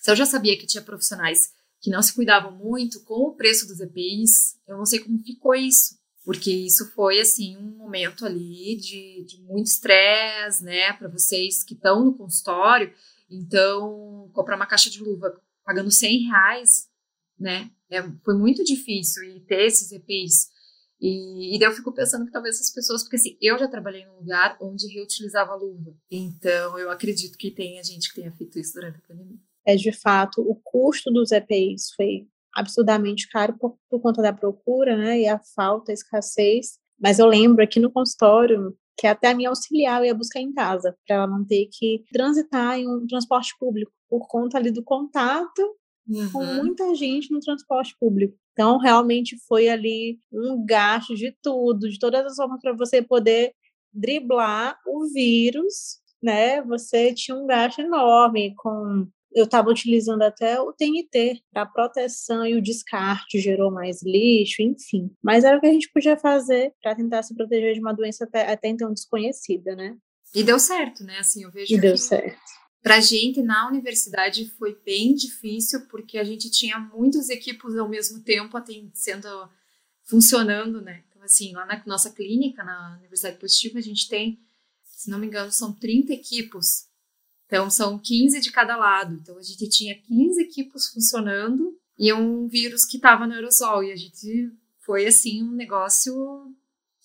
se 0.00 0.10
eu 0.10 0.16
já 0.16 0.24
sabia 0.24 0.56
que 0.56 0.66
tinha 0.66 0.82
profissionais 0.82 1.52
que 1.80 1.90
não 1.90 2.00
se 2.00 2.14
cuidavam 2.14 2.52
muito 2.52 3.02
com 3.04 3.28
o 3.28 3.34
preço 3.34 3.66
dos 3.66 3.80
EPIs, 3.80 4.56
eu 4.66 4.76
não 4.76 4.86
sei 4.86 5.00
como 5.00 5.22
ficou 5.22 5.54
isso, 5.54 5.98
porque 6.24 6.50
isso 6.50 6.90
foi 6.92 7.20
assim 7.20 7.56
um 7.56 7.76
momento 7.76 8.24
ali 8.24 8.76
de, 8.76 9.24
de 9.24 9.42
muito 9.42 9.66
estresse, 9.66 10.64
né, 10.64 10.92
para 10.92 11.08
vocês 11.08 11.62
que 11.62 11.74
estão 11.74 12.04
no 12.04 12.14
consultório. 12.14 12.94
Então, 13.28 14.30
comprar 14.32 14.56
uma 14.56 14.66
caixa 14.66 14.88
de 14.88 15.02
luva 15.02 15.38
pagando 15.64 15.90
100 15.90 16.28
reais, 16.28 16.88
né, 17.38 17.70
é, 17.90 18.02
foi 18.24 18.34
muito 18.34 18.64
difícil 18.64 19.22
e 19.24 19.40
ter 19.40 19.66
esses 19.66 19.92
EPIs 19.92 20.48
e, 21.00 21.54
e 21.54 21.58
daí 21.58 21.68
eu 21.68 21.74
fico 21.74 21.92
pensando 21.92 22.24
que 22.24 22.32
talvez 22.32 22.60
as 22.60 22.72
pessoas, 22.72 23.02
porque 23.02 23.16
assim, 23.16 23.36
eu 23.40 23.58
já 23.58 23.68
trabalhei 23.68 24.04
num 24.06 24.16
lugar 24.16 24.56
onde 24.60 24.92
reutilizava 24.92 25.54
luva. 25.54 25.94
Então 26.10 26.78
eu 26.78 26.90
acredito 26.90 27.36
que 27.36 27.50
tenha 27.50 27.82
gente 27.84 28.08
que 28.08 28.20
tenha 28.20 28.32
feito 28.32 28.58
isso 28.58 28.74
durante 28.74 28.98
a 28.98 29.06
pandemia. 29.06 29.38
É 29.66 29.76
de 29.76 29.92
fato, 29.92 30.40
o 30.40 30.54
custo 30.54 31.10
dos 31.10 31.32
EPIs 31.32 31.90
foi 31.94 32.26
absurdamente 32.54 33.28
caro 33.28 33.56
por, 33.58 33.76
por 33.90 34.00
conta 34.00 34.22
da 34.22 34.32
procura, 34.32 34.96
né? 34.96 35.20
E 35.20 35.28
a 35.28 35.38
falta, 35.54 35.92
a 35.92 35.94
escassez. 35.94 36.78
Mas 36.98 37.18
eu 37.18 37.26
lembro 37.26 37.62
aqui 37.62 37.78
no 37.78 37.92
consultório 37.92 38.74
que 38.96 39.06
até 39.06 39.28
a 39.28 39.34
minha 39.34 39.50
auxiliar 39.50 40.00
eu 40.00 40.06
ia 40.06 40.14
buscar 40.14 40.40
em 40.40 40.54
casa, 40.54 40.96
para 41.06 41.16
ela 41.16 41.26
não 41.26 41.44
ter 41.44 41.68
que 41.70 42.02
transitar 42.10 42.78
em 42.78 42.88
um 42.88 43.06
transporte 43.06 43.54
público, 43.58 43.92
por 44.08 44.26
conta 44.26 44.56
ali 44.56 44.70
do 44.70 44.82
contato 44.82 45.62
uhum. 46.08 46.30
com 46.32 46.44
muita 46.44 46.94
gente 46.94 47.32
no 47.32 47.40
transporte 47.40 47.94
público. 47.98 48.36
Então, 48.52 48.78
realmente 48.78 49.36
foi 49.46 49.68
ali 49.68 50.18
um 50.32 50.64
gasto 50.64 51.14
de 51.14 51.36
tudo, 51.42 51.88
de 51.88 51.98
todas 51.98 52.24
as 52.24 52.36
formas 52.36 52.60
para 52.60 52.72
você 52.72 53.02
poder 53.02 53.52
driblar 53.92 54.78
o 54.86 55.06
vírus, 55.12 55.98
né? 56.22 56.62
Você 56.62 57.12
tinha 57.12 57.36
um 57.36 57.46
gasto 57.46 57.80
enorme 57.80 58.54
com 58.56 59.06
eu 59.36 59.44
estava 59.44 59.68
utilizando 59.68 60.22
até 60.22 60.58
o 60.58 60.72
TNT 60.72 61.42
para 61.52 61.66
proteção 61.66 62.46
e 62.46 62.54
o 62.54 62.62
descarte 62.62 63.38
gerou 63.38 63.70
mais 63.70 64.02
lixo, 64.02 64.62
enfim. 64.62 65.10
Mas 65.22 65.44
era 65.44 65.58
o 65.58 65.60
que 65.60 65.66
a 65.66 65.72
gente 65.72 65.90
podia 65.92 66.16
fazer 66.16 66.72
para 66.82 66.94
tentar 66.94 67.22
se 67.22 67.34
proteger 67.34 67.74
de 67.74 67.80
uma 67.80 67.92
doença 67.92 68.24
até, 68.24 68.50
até 68.50 68.68
então 68.68 68.90
desconhecida, 68.94 69.76
né? 69.76 69.94
E 70.34 70.42
deu 70.42 70.58
certo, 70.58 71.04
né? 71.04 71.18
Assim, 71.18 71.44
eu 71.44 71.50
vejo. 71.50 71.74
E 71.74 71.78
deu 71.78 71.98
certo. 71.98 72.40
Para 72.86 72.98
a 72.98 73.00
gente 73.00 73.42
na 73.42 73.66
universidade 73.66 74.48
foi 74.50 74.78
bem 74.86 75.12
difícil 75.12 75.88
porque 75.88 76.18
a 76.18 76.22
gente 76.22 76.48
tinha 76.48 76.78
muitos 76.78 77.28
equipos 77.28 77.76
ao 77.76 77.88
mesmo 77.88 78.20
tempo 78.20 78.56
sendo 78.94 79.28
funcionando, 80.04 80.80
né? 80.80 81.02
Então 81.08 81.20
assim, 81.24 81.52
lá 81.52 81.66
na 81.66 81.82
nossa 81.84 82.12
clínica, 82.12 82.62
na 82.62 82.96
Universidade 83.00 83.38
Positiva, 83.38 83.80
a 83.80 83.82
gente 83.82 84.08
tem, 84.08 84.38
se 84.84 85.10
não 85.10 85.18
me 85.18 85.26
engano, 85.26 85.50
são 85.50 85.72
30 85.72 86.12
equipos. 86.12 86.86
Então 87.46 87.68
são 87.68 87.98
15 87.98 88.38
de 88.38 88.52
cada 88.52 88.76
lado. 88.76 89.14
Então 89.14 89.36
a 89.36 89.42
gente 89.42 89.68
tinha 89.68 90.00
15 90.02 90.40
equipos 90.42 90.86
funcionando 90.86 91.76
e 91.98 92.12
um 92.12 92.46
vírus 92.46 92.84
que 92.84 92.98
estava 92.98 93.26
no 93.26 93.34
aerosol 93.34 93.82
e 93.82 93.90
a 93.90 93.96
gente 93.96 94.52
foi 94.78 95.06
assim 95.06 95.42
um 95.42 95.50
negócio 95.50 96.54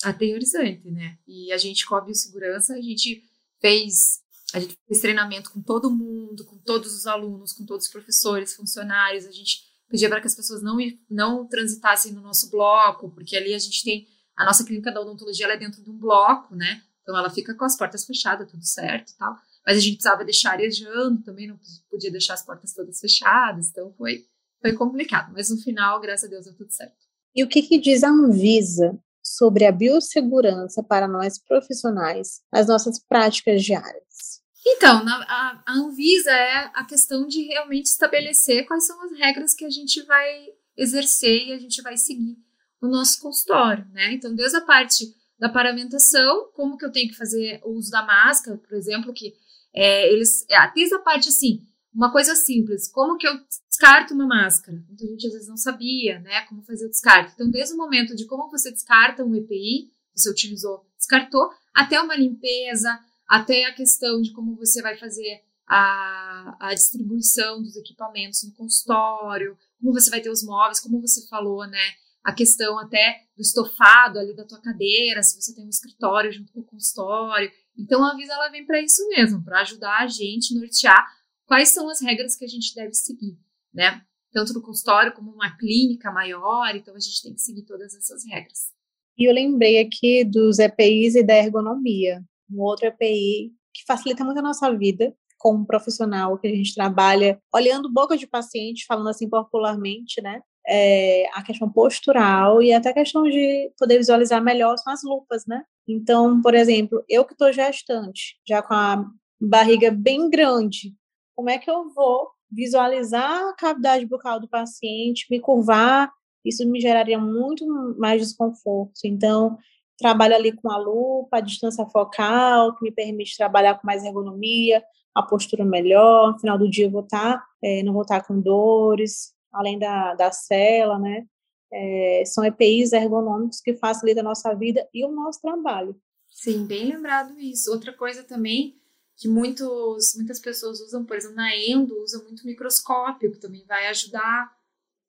aterrorizante, 0.03 0.91
né? 0.91 1.17
E 1.27 1.51
a 1.51 1.57
gente 1.57 1.87
com 1.87 1.95
a 1.95 2.01
biossegurança, 2.01 2.75
a 2.75 2.81
gente 2.81 3.23
fez 3.59 4.20
a 4.53 4.59
gente 4.59 4.77
fez 4.87 4.99
treinamento 4.99 5.51
com 5.51 5.61
todo 5.61 5.91
mundo, 5.91 6.45
com 6.45 6.57
todos 6.57 6.93
os 6.95 7.07
alunos, 7.07 7.53
com 7.53 7.65
todos 7.65 7.85
os 7.85 7.91
professores, 7.91 8.55
funcionários. 8.55 9.25
A 9.25 9.31
gente 9.31 9.61
pedia 9.89 10.09
para 10.09 10.21
que 10.21 10.27
as 10.27 10.35
pessoas 10.35 10.61
não, 10.61 10.77
não 11.09 11.47
transitassem 11.47 12.13
no 12.13 12.21
nosso 12.21 12.49
bloco, 12.49 13.09
porque 13.11 13.35
ali 13.35 13.53
a 13.53 13.59
gente 13.59 13.83
tem. 13.83 14.07
A 14.35 14.45
nossa 14.45 14.63
clínica 14.63 14.91
da 14.91 15.01
odontologia 15.01 15.45
é 15.47 15.57
dentro 15.57 15.83
de 15.83 15.89
um 15.89 15.97
bloco, 15.97 16.55
né? 16.55 16.81
Então 17.01 17.17
ela 17.17 17.29
fica 17.29 17.53
com 17.53 17.65
as 17.65 17.77
portas 17.77 18.05
fechadas, 18.05 18.49
tudo 18.49 18.65
certo 18.65 19.11
e 19.11 19.17
tal. 19.17 19.35
Mas 19.65 19.77
a 19.77 19.79
gente 19.79 19.95
precisava 19.95 20.23
deixar 20.25 20.51
arejando 20.51 21.21
também, 21.21 21.47
não 21.47 21.59
podia 21.89 22.11
deixar 22.11 22.33
as 22.33 22.43
portas 22.43 22.73
todas 22.73 22.99
fechadas. 22.99 23.69
Então 23.69 23.93
foi, 23.93 24.25
foi 24.61 24.73
complicado. 24.73 25.31
Mas 25.33 25.49
no 25.49 25.57
final, 25.57 25.99
graças 25.99 26.25
a 26.25 26.29
Deus, 26.29 26.45
deu 26.45 26.55
tudo 26.55 26.71
certo. 26.71 26.95
E 27.35 27.43
o 27.43 27.47
que, 27.47 27.61
que 27.61 27.77
diz 27.77 28.03
a 28.03 28.09
Anvisa 28.09 28.97
sobre 29.23 29.65
a 29.65 29.71
biossegurança 29.71 30.83
para 30.83 31.07
nós 31.07 31.37
profissionais 31.37 32.41
nas 32.51 32.67
nossas 32.67 32.99
práticas 32.99 33.63
diárias? 33.63 34.40
Então, 34.65 35.03
na, 35.03 35.15
a, 35.23 35.63
a 35.65 35.73
Anvisa 35.73 36.31
é 36.31 36.71
a 36.73 36.85
questão 36.85 37.27
de 37.27 37.41
realmente 37.43 37.87
estabelecer 37.87 38.65
quais 38.65 38.85
são 38.85 39.01
as 39.03 39.11
regras 39.11 39.53
que 39.53 39.65
a 39.65 39.69
gente 39.69 40.01
vai 40.03 40.49
exercer 40.77 41.47
e 41.47 41.53
a 41.53 41.59
gente 41.59 41.81
vai 41.81 41.97
seguir 41.97 42.37
no 42.81 42.89
nosso 42.89 43.21
consultório, 43.21 43.85
né? 43.91 44.13
Então, 44.13 44.33
desde 44.33 44.57
a 44.57 44.61
parte 44.61 45.13
da 45.37 45.49
paramentação, 45.49 46.51
como 46.53 46.77
que 46.77 46.85
eu 46.85 46.91
tenho 46.91 47.09
que 47.09 47.17
fazer 47.17 47.59
o 47.63 47.71
uso 47.71 47.89
da 47.89 48.03
máscara, 48.03 48.57
por 48.57 48.75
exemplo, 48.75 49.13
que 49.13 49.33
é, 49.73 50.11
eles, 50.11 50.45
é, 50.49 50.71
desde 50.73 50.95
a 50.95 50.99
parte 50.99 51.29
assim, 51.29 51.65
uma 51.93 52.11
coisa 52.11 52.35
simples, 52.35 52.87
como 52.87 53.17
que 53.17 53.27
eu 53.27 53.33
descarto 53.67 54.13
uma 54.13 54.27
máscara? 54.27 54.83
Muita 54.87 55.05
gente 55.05 55.27
às 55.27 55.33
vezes 55.33 55.47
não 55.47 55.57
sabia, 55.57 56.19
né, 56.19 56.41
como 56.41 56.63
fazer 56.63 56.85
o 56.85 56.89
descarte. 56.89 57.33
Então, 57.33 57.49
desde 57.49 57.73
o 57.73 57.77
momento 57.77 58.15
de 58.15 58.25
como 58.25 58.49
você 58.49 58.71
descarta 58.71 59.25
um 59.25 59.35
EPI, 59.35 59.91
você 60.15 60.29
utilizou, 60.29 60.85
descartou, 60.97 61.49
até 61.73 61.99
uma 61.99 62.15
limpeza, 62.15 62.99
até 63.31 63.63
a 63.63 63.73
questão 63.73 64.21
de 64.21 64.33
como 64.33 64.57
você 64.57 64.81
vai 64.81 64.97
fazer 64.97 65.41
a, 65.65 66.57
a 66.59 66.73
distribuição 66.73 67.61
dos 67.63 67.77
equipamentos 67.77 68.43
no 68.43 68.51
consultório, 68.53 69.57
como 69.79 69.93
você 69.93 70.09
vai 70.09 70.19
ter 70.19 70.29
os 70.29 70.43
móveis, 70.43 70.81
como 70.81 70.99
você 70.99 71.25
falou, 71.29 71.65
né? 71.65 71.79
A 72.25 72.33
questão 72.33 72.77
até 72.77 73.23
do 73.37 73.41
estofado 73.41 74.19
ali 74.19 74.35
da 74.35 74.43
tua 74.43 74.59
cadeira, 74.59 75.23
se 75.23 75.41
você 75.41 75.55
tem 75.55 75.65
um 75.65 75.69
escritório 75.69 76.29
junto 76.31 76.51
com 76.51 76.59
o 76.59 76.65
consultório. 76.65 77.49
Então 77.77 78.03
a 78.03 78.15
Visa 78.17 78.33
ela 78.33 78.49
vem 78.49 78.65
para 78.65 78.81
isso 78.81 79.07
mesmo, 79.07 79.41
para 79.43 79.61
ajudar 79.61 80.01
a 80.01 80.07
gente 80.07 80.53
a 80.53 80.59
nortear 80.59 81.07
quais 81.45 81.69
são 81.69 81.89
as 81.89 82.01
regras 82.01 82.35
que 82.35 82.43
a 82.43 82.49
gente 82.49 82.75
deve 82.75 82.93
seguir, 82.93 83.39
né? 83.73 84.05
tanto 84.33 84.53
no 84.53 84.61
consultório 84.61 85.13
como 85.13 85.31
uma 85.31 85.55
clínica 85.57 86.11
maior, 86.11 86.75
então 86.75 86.95
a 86.95 86.99
gente 86.99 87.21
tem 87.21 87.33
que 87.33 87.41
seguir 87.41 87.63
todas 87.63 87.93
essas 87.93 88.25
regras. 88.25 88.71
E 89.17 89.29
eu 89.29 89.33
lembrei 89.33 89.79
aqui 89.79 90.23
dos 90.23 90.57
EPIs 90.57 91.15
e 91.15 91.23
da 91.23 91.35
ergonomia, 91.35 92.23
um 92.51 92.61
outro 92.61 92.87
EPI 92.87 93.51
que 93.73 93.83
facilita 93.87 94.23
muito 94.23 94.39
a 94.39 94.43
nossa 94.43 94.71
vida 94.75 95.13
como 95.41 95.65
profissional, 95.65 96.37
que 96.37 96.47
a 96.47 96.55
gente 96.55 96.75
trabalha 96.75 97.41
olhando 97.53 97.91
boca 97.91 98.15
de 98.15 98.27
paciente, 98.27 98.85
falando 98.85 99.09
assim 99.09 99.27
popularmente, 99.27 100.21
né? 100.21 100.41
É, 100.67 101.25
a 101.33 101.41
questão 101.41 101.67
postural 101.67 102.61
e 102.61 102.71
até 102.71 102.89
a 102.89 102.93
questão 102.93 103.23
de 103.23 103.71
poder 103.75 103.97
visualizar 103.97 104.43
melhor 104.43 104.77
são 104.77 104.93
as 104.93 105.01
lupas, 105.03 105.47
né? 105.47 105.63
Então, 105.87 106.39
por 106.41 106.53
exemplo, 106.53 107.03
eu 107.09 107.25
que 107.25 107.33
estou 107.33 107.51
gestante, 107.51 108.39
já 108.47 108.61
com 108.61 108.75
a 108.75 109.03
barriga 109.41 109.89
bem 109.89 110.29
grande, 110.29 110.93
como 111.35 111.49
é 111.49 111.57
que 111.57 111.69
eu 111.69 111.89
vou 111.89 112.29
visualizar 112.51 113.49
a 113.49 113.55
cavidade 113.55 114.05
bucal 114.05 114.39
do 114.39 114.47
paciente, 114.47 115.25
me 115.31 115.39
curvar, 115.39 116.11
isso 116.45 116.67
me 116.67 116.79
geraria 116.79 117.17
muito 117.17 117.65
mais 117.97 118.21
desconforto. 118.21 118.93
Então, 119.05 119.57
trabalho 120.01 120.35
ali 120.35 120.51
com 120.51 120.69
a 120.71 120.77
lupa, 120.77 121.37
a 121.37 121.41
distância 121.41 121.85
focal, 121.85 122.75
que 122.75 122.83
me 122.83 122.91
permite 122.91 123.37
trabalhar 123.37 123.75
com 123.75 123.87
mais 123.87 124.03
ergonomia, 124.03 124.83
a 125.13 125.21
postura 125.21 125.63
melhor, 125.63 126.33
no 126.33 126.39
final 126.39 126.57
do 126.57 126.69
dia 126.69 126.85
eu 126.85 126.91
vou 126.91 127.03
estar, 127.03 127.37
tá, 127.37 127.47
é, 127.63 127.83
não 127.83 127.93
vou 127.93 128.01
estar 128.01 128.21
tá 128.21 128.27
com 128.27 128.39
dores, 128.39 129.33
além 129.51 129.77
da, 129.77 130.15
da 130.15 130.31
cela, 130.31 130.97
né? 130.97 131.25
É, 131.73 132.23
são 132.25 132.43
EPIs 132.43 132.91
ergonômicos 132.91 133.61
que 133.61 133.75
facilitam 133.75 134.21
a 134.21 134.29
nossa 134.29 134.53
vida 134.53 134.87
e 134.93 135.05
o 135.05 135.11
nosso 135.11 135.41
trabalho. 135.41 135.95
Sim, 136.29 136.65
bem 136.65 136.87
lembrado 136.87 137.39
isso. 137.39 137.71
Outra 137.71 137.93
coisa 137.93 138.23
também 138.23 138.81
que 139.21 139.27
muitos, 139.27 140.15
muitas 140.15 140.39
pessoas 140.39 140.81
usam, 140.81 141.05
por 141.05 141.15
exemplo, 141.15 141.35
na 141.35 141.55
endo, 141.55 141.95
usa 142.01 142.23
muito 142.23 142.45
microscópio, 142.45 143.31
que 143.31 143.37
também 143.37 143.63
vai 143.67 143.87
ajudar, 143.87 144.51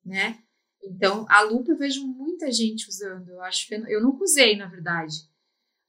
né? 0.05 0.39
Então, 0.83 1.25
a 1.29 1.43
lupa 1.43 1.73
eu 1.73 1.79
vejo 1.79 2.07
muita 2.07 2.51
gente 2.51 2.89
usando. 2.89 3.31
Eu 3.31 3.43
acho 3.43 3.73
eu 3.89 4.03
nunca 4.03 4.25
usei, 4.25 4.57
na 4.57 4.67
verdade. 4.67 5.15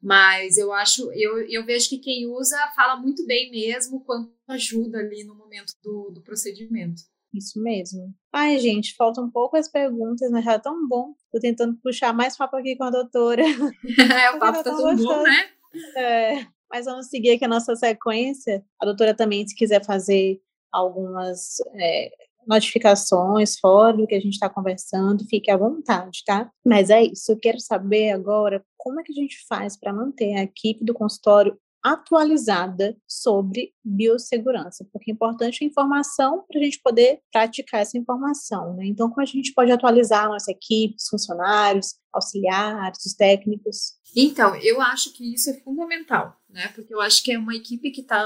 Mas 0.01 0.57
eu 0.57 0.73
acho, 0.73 1.11
eu, 1.13 1.39
eu 1.47 1.65
vejo 1.65 1.89
que 1.89 1.97
quem 1.97 2.27
usa 2.27 2.57
fala 2.75 2.97
muito 2.97 3.25
bem 3.25 3.49
mesmo 3.49 4.03
quanto 4.03 4.33
ajuda 4.49 4.99
ali 4.99 5.23
no 5.23 5.33
momento 5.33 5.73
do, 5.81 6.11
do 6.11 6.21
procedimento. 6.21 7.01
Isso 7.33 7.59
mesmo. 7.61 8.13
Ai, 8.31 8.59
gente, 8.59 8.95
faltam 8.95 9.31
poucas 9.31 9.67
perguntas, 9.67 10.29
mas 10.29 10.45
já 10.45 10.53
é 10.53 10.59
tão 10.59 10.87
bom. 10.87 11.15
Tô 11.31 11.39
tentando 11.39 11.75
puxar 11.81 12.13
mais 12.13 12.37
papo 12.37 12.57
aqui 12.57 12.75
com 12.75 12.83
a 12.83 12.91
doutora. 12.91 13.41
é, 13.43 14.31
o 14.31 14.39
papo 14.39 14.57
tá 14.57 14.63
tão 14.63 14.77
gostando. 14.77 15.03
bom, 15.03 15.23
né? 15.23 15.49
É. 15.95 16.47
Mas 16.69 16.85
vamos 16.85 17.07
seguir 17.07 17.31
aqui 17.31 17.45
a 17.45 17.47
nossa 17.47 17.75
sequência. 17.75 18.63
A 18.79 18.85
doutora 18.85 19.15
também, 19.15 19.47
se 19.47 19.55
quiser 19.55 19.83
fazer 19.83 20.41
algumas 20.71 21.57
é, 21.75 22.11
notificações 22.47 23.57
fora 23.59 23.97
do 23.97 24.07
que 24.07 24.15
a 24.15 24.19
gente 24.19 24.33
está 24.33 24.49
conversando, 24.49 25.25
fique 25.29 25.49
à 25.51 25.57
vontade, 25.57 26.23
tá? 26.25 26.49
Mas 26.65 26.89
é 26.89 27.03
isso. 27.03 27.31
Eu 27.31 27.39
quero 27.39 27.59
saber 27.59 28.11
agora 28.11 28.63
como 28.77 28.99
é 28.99 29.03
que 29.03 29.11
a 29.11 29.15
gente 29.15 29.37
faz 29.47 29.77
para 29.77 29.93
manter 29.93 30.35
a 30.35 30.43
equipe 30.43 30.83
do 30.83 30.93
consultório 30.93 31.57
atualizada 31.83 32.95
sobre 33.05 33.73
biossegurança, 33.83 34.87
porque 34.91 35.11
é 35.11 35.13
importante 35.13 35.63
a 35.63 35.67
informação 35.67 36.45
para 36.47 36.61
a 36.61 36.63
gente 36.63 36.79
poder 36.81 37.19
praticar 37.29 37.81
essa 37.81 37.97
informação, 37.97 38.73
né? 38.75 38.85
Então, 38.85 39.09
como 39.09 39.21
a 39.21 39.25
gente 39.25 39.53
pode 39.53 39.69
atualizar 39.69 40.25
a 40.25 40.29
nossa 40.29 40.49
equipe, 40.49 40.95
os 40.95 41.09
funcionários, 41.09 41.95
auxiliares, 42.13 43.05
os 43.05 43.13
técnicos? 43.13 43.97
Então, 44.15 44.55
eu 44.55 44.79
acho 44.79 45.11
que 45.11 45.33
isso 45.33 45.49
é 45.49 45.55
fundamental, 45.55 46.37
né? 46.49 46.69
Porque 46.69 46.93
eu 46.93 47.01
acho 47.01 47.21
que 47.21 47.33
é 47.33 47.37
uma 47.37 47.53
equipe 47.53 47.91
que 47.91 48.01
está 48.01 48.25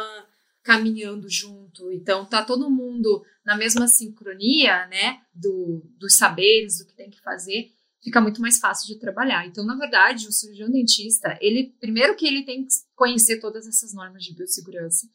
caminhando 0.67 1.29
junto, 1.29 1.89
então 1.93 2.25
tá 2.25 2.43
todo 2.43 2.69
mundo 2.69 3.23
na 3.45 3.55
mesma 3.55 3.87
sincronia, 3.87 4.85
né? 4.87 5.21
Do, 5.33 5.81
dos 5.97 6.15
saberes, 6.15 6.79
do 6.79 6.85
que 6.85 6.93
tem 6.93 7.09
que 7.09 7.21
fazer 7.21 7.71
fica 8.03 8.21
muito 8.21 8.41
mais 8.41 8.57
fácil 8.57 8.87
de 8.87 8.99
trabalhar. 8.99 9.45
Então, 9.45 9.65
na 9.65 9.75
verdade, 9.75 10.27
o 10.27 10.31
cirurgião 10.31 10.69
dentista, 10.69 11.37
ele 11.41 11.75
primeiro 11.79 12.15
que 12.15 12.25
ele 12.25 12.43
tem 12.43 12.63
que 12.63 12.73
conhecer 12.95 13.39
todas 13.39 13.67
essas 13.67 13.93
normas 13.93 14.23
de 14.23 14.33
biossegurança, 14.33 15.07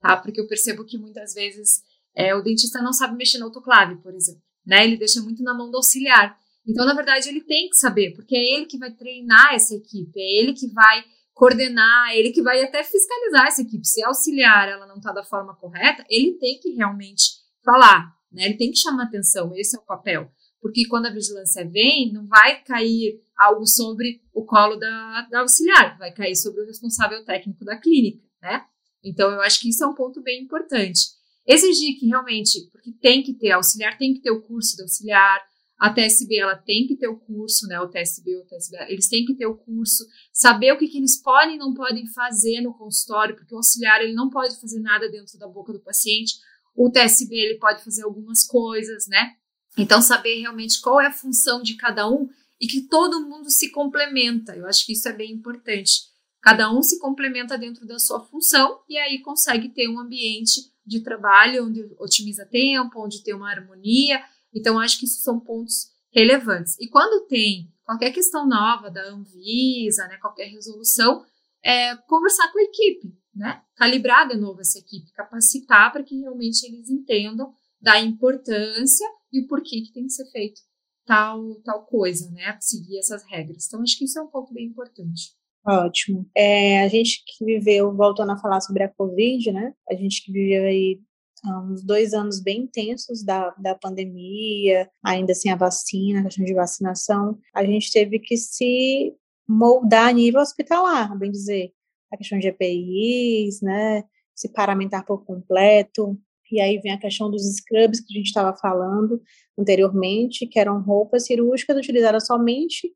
tá? 0.00 0.16
Porque 0.16 0.40
eu 0.40 0.46
percebo 0.46 0.84
que 0.84 0.96
muitas 0.96 1.34
vezes 1.34 1.82
é, 2.14 2.34
o 2.34 2.42
dentista 2.42 2.80
não 2.80 2.92
sabe 2.92 3.16
mexer 3.16 3.38
no 3.38 3.46
autoclave, 3.46 3.96
por 3.96 4.14
exemplo, 4.14 4.42
né? 4.64 4.84
Ele 4.84 4.96
deixa 4.96 5.20
muito 5.20 5.42
na 5.42 5.54
mão 5.54 5.70
do 5.70 5.76
auxiliar. 5.76 6.38
Então, 6.64 6.84
na 6.84 6.94
verdade, 6.94 7.28
ele 7.28 7.40
tem 7.40 7.68
que 7.68 7.76
saber, 7.76 8.12
porque 8.14 8.36
é 8.36 8.54
ele 8.54 8.66
que 8.66 8.78
vai 8.78 8.92
treinar 8.92 9.54
essa 9.54 9.74
equipe, 9.74 10.12
é 10.16 10.40
ele 10.40 10.52
que 10.52 10.68
vai 10.68 11.04
coordenar, 11.36 12.16
ele 12.16 12.32
que 12.32 12.42
vai 12.42 12.64
até 12.64 12.82
fiscalizar 12.82 13.46
essa 13.46 13.62
equipe. 13.62 13.86
Se 13.86 14.02
auxiliar 14.02 14.68
ela 14.68 14.86
não 14.86 14.96
está 14.96 15.12
da 15.12 15.22
forma 15.22 15.54
correta, 15.54 16.04
ele 16.08 16.32
tem 16.38 16.58
que 16.58 16.70
realmente 16.70 17.34
falar, 17.64 18.12
né? 18.32 18.46
Ele 18.46 18.56
tem 18.56 18.70
que 18.70 18.78
chamar 18.78 19.04
atenção, 19.04 19.54
esse 19.54 19.76
é 19.76 19.78
o 19.78 19.84
papel 19.84 20.30
porque 20.66 20.84
quando 20.88 21.06
a 21.06 21.12
vigilância 21.12 21.64
vem, 21.64 22.12
não 22.12 22.26
vai 22.26 22.60
cair 22.64 23.22
algo 23.38 23.64
sobre 23.64 24.20
o 24.34 24.44
colo 24.44 24.74
da, 24.74 25.22
da 25.30 25.40
auxiliar, 25.40 25.96
vai 25.96 26.12
cair 26.12 26.34
sobre 26.34 26.60
o 26.60 26.66
responsável 26.66 27.24
técnico 27.24 27.64
da 27.64 27.76
clínica, 27.78 28.20
né? 28.42 28.64
Então, 29.04 29.30
eu 29.30 29.40
acho 29.42 29.60
que 29.60 29.68
isso 29.68 29.84
é 29.84 29.86
um 29.86 29.94
ponto 29.94 30.20
bem 30.22 30.42
importante. 30.42 31.10
Exigir 31.46 31.96
que 32.00 32.06
realmente, 32.06 32.68
porque 32.72 32.90
tem 33.00 33.22
que 33.22 33.32
ter, 33.32 33.52
auxiliar 33.52 33.96
tem 33.96 34.14
que 34.14 34.20
ter 34.20 34.32
o 34.32 34.42
curso 34.42 34.74
de 34.74 34.82
auxiliar, 34.82 35.40
a 35.78 35.90
TSB 35.90 36.38
ela 36.38 36.56
tem 36.56 36.86
que 36.86 36.96
ter 36.96 37.08
o 37.08 37.18
curso, 37.18 37.66
né? 37.66 37.78
O 37.80 37.88
TSB, 37.88 38.36
o 38.36 38.44
TSB, 38.46 38.76
eles 38.88 39.08
têm 39.08 39.26
que 39.26 39.34
ter 39.34 39.46
o 39.46 39.56
curso, 39.56 40.06
saber 40.32 40.72
o 40.72 40.78
que, 40.78 40.88
que 40.88 40.96
eles 40.96 41.20
podem 41.20 41.56
e 41.56 41.58
não 41.58 41.74
podem 41.74 42.06
fazer 42.06 42.62
no 42.62 42.72
consultório, 42.72 43.36
porque 43.36 43.54
o 43.54 43.58
auxiliar 43.58 44.00
ele 44.00 44.14
não 44.14 44.30
pode 44.30 44.58
fazer 44.58 44.80
nada 44.80 45.08
dentro 45.10 45.38
da 45.38 45.46
boca 45.46 45.72
do 45.72 45.80
paciente. 45.80 46.36
O 46.74 46.90
TSB 46.90 47.34
ele 47.36 47.58
pode 47.58 47.84
fazer 47.84 48.04
algumas 48.04 48.44
coisas, 48.46 49.06
né? 49.06 49.34
Então, 49.76 50.00
saber 50.00 50.40
realmente 50.40 50.80
qual 50.80 51.00
é 51.00 51.08
a 51.08 51.12
função 51.12 51.62
de 51.62 51.74
cada 51.74 52.08
um 52.08 52.28
e 52.58 52.66
que 52.66 52.82
todo 52.82 53.28
mundo 53.28 53.50
se 53.50 53.70
complementa. 53.70 54.56
Eu 54.56 54.66
acho 54.66 54.86
que 54.86 54.92
isso 54.92 55.06
é 55.08 55.12
bem 55.12 55.32
importante. 55.32 56.00
Cada 56.40 56.72
um 56.72 56.82
se 56.82 56.98
complementa 56.98 57.58
dentro 57.58 57.86
da 57.86 57.98
sua 57.98 58.20
função 58.20 58.80
e 58.88 58.96
aí 58.96 59.20
consegue 59.20 59.68
ter 59.68 59.88
um 59.88 59.98
ambiente 59.98 60.72
de 60.86 61.00
trabalho 61.00 61.66
onde 61.66 61.82
otimiza 61.98 62.46
tempo, 62.46 63.04
onde 63.04 63.22
tem 63.22 63.34
uma 63.34 63.50
harmonia. 63.50 64.22
Então, 64.56 64.78
acho 64.78 64.98
que 64.98 65.04
isso 65.04 65.20
são 65.20 65.38
pontos 65.38 65.90
relevantes. 66.10 66.76
E 66.80 66.88
quando 66.88 67.26
tem 67.26 67.70
qualquer 67.84 68.10
questão 68.10 68.48
nova 68.48 68.90
da 68.90 69.02
Anvisa, 69.10 70.08
né, 70.08 70.16
qualquer 70.16 70.46
resolução, 70.46 71.22
é 71.62 71.94
conversar 72.08 72.50
com 72.52 72.58
a 72.58 72.62
equipe, 72.62 73.12
né? 73.34 73.62
Calibrar 73.76 74.26
de 74.28 74.36
novo 74.36 74.60
essa 74.60 74.78
equipe, 74.78 75.12
capacitar 75.12 75.92
para 75.92 76.02
que 76.02 76.18
realmente 76.20 76.64
eles 76.64 76.88
entendam 76.88 77.52
da 77.80 78.00
importância 78.00 79.06
e 79.32 79.40
o 79.40 79.46
porquê 79.46 79.82
que 79.82 79.92
tem 79.92 80.04
que 80.04 80.12
ser 80.12 80.26
feito 80.30 80.60
tal, 81.04 81.56
tal 81.64 81.84
coisa, 81.84 82.30
né? 82.30 82.56
Seguir 82.60 82.98
essas 82.98 83.22
regras. 83.24 83.66
Então, 83.66 83.82
acho 83.82 83.98
que 83.98 84.04
isso 84.04 84.18
é 84.18 84.22
um 84.22 84.28
ponto 84.28 84.52
bem 84.52 84.66
importante. 84.66 85.34
Ótimo. 85.66 86.28
É, 86.36 86.84
a 86.84 86.88
gente 86.88 87.22
que 87.26 87.44
viveu, 87.44 87.94
voltando 87.94 88.30
a 88.30 88.38
falar 88.38 88.60
sobre 88.60 88.84
a 88.84 88.88
Covid, 88.88 89.50
né? 89.50 89.74
A 89.90 89.94
gente 89.94 90.24
que 90.24 90.30
viveu 90.30 90.64
aí 90.64 91.00
uns 91.46 91.82
dois 91.82 92.12
anos 92.12 92.40
bem 92.40 92.62
intensos 92.62 93.22
da, 93.22 93.50
da 93.58 93.74
pandemia, 93.74 94.88
ainda 95.04 95.34
sem 95.34 95.52
a 95.52 95.56
vacina, 95.56 96.20
a 96.20 96.24
questão 96.24 96.44
de 96.44 96.54
vacinação, 96.54 97.38
a 97.54 97.64
gente 97.64 97.90
teve 97.92 98.18
que 98.18 98.36
se 98.36 99.14
moldar 99.48 100.08
a 100.08 100.12
nível 100.12 100.40
hospitalar, 100.40 101.16
bem 101.18 101.30
dizer, 101.30 101.72
a 102.12 102.16
questão 102.16 102.38
de 102.38 102.48
EPIs, 102.48 103.60
né? 103.60 104.04
Se 104.34 104.48
paramentar 104.48 105.04
por 105.04 105.24
completo, 105.24 106.18
e 106.50 106.60
aí 106.60 106.78
vem 106.78 106.92
a 106.92 106.98
questão 106.98 107.30
dos 107.30 107.42
scrubs 107.56 108.00
que 108.00 108.14
a 108.14 108.18
gente 108.18 108.26
estava 108.26 108.56
falando 108.56 109.20
anteriormente, 109.58 110.46
que 110.46 110.58
eram 110.58 110.80
roupas 110.82 111.26
cirúrgicas 111.26 111.76
utilizadas 111.76 112.26
somente 112.26 112.92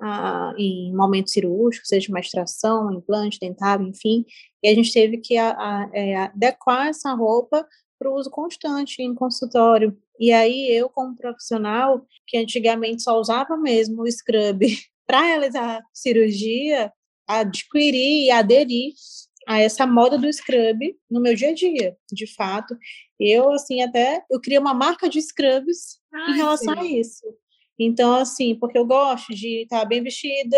ah, 0.00 0.52
em 0.58 0.94
momentos 0.94 1.32
cirúrgicos, 1.32 1.88
seja 1.88 2.08
uma 2.08 2.20
extração, 2.20 2.92
implante, 2.92 3.38
dentário, 3.40 3.86
enfim. 3.86 4.24
E 4.62 4.68
a 4.68 4.74
gente 4.74 4.92
teve 4.92 5.18
que 5.18 5.36
a, 5.36 5.50
a, 5.50 5.90
é, 5.92 6.16
adequar 6.16 6.88
essa 6.88 7.14
roupa 7.14 7.66
para 8.02 8.10
o 8.10 8.16
uso 8.16 8.28
constante 8.30 9.00
em 9.00 9.14
consultório. 9.14 9.96
E 10.18 10.32
aí 10.32 10.68
eu, 10.70 10.88
como 10.88 11.16
profissional, 11.16 12.04
que 12.26 12.36
antigamente 12.36 13.02
só 13.02 13.18
usava 13.18 13.56
mesmo 13.56 14.02
o 14.02 14.10
scrub 14.10 14.60
para 15.06 15.22
realizar 15.22 15.80
cirurgia, 15.94 16.92
adquiri 17.28 18.24
e 18.26 18.30
aderi 18.30 18.94
a 19.46 19.60
essa 19.60 19.86
moda 19.86 20.18
do 20.18 20.32
scrub 20.32 20.96
no 21.10 21.20
meu 21.20 21.34
dia 21.34 21.50
a 21.50 21.54
dia, 21.54 21.96
de 22.12 22.26
fato. 22.34 22.76
Eu, 23.18 23.50
assim, 23.52 23.82
até, 23.82 24.24
eu 24.30 24.40
criei 24.40 24.58
uma 24.58 24.74
marca 24.74 25.08
de 25.08 25.20
scrubs 25.22 26.00
Ai, 26.12 26.32
em 26.32 26.36
relação 26.36 26.74
sim. 26.74 26.80
a 26.80 26.84
isso. 26.84 27.24
Então, 27.78 28.14
assim, 28.14 28.56
porque 28.56 28.78
eu 28.78 28.86
gosto 28.86 29.32
de 29.34 29.62
estar 29.62 29.84
bem 29.84 30.02
vestida, 30.02 30.56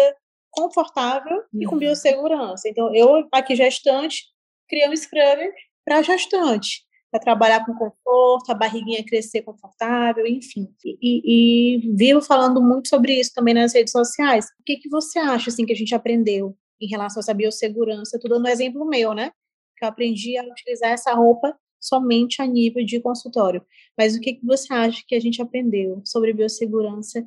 confortável 0.50 1.36
uhum. 1.52 1.62
e 1.62 1.66
com 1.66 1.74
uhum. 1.74 1.78
biossegurança. 1.80 2.68
Então, 2.68 2.94
eu, 2.94 3.26
aqui 3.32 3.54
gestante, 3.54 4.24
criei 4.68 4.88
um 4.88 4.96
scrub 4.96 5.40
para 5.84 6.02
gestante, 6.02 6.84
para 7.14 7.20
trabalhar 7.20 7.64
com 7.64 7.72
conforto, 7.74 8.50
a 8.50 8.54
barriguinha 8.54 9.04
crescer 9.04 9.42
confortável, 9.42 10.26
enfim. 10.26 10.68
E, 10.84 10.98
e, 11.00 11.76
e, 11.76 11.94
vivo 11.94 12.20
falando 12.20 12.60
muito 12.60 12.88
sobre 12.88 13.14
isso 13.20 13.32
também 13.32 13.54
nas 13.54 13.72
redes 13.72 13.92
sociais. 13.92 14.46
O 14.58 14.64
que, 14.66 14.78
que 14.78 14.88
você 14.88 15.20
acha, 15.20 15.48
assim, 15.48 15.64
que 15.64 15.72
a 15.72 15.76
gente 15.76 15.94
aprendeu 15.94 16.56
em 16.80 16.88
relação 16.88 17.20
a 17.20 17.22
essa 17.22 17.32
biossegurança. 17.32 18.16
Estou 18.16 18.28
dando 18.28 18.46
um 18.46 18.50
exemplo 18.50 18.84
meu, 18.84 19.14
né? 19.14 19.30
Que 19.78 19.84
eu 19.84 19.88
aprendi 19.88 20.36
a 20.36 20.42
utilizar 20.42 20.90
essa 20.90 21.14
roupa 21.14 21.56
somente 21.80 22.42
a 22.42 22.46
nível 22.46 22.84
de 22.84 22.98
consultório. 22.98 23.64
Mas 23.96 24.16
o 24.16 24.20
que, 24.20 24.32
que 24.34 24.44
você 24.44 24.72
acha 24.72 25.04
que 25.06 25.14
a 25.14 25.20
gente 25.20 25.40
aprendeu 25.40 26.02
sobre 26.04 26.32
biossegurança 26.32 27.24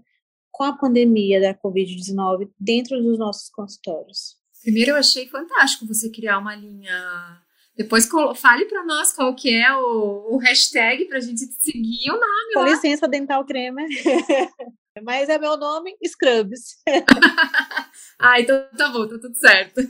com 0.52 0.66
a 0.66 0.78
pandemia 0.78 1.40
da 1.40 1.54
Covid-19 1.54 2.50
dentro 2.60 3.02
dos 3.02 3.18
nossos 3.18 3.50
consultórios? 3.50 4.36
Primeiro, 4.62 4.92
eu 4.92 4.96
achei 4.98 5.30
fantástico 5.30 5.88
você 5.88 6.10
criar 6.10 6.40
uma 6.40 6.58
linha. 6.58 7.42
Depois 7.78 8.10
fale 8.36 8.66
para 8.66 8.84
nós 8.84 9.14
qual 9.14 9.36
que 9.36 9.54
é 9.54 9.72
o, 9.76 10.34
o 10.34 10.38
hashtag 10.38 11.06
para 11.06 11.20
a 11.20 11.22
gente 11.22 11.46
seguir 11.60 12.10
o 12.10 12.20
nome. 12.20 12.54
Com 12.54 12.62
lá. 12.62 12.70
licença, 12.70 13.08
Dental 13.08 13.46
Crema. 13.46 13.82
Mas 15.04 15.30
é 15.30 15.38
meu 15.38 15.56
nome, 15.58 15.96
Scrubs. 16.04 16.78
ah, 18.18 18.42
então 18.42 18.68
tá 18.76 18.90
bom, 18.90 19.08
tá 19.08 19.20
tudo 19.20 19.36
certo. 19.36 19.82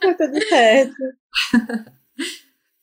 Tá 0.00 0.14
tudo 0.14 0.48
certo. 0.48 0.96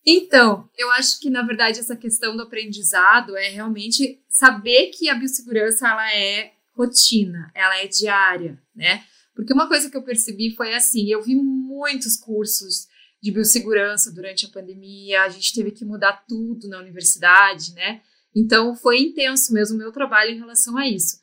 Então, 0.06 0.70
eu 0.78 0.92
acho 0.92 1.20
que, 1.20 1.30
na 1.30 1.42
verdade, 1.42 1.80
essa 1.80 1.96
questão 1.96 2.36
do 2.36 2.44
aprendizado 2.44 3.36
é 3.36 3.50
realmente 3.50 4.24
saber 4.30 4.88
que 4.88 5.10
a 5.10 5.16
biossegurança 5.16 5.88
ela 5.88 6.14
é 6.14 6.54
rotina, 6.74 7.52
ela 7.54 7.78
é 7.78 7.88
diária, 7.88 8.62
né? 8.76 9.04
Porque 9.36 9.54
uma 9.54 9.68
coisa 9.68 9.90
que 9.90 9.98
eu 9.98 10.04
percebi 10.04 10.56
foi 10.56 10.74
assim, 10.74 11.12
eu 11.12 11.22
vi 11.22 11.36
muitos 11.36 12.16
cursos 12.16 12.88
de 13.28 13.34
biossegurança 13.34 14.12
durante 14.14 14.46
a 14.46 14.50
pandemia, 14.50 15.24
a 15.24 15.30
gente 15.30 15.54
teve 15.54 15.72
que 15.72 15.84
mudar 15.84 16.24
tudo 16.28 16.70
na 16.70 16.80
universidade, 16.80 17.74
né? 17.74 18.02
Então 18.34 18.74
foi 18.74 19.02
intenso 19.02 19.54
mesmo 19.54 19.76
o 19.76 19.78
meu 19.78 19.92
trabalho 19.92 20.32
em 20.32 20.40
relação 20.40 20.78
a 20.78 20.88
isso. 20.88 21.18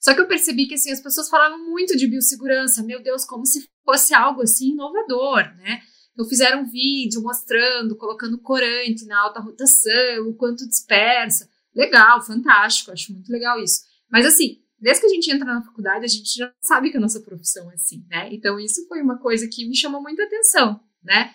Só 0.00 0.12
que 0.14 0.20
eu 0.20 0.26
percebi 0.26 0.66
que 0.66 0.74
assim, 0.74 0.90
as 0.90 1.00
pessoas 1.00 1.28
falavam 1.28 1.58
muito 1.70 1.96
de 1.96 2.08
biossegurança, 2.08 2.82
meu 2.82 3.00
Deus, 3.00 3.24
como 3.24 3.46
se 3.46 3.68
fosse 3.84 4.12
algo 4.12 4.42
assim 4.42 4.72
inovador, 4.72 5.44
né? 5.56 5.80
Então 6.12 6.28
fizeram 6.28 6.62
um 6.62 6.70
vídeo 6.70 7.22
mostrando, 7.22 7.96
colocando 7.96 8.40
corante 8.40 9.06
na 9.06 9.20
alta 9.20 9.40
rotação, 9.40 10.28
o 10.28 10.34
quanto 10.34 10.68
dispersa. 10.68 11.48
Legal, 11.74 12.20
fantástico, 12.20 12.90
acho 12.90 13.12
muito 13.12 13.30
legal 13.30 13.62
isso. 13.62 13.80
Mas 14.10 14.26
assim, 14.26 14.58
desde 14.80 15.02
que 15.02 15.06
a 15.06 15.14
gente 15.14 15.30
entra 15.30 15.46
na 15.46 15.62
faculdade, 15.62 16.04
a 16.04 16.08
gente 16.08 16.36
já 16.36 16.52
sabe 16.60 16.90
que 16.90 16.96
a 16.96 17.00
nossa 17.00 17.20
profissão 17.20 17.70
é 17.70 17.74
assim, 17.74 18.04
né? 18.08 18.28
Então 18.32 18.58
isso 18.58 18.86
foi 18.88 19.00
uma 19.00 19.18
coisa 19.18 19.48
que 19.48 19.68
me 19.68 19.76
chamou 19.76 20.02
muita 20.02 20.24
atenção, 20.24 20.80
né? 21.02 21.32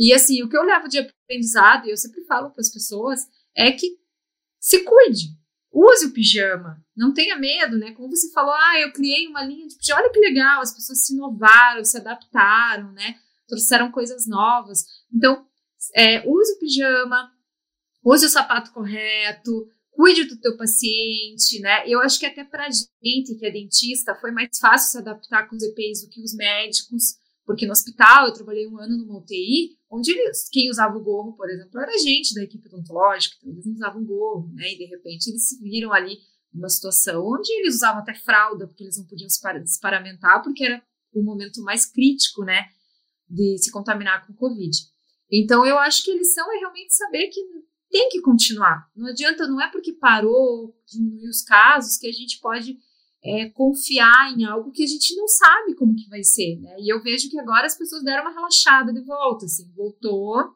E 0.00 0.14
assim, 0.14 0.42
o 0.42 0.48
que 0.48 0.56
eu 0.56 0.62
levo 0.62 0.88
de 0.88 0.98
aprendizado, 0.98 1.86
e 1.86 1.90
eu 1.90 1.96
sempre 1.98 2.24
falo 2.24 2.50
para 2.50 2.62
as 2.62 2.72
pessoas, 2.72 3.20
é 3.54 3.70
que 3.70 3.98
se 4.58 4.82
cuide, 4.82 5.26
use 5.70 6.06
o 6.06 6.12
pijama, 6.12 6.82
não 6.96 7.12
tenha 7.12 7.36
medo, 7.36 7.76
né? 7.76 7.92
Como 7.92 8.08
você 8.08 8.32
falou, 8.32 8.54
ah, 8.54 8.80
eu 8.80 8.94
criei 8.94 9.28
uma 9.28 9.44
linha 9.44 9.68
de 9.68 9.76
pijama, 9.76 10.00
olha 10.00 10.10
que 10.10 10.18
legal, 10.18 10.62
as 10.62 10.72
pessoas 10.72 11.04
se 11.04 11.12
inovaram, 11.12 11.84
se 11.84 11.98
adaptaram, 11.98 12.90
né? 12.92 13.16
Trouxeram 13.46 13.92
coisas 13.92 14.26
novas. 14.26 14.86
Então, 15.12 15.46
é, 15.94 16.26
use 16.26 16.54
o 16.54 16.58
pijama, 16.58 17.30
use 18.02 18.24
o 18.24 18.30
sapato 18.30 18.72
correto, 18.72 19.68
cuide 19.90 20.24
do 20.24 20.40
teu 20.40 20.56
paciente, 20.56 21.60
né? 21.60 21.86
Eu 21.86 22.00
acho 22.00 22.18
que 22.18 22.24
até 22.24 22.42
para 22.42 22.70
gente 22.70 23.34
que 23.34 23.44
é 23.44 23.50
dentista 23.50 24.14
foi 24.14 24.30
mais 24.30 24.58
fácil 24.58 24.92
se 24.92 24.98
adaptar 24.98 25.46
com 25.46 25.56
os 25.56 25.62
EPIs 25.62 26.06
do 26.06 26.08
que 26.08 26.22
os 26.22 26.34
médicos, 26.34 27.16
porque 27.44 27.66
no 27.66 27.72
hospital 27.72 28.28
eu 28.28 28.32
trabalhei 28.32 28.66
um 28.66 28.78
ano 28.78 28.96
numa 28.96 29.18
UTI, 29.18 29.78
onde 29.90 30.12
eles, 30.12 30.48
quem 30.50 30.70
usava 30.70 30.96
o 30.96 31.02
gorro, 31.02 31.34
por 31.34 31.50
exemplo, 31.50 31.80
era 31.80 31.98
gente 31.98 32.34
da 32.34 32.42
equipe 32.42 32.68
odontológica, 32.68 33.36
então 33.38 33.52
eles 33.52 33.66
não 33.66 33.74
usavam 33.74 34.04
gorro, 34.04 34.52
né? 34.54 34.72
E 34.72 34.78
de 34.78 34.84
repente 34.84 35.28
eles 35.28 35.48
se 35.48 35.60
viram 35.60 35.92
ali 35.92 36.16
numa 36.52 36.68
situação 36.68 37.24
onde 37.24 37.52
eles 37.52 37.76
usavam 37.76 38.00
até 38.00 38.14
fralda, 38.14 38.66
porque 38.66 38.84
eles 38.84 38.96
não 38.96 39.06
podiam 39.06 39.28
se 39.28 39.40
desparamentar, 39.60 40.42
porque 40.42 40.64
era 40.64 40.82
o 41.12 41.22
momento 41.22 41.62
mais 41.62 41.84
crítico, 41.84 42.44
né? 42.44 42.66
De 43.28 43.58
se 43.58 43.70
contaminar 43.70 44.26
com 44.26 44.34
Covid. 44.34 44.76
Então 45.30 45.66
eu 45.66 45.78
acho 45.78 46.04
que 46.04 46.12
a 46.12 46.16
lição 46.16 46.52
é 46.52 46.58
realmente 46.58 46.94
saber 46.94 47.28
que 47.28 47.40
tem 47.90 48.08
que 48.08 48.20
continuar. 48.20 48.88
Não 48.94 49.08
adianta, 49.08 49.48
não 49.48 49.60
é 49.60 49.70
porque 49.70 49.92
parou, 49.92 50.74
diminuiu 50.86 51.28
os 51.28 51.42
casos, 51.42 51.96
que 51.96 52.06
a 52.06 52.12
gente 52.12 52.38
pode 52.38 52.78
é, 53.22 53.50
confiar 53.50 54.32
em 54.36 54.44
algo 54.44 54.70
que 54.70 54.82
a 54.82 54.86
gente 54.86 55.14
não 55.16 55.28
sabe 55.28 55.74
como 55.74 55.94
que 55.94 56.08
vai 56.08 56.22
ser, 56.22 56.58
né? 56.60 56.76
E 56.78 56.92
eu 56.92 57.02
vejo 57.02 57.28
que 57.30 57.38
agora 57.38 57.66
as 57.66 57.76
pessoas 57.76 58.02
deram 58.02 58.22
uma 58.22 58.32
relaxada 58.32 58.92
de 58.92 59.00
volta, 59.02 59.44
assim, 59.44 59.70
voltou 59.74 60.54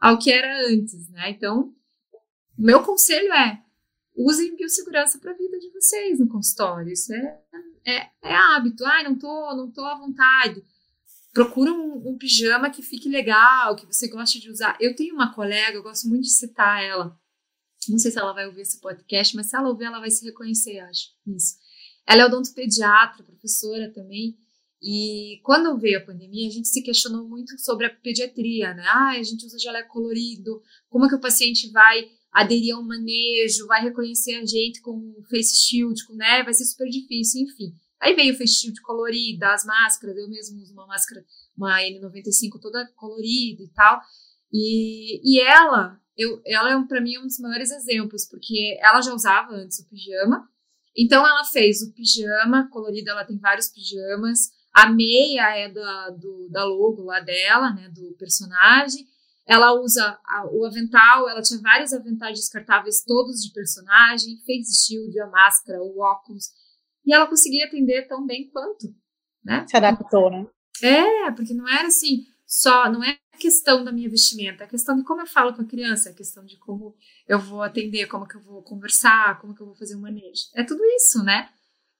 ao 0.00 0.18
que 0.18 0.30
era 0.30 0.68
antes, 0.68 1.08
né? 1.10 1.30
Então, 1.30 1.74
meu 2.56 2.82
conselho 2.82 3.32
é 3.32 3.62
usem 4.16 4.56
biossegurança 4.56 5.18
para 5.18 5.32
a 5.32 5.36
vida 5.36 5.58
de 5.58 5.70
vocês 5.70 6.18
no 6.18 6.28
consultório. 6.28 6.92
Isso 6.92 7.12
é, 7.12 7.40
é, 7.86 8.10
é 8.22 8.34
hábito. 8.34 8.84
Ai, 8.84 9.04
não 9.04 9.16
tô, 9.16 9.56
não 9.56 9.70
tô 9.70 9.84
à 9.84 9.96
vontade 9.96 10.62
procura 11.32 11.72
um, 11.72 12.08
um, 12.08 12.18
pijama 12.18 12.68
que 12.68 12.82
fique 12.82 13.08
legal, 13.08 13.76
que 13.76 13.86
você 13.86 14.08
goste 14.08 14.40
de 14.40 14.50
usar. 14.50 14.76
Eu 14.80 14.96
tenho 14.96 15.14
uma 15.14 15.32
colega, 15.32 15.76
eu 15.76 15.82
gosto 15.84 16.08
muito 16.08 16.22
de 16.22 16.32
citar 16.32 16.82
ela. 16.82 17.16
Não 17.88 17.98
sei 17.98 18.10
se 18.10 18.18
ela 18.18 18.32
vai 18.32 18.46
ouvir 18.46 18.62
esse 18.62 18.80
podcast, 18.80 19.36
mas 19.36 19.46
se 19.46 19.56
ela 19.56 19.68
ouvir, 19.68 19.84
ela 19.84 20.00
vai 20.00 20.10
se 20.10 20.24
reconhecer, 20.24 20.80
acho. 20.80 21.10
Isso. 21.26 21.56
Ela 22.08 22.22
é 22.22 22.26
odontopediatra, 22.26 23.22
professora 23.22 23.92
também. 23.92 24.34
E 24.80 25.40
quando 25.42 25.78
veio 25.78 25.98
a 25.98 26.04
pandemia, 26.04 26.48
a 26.48 26.50
gente 26.50 26.68
se 26.68 26.82
questionou 26.82 27.28
muito 27.28 27.58
sobre 27.58 27.84
a 27.84 27.90
pediatria, 27.90 28.72
né? 28.72 28.82
Ah, 28.86 29.10
a 29.10 29.22
gente 29.22 29.44
usa 29.44 29.58
geleco 29.58 29.92
colorido, 29.92 30.62
como 30.88 31.04
é 31.04 31.08
que 31.08 31.16
o 31.16 31.20
paciente 31.20 31.70
vai 31.70 32.08
aderir 32.32 32.74
a 32.74 32.78
um 32.78 32.86
manejo, 32.86 33.66
vai 33.66 33.82
reconhecer 33.82 34.36
a 34.36 34.46
gente 34.46 34.80
com 34.80 35.14
face 35.28 35.54
shield, 35.56 36.06
com, 36.06 36.14
né? 36.14 36.42
Vai 36.42 36.54
ser 36.54 36.64
super 36.64 36.88
difícil, 36.88 37.42
enfim. 37.42 37.74
Aí 38.00 38.14
veio 38.14 38.32
o 38.32 38.36
festival 38.38 38.74
de 38.74 38.80
colorida, 38.80 39.52
as 39.52 39.64
máscaras, 39.66 40.16
eu 40.16 40.30
mesmo 40.30 40.62
uso 40.62 40.72
uma 40.72 40.86
máscara, 40.86 41.22
uma 41.54 41.78
N95 41.80 42.60
toda 42.60 42.90
colorida 42.94 43.62
e 43.62 43.68
tal. 43.74 44.00
E, 44.50 45.20
e 45.24 45.40
ela, 45.40 46.00
eu, 46.16 46.40
ela 46.46 46.72
é 46.72 46.86
para 46.86 47.02
mim 47.02 47.18
um 47.18 47.26
dos 47.26 47.38
maiores 47.38 47.70
exemplos, 47.70 48.24
porque 48.24 48.78
ela 48.80 49.02
já 49.02 49.12
usava 49.12 49.52
antes 49.52 49.80
o 49.80 49.88
pijama, 49.88 50.48
então 50.96 51.26
ela 51.26 51.44
fez 51.44 51.82
o 51.82 51.92
pijama 51.92 52.68
colorido, 52.70 53.10
ela 53.10 53.24
tem 53.24 53.38
vários 53.38 53.68
pijamas, 53.68 54.50
a 54.72 54.90
meia 54.90 55.56
é 55.56 55.68
da, 55.68 56.10
do, 56.10 56.48
da 56.50 56.64
logo 56.64 57.04
lá 57.04 57.20
dela, 57.20 57.72
né, 57.72 57.88
do 57.90 58.14
personagem. 58.18 59.06
Ela 59.46 59.72
usa 59.72 60.18
a, 60.24 60.46
o 60.52 60.64
avental, 60.66 61.28
ela 61.28 61.40
tinha 61.40 61.58
vários 61.60 61.92
aventais 61.92 62.38
descartáveis, 62.38 63.02
todos 63.02 63.42
de 63.42 63.50
personagem, 63.52 64.36
face 64.46 64.86
shield, 64.86 65.18
a 65.20 65.26
máscara, 65.26 65.82
o 65.82 66.00
óculos 66.00 66.52
e 67.08 67.14
ela 67.14 67.26
conseguia 67.26 67.64
atender 67.64 68.06
tão 68.06 68.26
bem 68.26 68.50
quanto, 68.50 68.94
né? 69.42 69.66
Se 69.66 69.74
adaptou, 69.78 70.30
né? 70.30 70.46
É, 70.82 71.30
porque 71.30 71.54
não 71.54 71.66
era 71.66 71.88
assim, 71.88 72.26
só, 72.46 72.92
não 72.92 73.02
é 73.02 73.18
questão 73.38 73.84
da 73.84 73.92
minha 73.92 74.08
vestimenta, 74.08 74.64
é 74.64 74.66
questão 74.66 74.96
de 74.96 75.04
como 75.04 75.20
eu 75.20 75.26
falo 75.26 75.54
com 75.54 75.62
a 75.62 75.66
criança, 75.66 76.10
é 76.10 76.12
questão 76.12 76.44
de 76.44 76.56
como 76.58 76.94
eu 77.26 77.38
vou 77.38 77.62
atender, 77.62 78.06
como 78.06 78.26
que 78.26 78.36
eu 78.36 78.40
vou 78.40 78.62
conversar, 78.62 79.40
como 79.40 79.54
que 79.54 79.62
eu 79.62 79.66
vou 79.66 79.74
fazer 79.74 79.94
o 79.94 80.00
manejo. 80.00 80.42
É 80.54 80.64
tudo 80.64 80.84
isso, 80.84 81.22
né? 81.22 81.48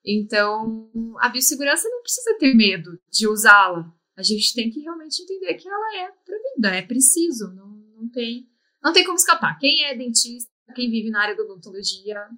Então, 0.05 0.91
a 1.18 1.28
biossegurança 1.28 1.89
não 1.89 2.03
precisa 2.03 2.36
ter 2.39 2.55
medo 2.55 2.99
de 3.11 3.26
usá-la. 3.26 3.93
A 4.16 4.22
gente 4.22 4.55
tem 4.55 4.70
que 4.70 4.80
realmente 4.80 5.22
entender 5.22 5.55
que 5.55 5.68
ela 5.68 5.97
é 5.97 6.11
para 6.24 6.39
vida, 6.55 6.76
é 6.76 6.82
preciso, 6.82 7.55
não, 7.55 7.68
não 7.97 8.09
tem 8.11 8.49
não 8.82 8.93
tem 8.93 9.05
como 9.05 9.16
escapar. 9.16 9.59
Quem 9.59 9.84
é 9.84 9.97
dentista, 9.97 10.51
quem 10.74 10.91
vive 10.91 11.11
na 11.11 11.20
área 11.20 11.36
da 11.36 11.43
odontologia, 11.43 12.28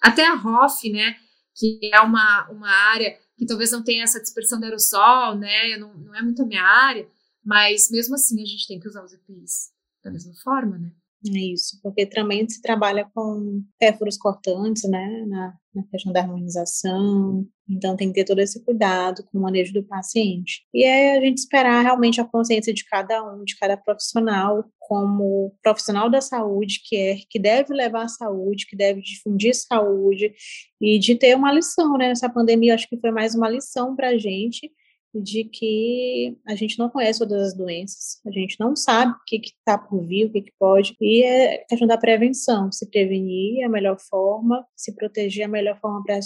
até 0.00 0.26
a 0.26 0.34
ROF, 0.34 0.90
né? 0.90 1.16
que 1.54 1.90
é 1.92 2.00
uma, 2.00 2.48
uma 2.50 2.70
área 2.70 3.16
que 3.36 3.46
talvez 3.46 3.70
não 3.70 3.82
tenha 3.82 4.04
essa 4.04 4.20
dispersão 4.20 4.58
de 4.58 4.64
aerossol, 4.64 5.36
né? 5.36 5.76
Não, 5.76 5.92
não 5.94 6.14
é 6.14 6.22
muito 6.22 6.42
a 6.42 6.46
minha 6.46 6.62
área, 6.62 7.06
mas 7.44 7.90
mesmo 7.90 8.14
assim 8.14 8.42
a 8.42 8.46
gente 8.46 8.66
tem 8.66 8.78
que 8.78 8.88
usar 8.88 9.04
os 9.04 9.12
EPIs 9.12 9.70
da 10.02 10.10
mesma 10.10 10.34
forma, 10.42 10.78
né? 10.78 10.92
É 11.24 11.38
isso, 11.38 11.78
porque 11.82 12.04
também 12.04 12.48
se 12.48 12.60
trabalha 12.60 13.08
com 13.14 13.62
pérfuros 13.78 14.16
cortantes, 14.18 14.82
né, 14.90 15.24
na, 15.28 15.54
na, 15.72 15.84
questão 15.84 16.12
da 16.12 16.20
harmonização, 16.20 17.46
então 17.70 17.96
tem 17.96 18.08
que 18.08 18.14
ter 18.14 18.24
todo 18.24 18.40
esse 18.40 18.64
cuidado 18.64 19.22
com 19.24 19.38
o 19.38 19.40
manejo 19.40 19.72
do 19.72 19.84
paciente. 19.84 20.66
E 20.74 20.82
é 20.82 21.16
a 21.16 21.20
gente 21.20 21.38
esperar 21.38 21.80
realmente 21.80 22.20
a 22.20 22.24
consciência 22.24 22.74
de 22.74 22.84
cada 22.84 23.22
um, 23.22 23.44
de 23.44 23.56
cada 23.56 23.76
profissional, 23.76 24.64
como 24.80 25.54
profissional 25.62 26.10
da 26.10 26.20
saúde, 26.20 26.80
que 26.84 26.96
é, 26.96 27.16
que 27.30 27.38
deve 27.38 27.72
levar 27.72 28.02
a 28.02 28.08
saúde, 28.08 28.66
que 28.66 28.76
deve 28.76 29.00
difundir 29.00 29.54
saúde, 29.54 30.34
e 30.80 30.98
de 30.98 31.14
ter 31.14 31.36
uma 31.36 31.52
lição, 31.52 31.96
né, 31.96 32.08
nessa 32.08 32.28
pandemia, 32.28 32.74
acho 32.74 32.88
que 32.88 32.98
foi 32.98 33.12
mais 33.12 33.36
uma 33.36 33.48
lição 33.48 33.94
para 33.94 34.08
a 34.08 34.18
gente, 34.18 34.68
de 35.14 35.44
que 35.44 36.38
a 36.46 36.54
gente 36.54 36.78
não 36.78 36.88
conhece 36.88 37.18
todas 37.18 37.48
as 37.48 37.54
doenças, 37.54 38.20
a 38.26 38.30
gente 38.30 38.58
não 38.58 38.74
sabe 38.74 39.12
o 39.12 39.24
que 39.26 39.36
está 39.36 39.76
por 39.76 40.06
vir, 40.06 40.26
o 40.26 40.32
que, 40.32 40.42
que 40.42 40.52
pode, 40.58 40.96
e 41.00 41.22
é 41.22 41.58
questão 41.68 41.86
da 41.86 41.98
prevenção, 41.98 42.72
se 42.72 42.88
prevenir 42.88 43.60
é 43.60 43.64
a 43.64 43.68
melhor 43.68 43.98
forma, 43.98 44.66
se 44.76 44.94
proteger 44.94 45.42
é 45.42 45.46
a 45.46 45.48
melhor 45.48 45.78
forma 45.80 46.02
para 46.04 46.18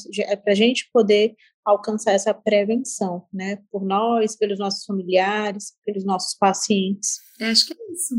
a 0.47 0.55
gente 0.55 0.89
poder 0.93 1.35
alcançar 1.65 2.13
essa 2.13 2.33
prevenção, 2.33 3.27
né, 3.33 3.59
por 3.73 3.85
nós, 3.85 4.37
pelos 4.37 4.59
nossos 4.59 4.85
familiares, 4.85 5.73
pelos 5.85 6.05
nossos 6.05 6.37
pacientes. 6.39 7.19
É, 7.41 7.47
acho 7.47 7.67
que 7.67 7.75
é 7.75 7.93
isso. 7.93 8.15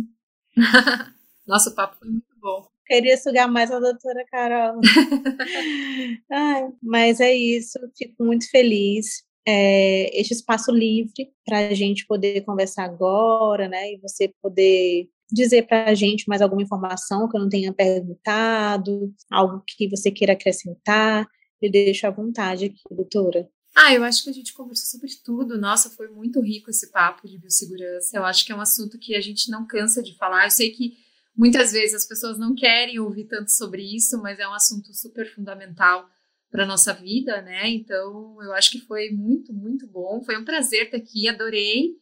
Nosso 1.47 1.74
papo 1.74 1.95
foi 1.97 2.09
muito 2.09 2.36
bom. 2.41 2.68
Queria 2.86 3.18
sugar 3.18 3.47
mais 3.49 3.72
a 3.72 3.80
doutora 3.80 4.26
Carol. 4.30 4.82
Ai, 6.30 6.68
mas 6.84 7.22
é 7.22 7.34
isso, 7.34 7.80
fico 7.97 8.24
muito 8.26 8.49
feliz 8.49 9.26
é, 9.48 10.20
este 10.20 10.34
espaço 10.34 10.74
livre 10.74 11.32
para 11.45 11.70
a 11.70 11.74
gente 11.74 12.06
poder 12.06 12.41
conversar 12.41 12.84
agora, 12.84 13.70
né? 13.70 13.93
E 13.93 13.98
você 13.98 14.34
poder 14.41 15.08
dizer 15.32 15.66
para 15.66 15.86
a 15.86 15.95
gente 15.95 16.28
mais 16.28 16.41
alguma 16.41 16.62
informação 16.62 17.30
que 17.30 17.38
eu 17.38 17.41
não 17.41 17.48
tenha 17.48 17.72
perguntado, 17.72 19.14
algo 19.32 19.64
que 19.66 19.88
você 19.88 20.12
queira 20.12 20.34
acrescentar, 20.34 21.26
me 21.62 21.72
deixo 21.72 22.06
à 22.06 22.10
vontade 22.10 22.66
aqui, 22.66 22.82
doutora. 22.91 23.50
Ah, 23.74 23.93
eu 23.93 24.04
acho 24.04 24.24
que 24.24 24.30
a 24.30 24.34
gente 24.34 24.54
conversou 24.54 25.00
sobre 25.00 25.16
tudo. 25.24 25.58
Nossa, 25.58 25.89
foi 25.91 26.10
muito 26.10 26.41
rico 26.41 26.70
esse 26.70 26.91
papo 26.91 27.28
de 27.28 27.38
biossegurança. 27.38 28.18
Eu 28.18 28.26
acho 28.26 28.45
que 28.45 28.52
é 28.52 28.56
um 28.56 28.62
assunto 28.62 28.98
que 29.00 29.16
a 29.16 29.22
gente 29.22 29.50
não 29.50 29.66
cansa 29.66 30.04
de 30.04 30.18
falar. 30.18 30.45
Eu 30.45 30.52
sei 30.52 30.72
que 30.72 30.98
muitas 31.36 31.72
vezes 31.72 31.95
as 31.95 32.06
pessoas 32.06 32.38
não 32.38 32.54
querem 32.54 33.00
ouvir 33.00 33.26
tanto 33.26 33.52
sobre 33.52 33.84
isso, 33.84 34.18
mas 34.22 34.39
é 34.39 34.48
um 34.48 34.54
assunto 34.54 34.93
super 34.93 35.32
fundamental 35.34 36.10
para 36.50 36.66
nossa 36.66 36.93
vida, 36.93 37.41
né? 37.41 37.70
Então, 37.70 38.38
eu 38.41 38.54
acho 38.54 38.72
que 38.72 38.80
foi 38.80 39.10
muito, 39.10 39.54
muito 39.54 39.88
bom. 39.88 40.22
Foi 40.24 40.38
um 40.38 40.45
prazer 40.45 40.86
estar 40.86 40.98
aqui, 40.98 41.28
adorei. 41.28 41.95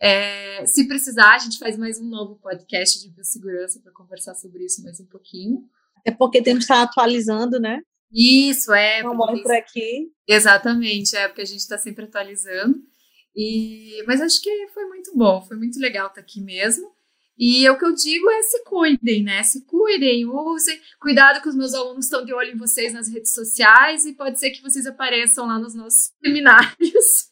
É, 0.00 0.64
se 0.64 0.88
precisar, 0.88 1.34
a 1.34 1.38
gente 1.38 1.58
faz 1.58 1.76
mais 1.76 2.00
um 2.00 2.08
novo 2.08 2.36
podcast 2.36 3.00
de 3.00 3.10
biossegurança 3.14 3.80
para 3.80 3.92
conversar 3.92 4.34
sobre 4.34 4.64
isso 4.64 4.82
mais 4.82 4.98
um 4.98 5.06
pouquinho. 5.06 5.62
É 6.04 6.10
porque 6.10 6.40
temos 6.42 6.66
que 6.66 6.72
estar 6.72 6.82
atualizando, 6.82 7.60
né? 7.60 7.80
Isso, 8.12 8.72
é. 8.72 9.02
Não 9.02 9.16
por 9.16 9.52
aqui. 9.52 10.10
Exatamente, 10.26 11.14
é 11.14 11.28
porque 11.28 11.42
a 11.42 11.46
gente 11.46 11.60
está 11.60 11.78
sempre 11.78 12.04
atualizando. 12.04 12.76
E, 13.36 14.02
mas 14.06 14.20
acho 14.20 14.40
que 14.42 14.68
foi 14.68 14.86
muito 14.86 15.16
bom, 15.16 15.42
foi 15.42 15.56
muito 15.56 15.78
legal 15.78 16.08
estar 16.08 16.20
aqui 16.20 16.40
mesmo. 16.40 16.90
E 17.42 17.66
o 17.70 17.78
que 17.78 17.86
eu 17.86 17.94
digo 17.94 18.30
é 18.30 18.42
se 18.42 18.62
cuidem, 18.64 19.22
né? 19.22 19.42
Se 19.42 19.64
cuidem, 19.64 20.26
usem. 20.26 20.78
Cuidado 21.00 21.40
que 21.40 21.48
os 21.48 21.54
meus 21.54 21.72
alunos 21.72 22.04
estão 22.04 22.22
de 22.22 22.34
olho 22.34 22.50
em 22.50 22.58
vocês 22.58 22.92
nas 22.92 23.08
redes 23.08 23.32
sociais 23.32 24.04
e 24.04 24.12
pode 24.12 24.38
ser 24.38 24.50
que 24.50 24.60
vocês 24.60 24.84
apareçam 24.84 25.46
lá 25.46 25.58
nos 25.58 25.74
nossos 25.74 26.12
seminários. 26.22 27.30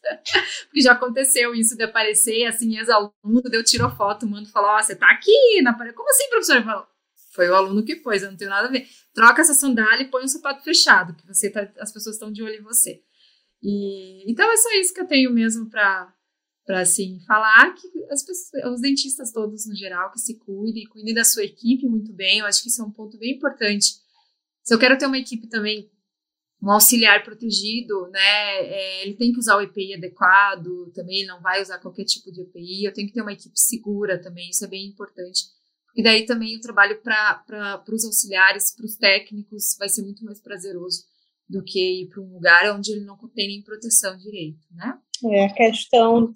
Porque 0.65 0.81
já 0.81 0.93
aconteceu 0.93 1.53
isso 1.53 1.77
de 1.77 1.83
aparecer, 1.83 2.43
assim, 2.47 2.75
ex-aluno, 2.79 3.13
eu 3.51 3.63
tiro 3.63 3.85
a 3.85 3.95
foto, 3.95 4.25
mando 4.25 4.49
falar, 4.49 4.77
ó, 4.77 4.79
oh, 4.79 4.81
você 4.81 4.95
tá 4.95 5.11
aqui 5.11 5.61
na 5.61 5.73
parede. 5.73 5.95
Como 5.95 6.09
assim, 6.09 6.27
professor? 6.31 6.63
Falo, 6.63 6.87
foi 7.31 7.47
o 7.47 7.53
aluno 7.53 7.85
que 7.85 7.97
pôs, 7.97 8.23
eu 8.23 8.31
não 8.31 8.37
tenho 8.37 8.49
nada 8.49 8.67
a 8.67 8.71
ver. 8.71 8.87
Troca 9.13 9.43
essa 9.43 9.53
sandália 9.53 10.05
e 10.05 10.09
põe 10.09 10.23
um 10.23 10.27
sapato 10.27 10.63
fechado, 10.63 11.13
que 11.13 11.27
você 11.27 11.51
tá, 11.51 11.71
as 11.77 11.91
pessoas 11.91 12.15
estão 12.15 12.31
de 12.31 12.41
olho 12.41 12.55
em 12.55 12.63
você. 12.63 12.99
E, 13.61 14.29
então 14.31 14.51
é 14.51 14.57
só 14.57 14.71
isso 14.73 14.91
que 14.91 15.01
eu 15.01 15.07
tenho 15.07 15.29
mesmo 15.29 15.69
para 15.69 16.11
para 16.69 16.81
assim 16.81 17.19
falar 17.25 17.73
que 17.73 17.87
as 18.11 18.23
pessoas, 18.23 18.73
os 18.75 18.79
dentistas 18.79 19.31
todos 19.31 19.65
no 19.65 19.75
geral 19.75 20.11
que 20.11 20.19
se 20.19 20.37
cuidem, 20.37 20.85
cuidem 20.85 21.15
da 21.15 21.23
sua 21.23 21.43
equipe 21.43 21.87
muito 21.87 22.13
bem. 22.13 22.37
Eu 22.37 22.45
acho 22.45 22.61
que 22.61 22.69
isso 22.69 22.79
é 22.79 22.85
um 22.85 22.91
ponto 22.91 23.17
bem 23.17 23.37
importante. 23.37 23.95
Se 24.61 24.71
eu 24.71 24.77
quero 24.77 24.95
ter 24.95 25.07
uma 25.07 25.17
equipe 25.17 25.47
também 25.47 25.89
um 26.61 26.69
auxiliar 26.69 27.23
protegido, 27.23 28.07
né? 28.11 28.19
É, 28.19 29.01
ele 29.01 29.15
tem 29.15 29.31
que 29.31 29.39
usar 29.39 29.55
o 29.57 29.61
EPI 29.61 29.95
adequado, 29.95 30.91
também 30.93 31.25
não 31.25 31.41
vai 31.41 31.59
usar 31.59 31.79
qualquer 31.79 32.03
tipo 32.03 32.31
de 32.31 32.41
EPI. 32.41 32.85
Eu 32.85 32.93
tenho 32.93 33.07
que 33.07 33.15
ter 33.15 33.23
uma 33.23 33.33
equipe 33.33 33.59
segura 33.59 34.21
também, 34.21 34.51
isso 34.51 34.63
é 34.63 34.67
bem 34.67 34.85
importante. 34.85 35.45
E 35.95 36.03
daí 36.03 36.23
também 36.27 36.55
o 36.55 36.61
trabalho 36.61 37.01
para 37.01 37.83
os 37.91 38.05
auxiliares, 38.05 38.75
para 38.75 38.85
os 38.85 38.95
técnicos, 38.95 39.75
vai 39.79 39.89
ser 39.89 40.03
muito 40.03 40.23
mais 40.23 40.39
prazeroso 40.39 41.03
do 41.49 41.63
que 41.63 42.03
ir 42.03 42.09
para 42.09 42.21
um 42.21 42.31
lugar 42.31 42.75
onde 42.75 42.91
ele 42.91 43.05
não 43.05 43.17
tem 43.33 43.47
nem 43.47 43.63
proteção 43.63 44.15
direito, 44.17 44.67
né? 44.69 44.99
É, 45.25 45.45
a 45.45 45.53
questão 45.53 46.31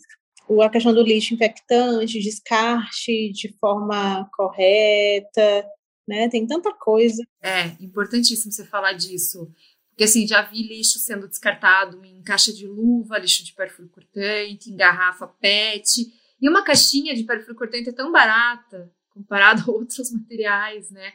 a 0.62 0.70
questão 0.70 0.94
do 0.94 1.04
lixo 1.04 1.34
infectante, 1.34 2.20
descarte 2.20 3.32
de 3.32 3.54
forma 3.60 4.30
correta, 4.36 5.66
né? 6.08 6.30
Tem 6.30 6.46
tanta 6.46 6.74
coisa. 6.74 7.24
É, 7.42 7.68
importantíssimo 7.80 8.52
você 8.52 8.66
falar 8.66 8.94
disso. 8.94 9.52
Porque, 9.90 10.06
assim, 10.06 10.28
já 10.28 10.42
vi 10.42 10.64
lixo 10.64 11.00
sendo 11.00 11.28
descartado 11.28 12.04
em 12.04 12.22
caixa 12.24 12.52
de 12.52 12.68
luva, 12.68 13.20
lixo 13.20 13.44
de 13.46 13.54
perfil 13.54 13.88
cortante, 13.90 14.70
em 14.70 14.76
garrafa 14.76 15.28
PET. 15.28 16.12
E 16.42 16.50
uma 16.50 16.64
caixinha 16.64 17.16
de 17.16 17.24
perfil 17.24 17.56
cortante 17.56 17.90
é 17.90 17.94
tão 17.94 18.12
barata 18.12 18.92
comparado 19.14 19.70
a 19.70 19.74
outros 19.74 20.12
materiais, 20.12 20.90
né? 20.90 21.14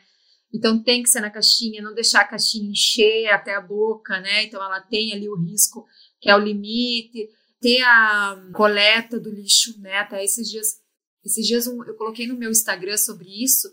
Então 0.54 0.82
tem 0.82 1.02
que 1.02 1.10
ser 1.10 1.20
na 1.20 1.30
caixinha, 1.30 1.82
não 1.82 1.92
deixar 1.92 2.20
a 2.22 2.24
caixinha 2.24 2.70
encher 2.70 3.28
até 3.28 3.54
a 3.54 3.60
boca, 3.60 4.18
né? 4.20 4.44
Então 4.44 4.62
ela 4.62 4.80
tem 4.80 5.12
ali 5.12 5.28
o 5.28 5.36
risco 5.36 5.86
que 6.20 6.30
é 6.30 6.34
o 6.34 6.38
limite 6.38 7.28
ter 7.60 7.82
a 7.82 8.50
coleta 8.54 9.18
do 9.18 9.30
lixo, 9.30 9.80
né? 9.80 9.98
Até 9.98 10.24
esses 10.24 10.48
dias, 10.48 10.80
esses 11.24 11.46
dias 11.46 11.66
eu 11.66 11.96
coloquei 11.96 12.26
no 12.26 12.36
meu 12.36 12.50
Instagram 12.50 12.96
sobre 12.96 13.42
isso 13.42 13.68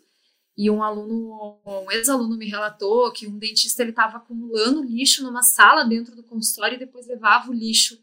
e 0.57 0.69
um 0.71 0.81
aluno, 0.81 1.59
um 1.65 1.91
ex-aluno 1.91 2.37
me 2.37 2.49
relatou 2.49 3.11
que 3.11 3.27
um 3.27 3.37
dentista 3.37 3.81
ele 3.81 3.91
estava 3.91 4.17
acumulando 4.17 4.83
lixo 4.83 5.21
numa 5.21 5.41
sala 5.43 5.83
dentro 5.83 6.15
do 6.15 6.23
consultório 6.23 6.75
e 6.75 6.79
depois 6.79 7.07
levava 7.07 7.49
o 7.51 7.53
lixo 7.53 8.01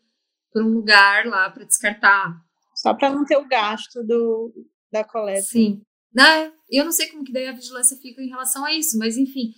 para 0.52 0.62
um 0.62 0.68
lugar 0.68 1.24
lá 1.26 1.48
para 1.48 1.64
descartar. 1.64 2.44
Só 2.74 2.92
para 2.92 3.10
não 3.10 3.24
ter 3.24 3.38
o 3.38 3.48
gasto 3.48 4.02
do, 4.04 4.52
da 4.90 5.02
coleta. 5.02 5.42
Sim. 5.42 5.82
Né? 6.12 6.52
Eu 6.70 6.84
não 6.84 6.92
sei 6.92 7.08
como 7.08 7.24
que 7.24 7.32
daí 7.32 7.48
a 7.48 7.52
vigilância 7.52 7.96
fica 7.96 8.20
em 8.20 8.28
relação 8.28 8.64
a 8.66 8.72
isso, 8.74 8.98
mas 8.98 9.16
enfim, 9.16 9.54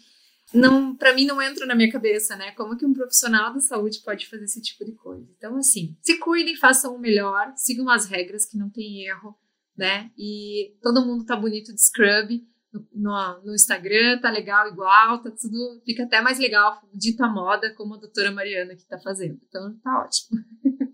não, 0.55 0.95
para 0.95 1.15
mim 1.15 1.27
não 1.27 1.43
entra 1.43 1.67
na 1.67 1.75
minha 1.75 1.91
cabeça, 1.91 2.37
né? 2.37 2.53
Como 2.53 2.77
que 2.77 2.87
um 2.87 2.95
profissional 2.95 3.53
da 3.53 3.61
saúde 3.61 4.01
pode 4.05 4.29
fazer 4.29 4.45
esse 4.45 4.63
tipo 4.63 4.85
de 4.85 4.93
coisa? 4.93 5.27
Então, 5.37 5.57
assim, 5.57 5.97
se 6.03 6.19
cuidem, 6.19 6.57
façam 6.57 6.95
o 6.95 6.99
melhor, 6.99 7.53
sigam 7.57 7.89
as 7.91 8.07
regras 8.07 8.47
que 8.47 8.57
não 8.57 8.71
tem 8.71 9.05
erro, 9.07 9.37
né? 9.77 10.11
E 10.17 10.77
todo 10.81 11.05
mundo 11.05 11.25
tá 11.25 11.37
bonito 11.37 11.73
de 11.73 11.83
scrub 11.83 12.47
no, 12.93 13.43
no, 13.45 13.55
Instagram, 13.55 14.21
tá 14.21 14.31
legal 14.31 14.69
igual, 14.69 15.23
tá 15.23 15.31
tudo, 15.31 15.83
fica 15.85 16.05
até 16.05 16.21
mais 16.21 16.39
legal, 16.39 16.81
dita 16.93 17.27
moda, 17.29 17.73
como 17.75 17.95
a 17.95 17.99
doutora 17.99 18.31
Mariana 18.31 18.75
que 18.75 18.87
tá 18.87 18.99
fazendo. 18.99 19.41
Então, 19.49 19.77
tá 19.83 20.05
ótimo. 20.05 20.41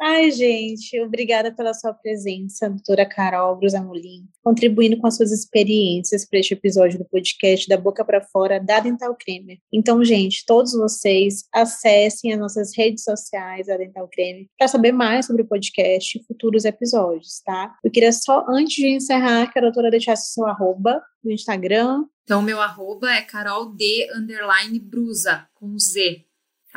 Ai, 0.00 0.30
gente, 0.30 1.00
obrigada 1.00 1.52
pela 1.52 1.74
sua 1.74 1.92
presença, 1.92 2.68
doutora 2.68 3.06
Carol 3.06 3.56
Brusamolin, 3.56 4.26
contribuindo 4.42 4.96
com 4.98 5.06
as 5.06 5.16
suas 5.16 5.30
experiências 5.32 6.26
para 6.26 6.38
este 6.38 6.54
episódio 6.54 6.98
do 6.98 7.04
podcast 7.04 7.68
da 7.68 7.76
Boca 7.76 8.04
para 8.04 8.22
Fora 8.22 8.58
da 8.58 8.80
Dental 8.80 9.14
Creme. 9.14 9.60
Então, 9.72 10.02
gente, 10.04 10.44
todos 10.46 10.72
vocês 10.72 11.44
acessem 11.52 12.32
as 12.32 12.38
nossas 12.38 12.76
redes 12.76 13.04
sociais 13.04 13.66
da 13.66 13.76
Dental 13.76 14.08
Creme 14.08 14.48
para 14.58 14.68
saber 14.68 14.92
mais 14.92 15.26
sobre 15.26 15.42
o 15.42 15.46
podcast 15.46 16.18
e 16.18 16.24
futuros 16.24 16.64
episódios, 16.64 17.40
tá? 17.44 17.74
Eu 17.84 17.90
queria 17.90 18.12
só, 18.12 18.44
antes 18.48 18.76
de 18.76 18.88
encerrar, 18.88 19.52
que 19.52 19.58
a 19.58 19.62
doutora 19.62 19.90
deixasse 19.90 20.30
o 20.30 20.32
seu 20.34 20.46
arroba 20.46 21.02
no 21.22 21.30
Instagram. 21.30 22.04
Então, 22.24 22.42
meu 22.42 22.60
arroba 22.60 23.10
é 23.12 23.22
carol 23.22 23.74
d 23.74 24.08
underline 24.14 24.78
brusa, 24.78 25.46
com 25.54 25.78
Z, 25.78 26.24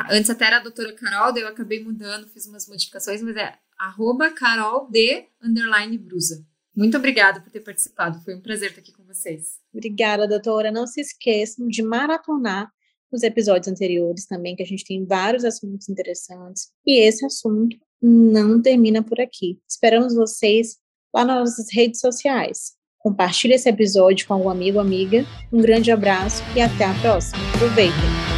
Antes 0.10 0.30
até 0.30 0.46
era 0.46 0.58
a 0.58 0.64
doutora 0.64 0.94
Carol, 0.94 1.34
daí 1.34 1.44
eu 1.44 1.48
acabei 1.48 1.84
mudando, 1.84 2.28
fiz 2.28 2.48
umas 2.48 2.68
modificações, 2.68 3.22
mas 3.22 3.36
é 3.36 3.54
arroba 3.78 4.32
Carol 4.32 4.89
de 4.89 5.26
underline 5.41 5.98
brusa. 5.98 6.46
Muito 6.76 6.98
obrigada 6.98 7.39
por 7.39 7.52
ter 7.52 7.60
participado, 7.60 8.20
foi 8.22 8.36
um 8.36 8.41
prazer 8.41 8.70
estar 8.70 8.82
aqui 8.82 8.91
com 8.91 9.04
vocês. 9.04 9.60
Obrigada, 9.72 10.28
doutora. 10.28 10.72
Não 10.72 10.88
se 10.88 11.02
esqueçam 11.02 11.68
de 11.68 11.84
maratonar 11.84 12.72
os 13.12 13.22
episódios 13.22 13.68
anteriores 13.68 14.26
também, 14.26 14.56
que 14.56 14.64
a 14.64 14.66
gente 14.66 14.84
tem 14.84 15.06
vários 15.06 15.46
assuntos 15.46 15.88
interessantes. 15.88 16.72
E 16.86 17.00
esse 17.00 17.24
assunto 17.24 17.78
não 18.02 18.60
termina 18.60 19.04
por 19.04 19.22
aqui. 19.22 19.60
Esperamos 19.70 20.16
vocês 20.16 20.78
lá 21.14 21.24
nas 21.24 21.38
nossas 21.38 21.72
redes 21.72 22.00
sociais. 22.00 22.74
Compartilhe 22.98 23.54
esse 23.54 23.70
episódio 23.70 24.28
com 24.28 24.34
algum 24.34 24.50
amigo 24.50 24.80
amiga. 24.80 25.26
Um 25.52 25.62
grande 25.62 25.91
abraço 25.91 26.41
e 26.56 26.62
até 26.62 26.86
a 26.86 26.94
próxima. 27.02 27.38
Aproveitem! 27.54 28.32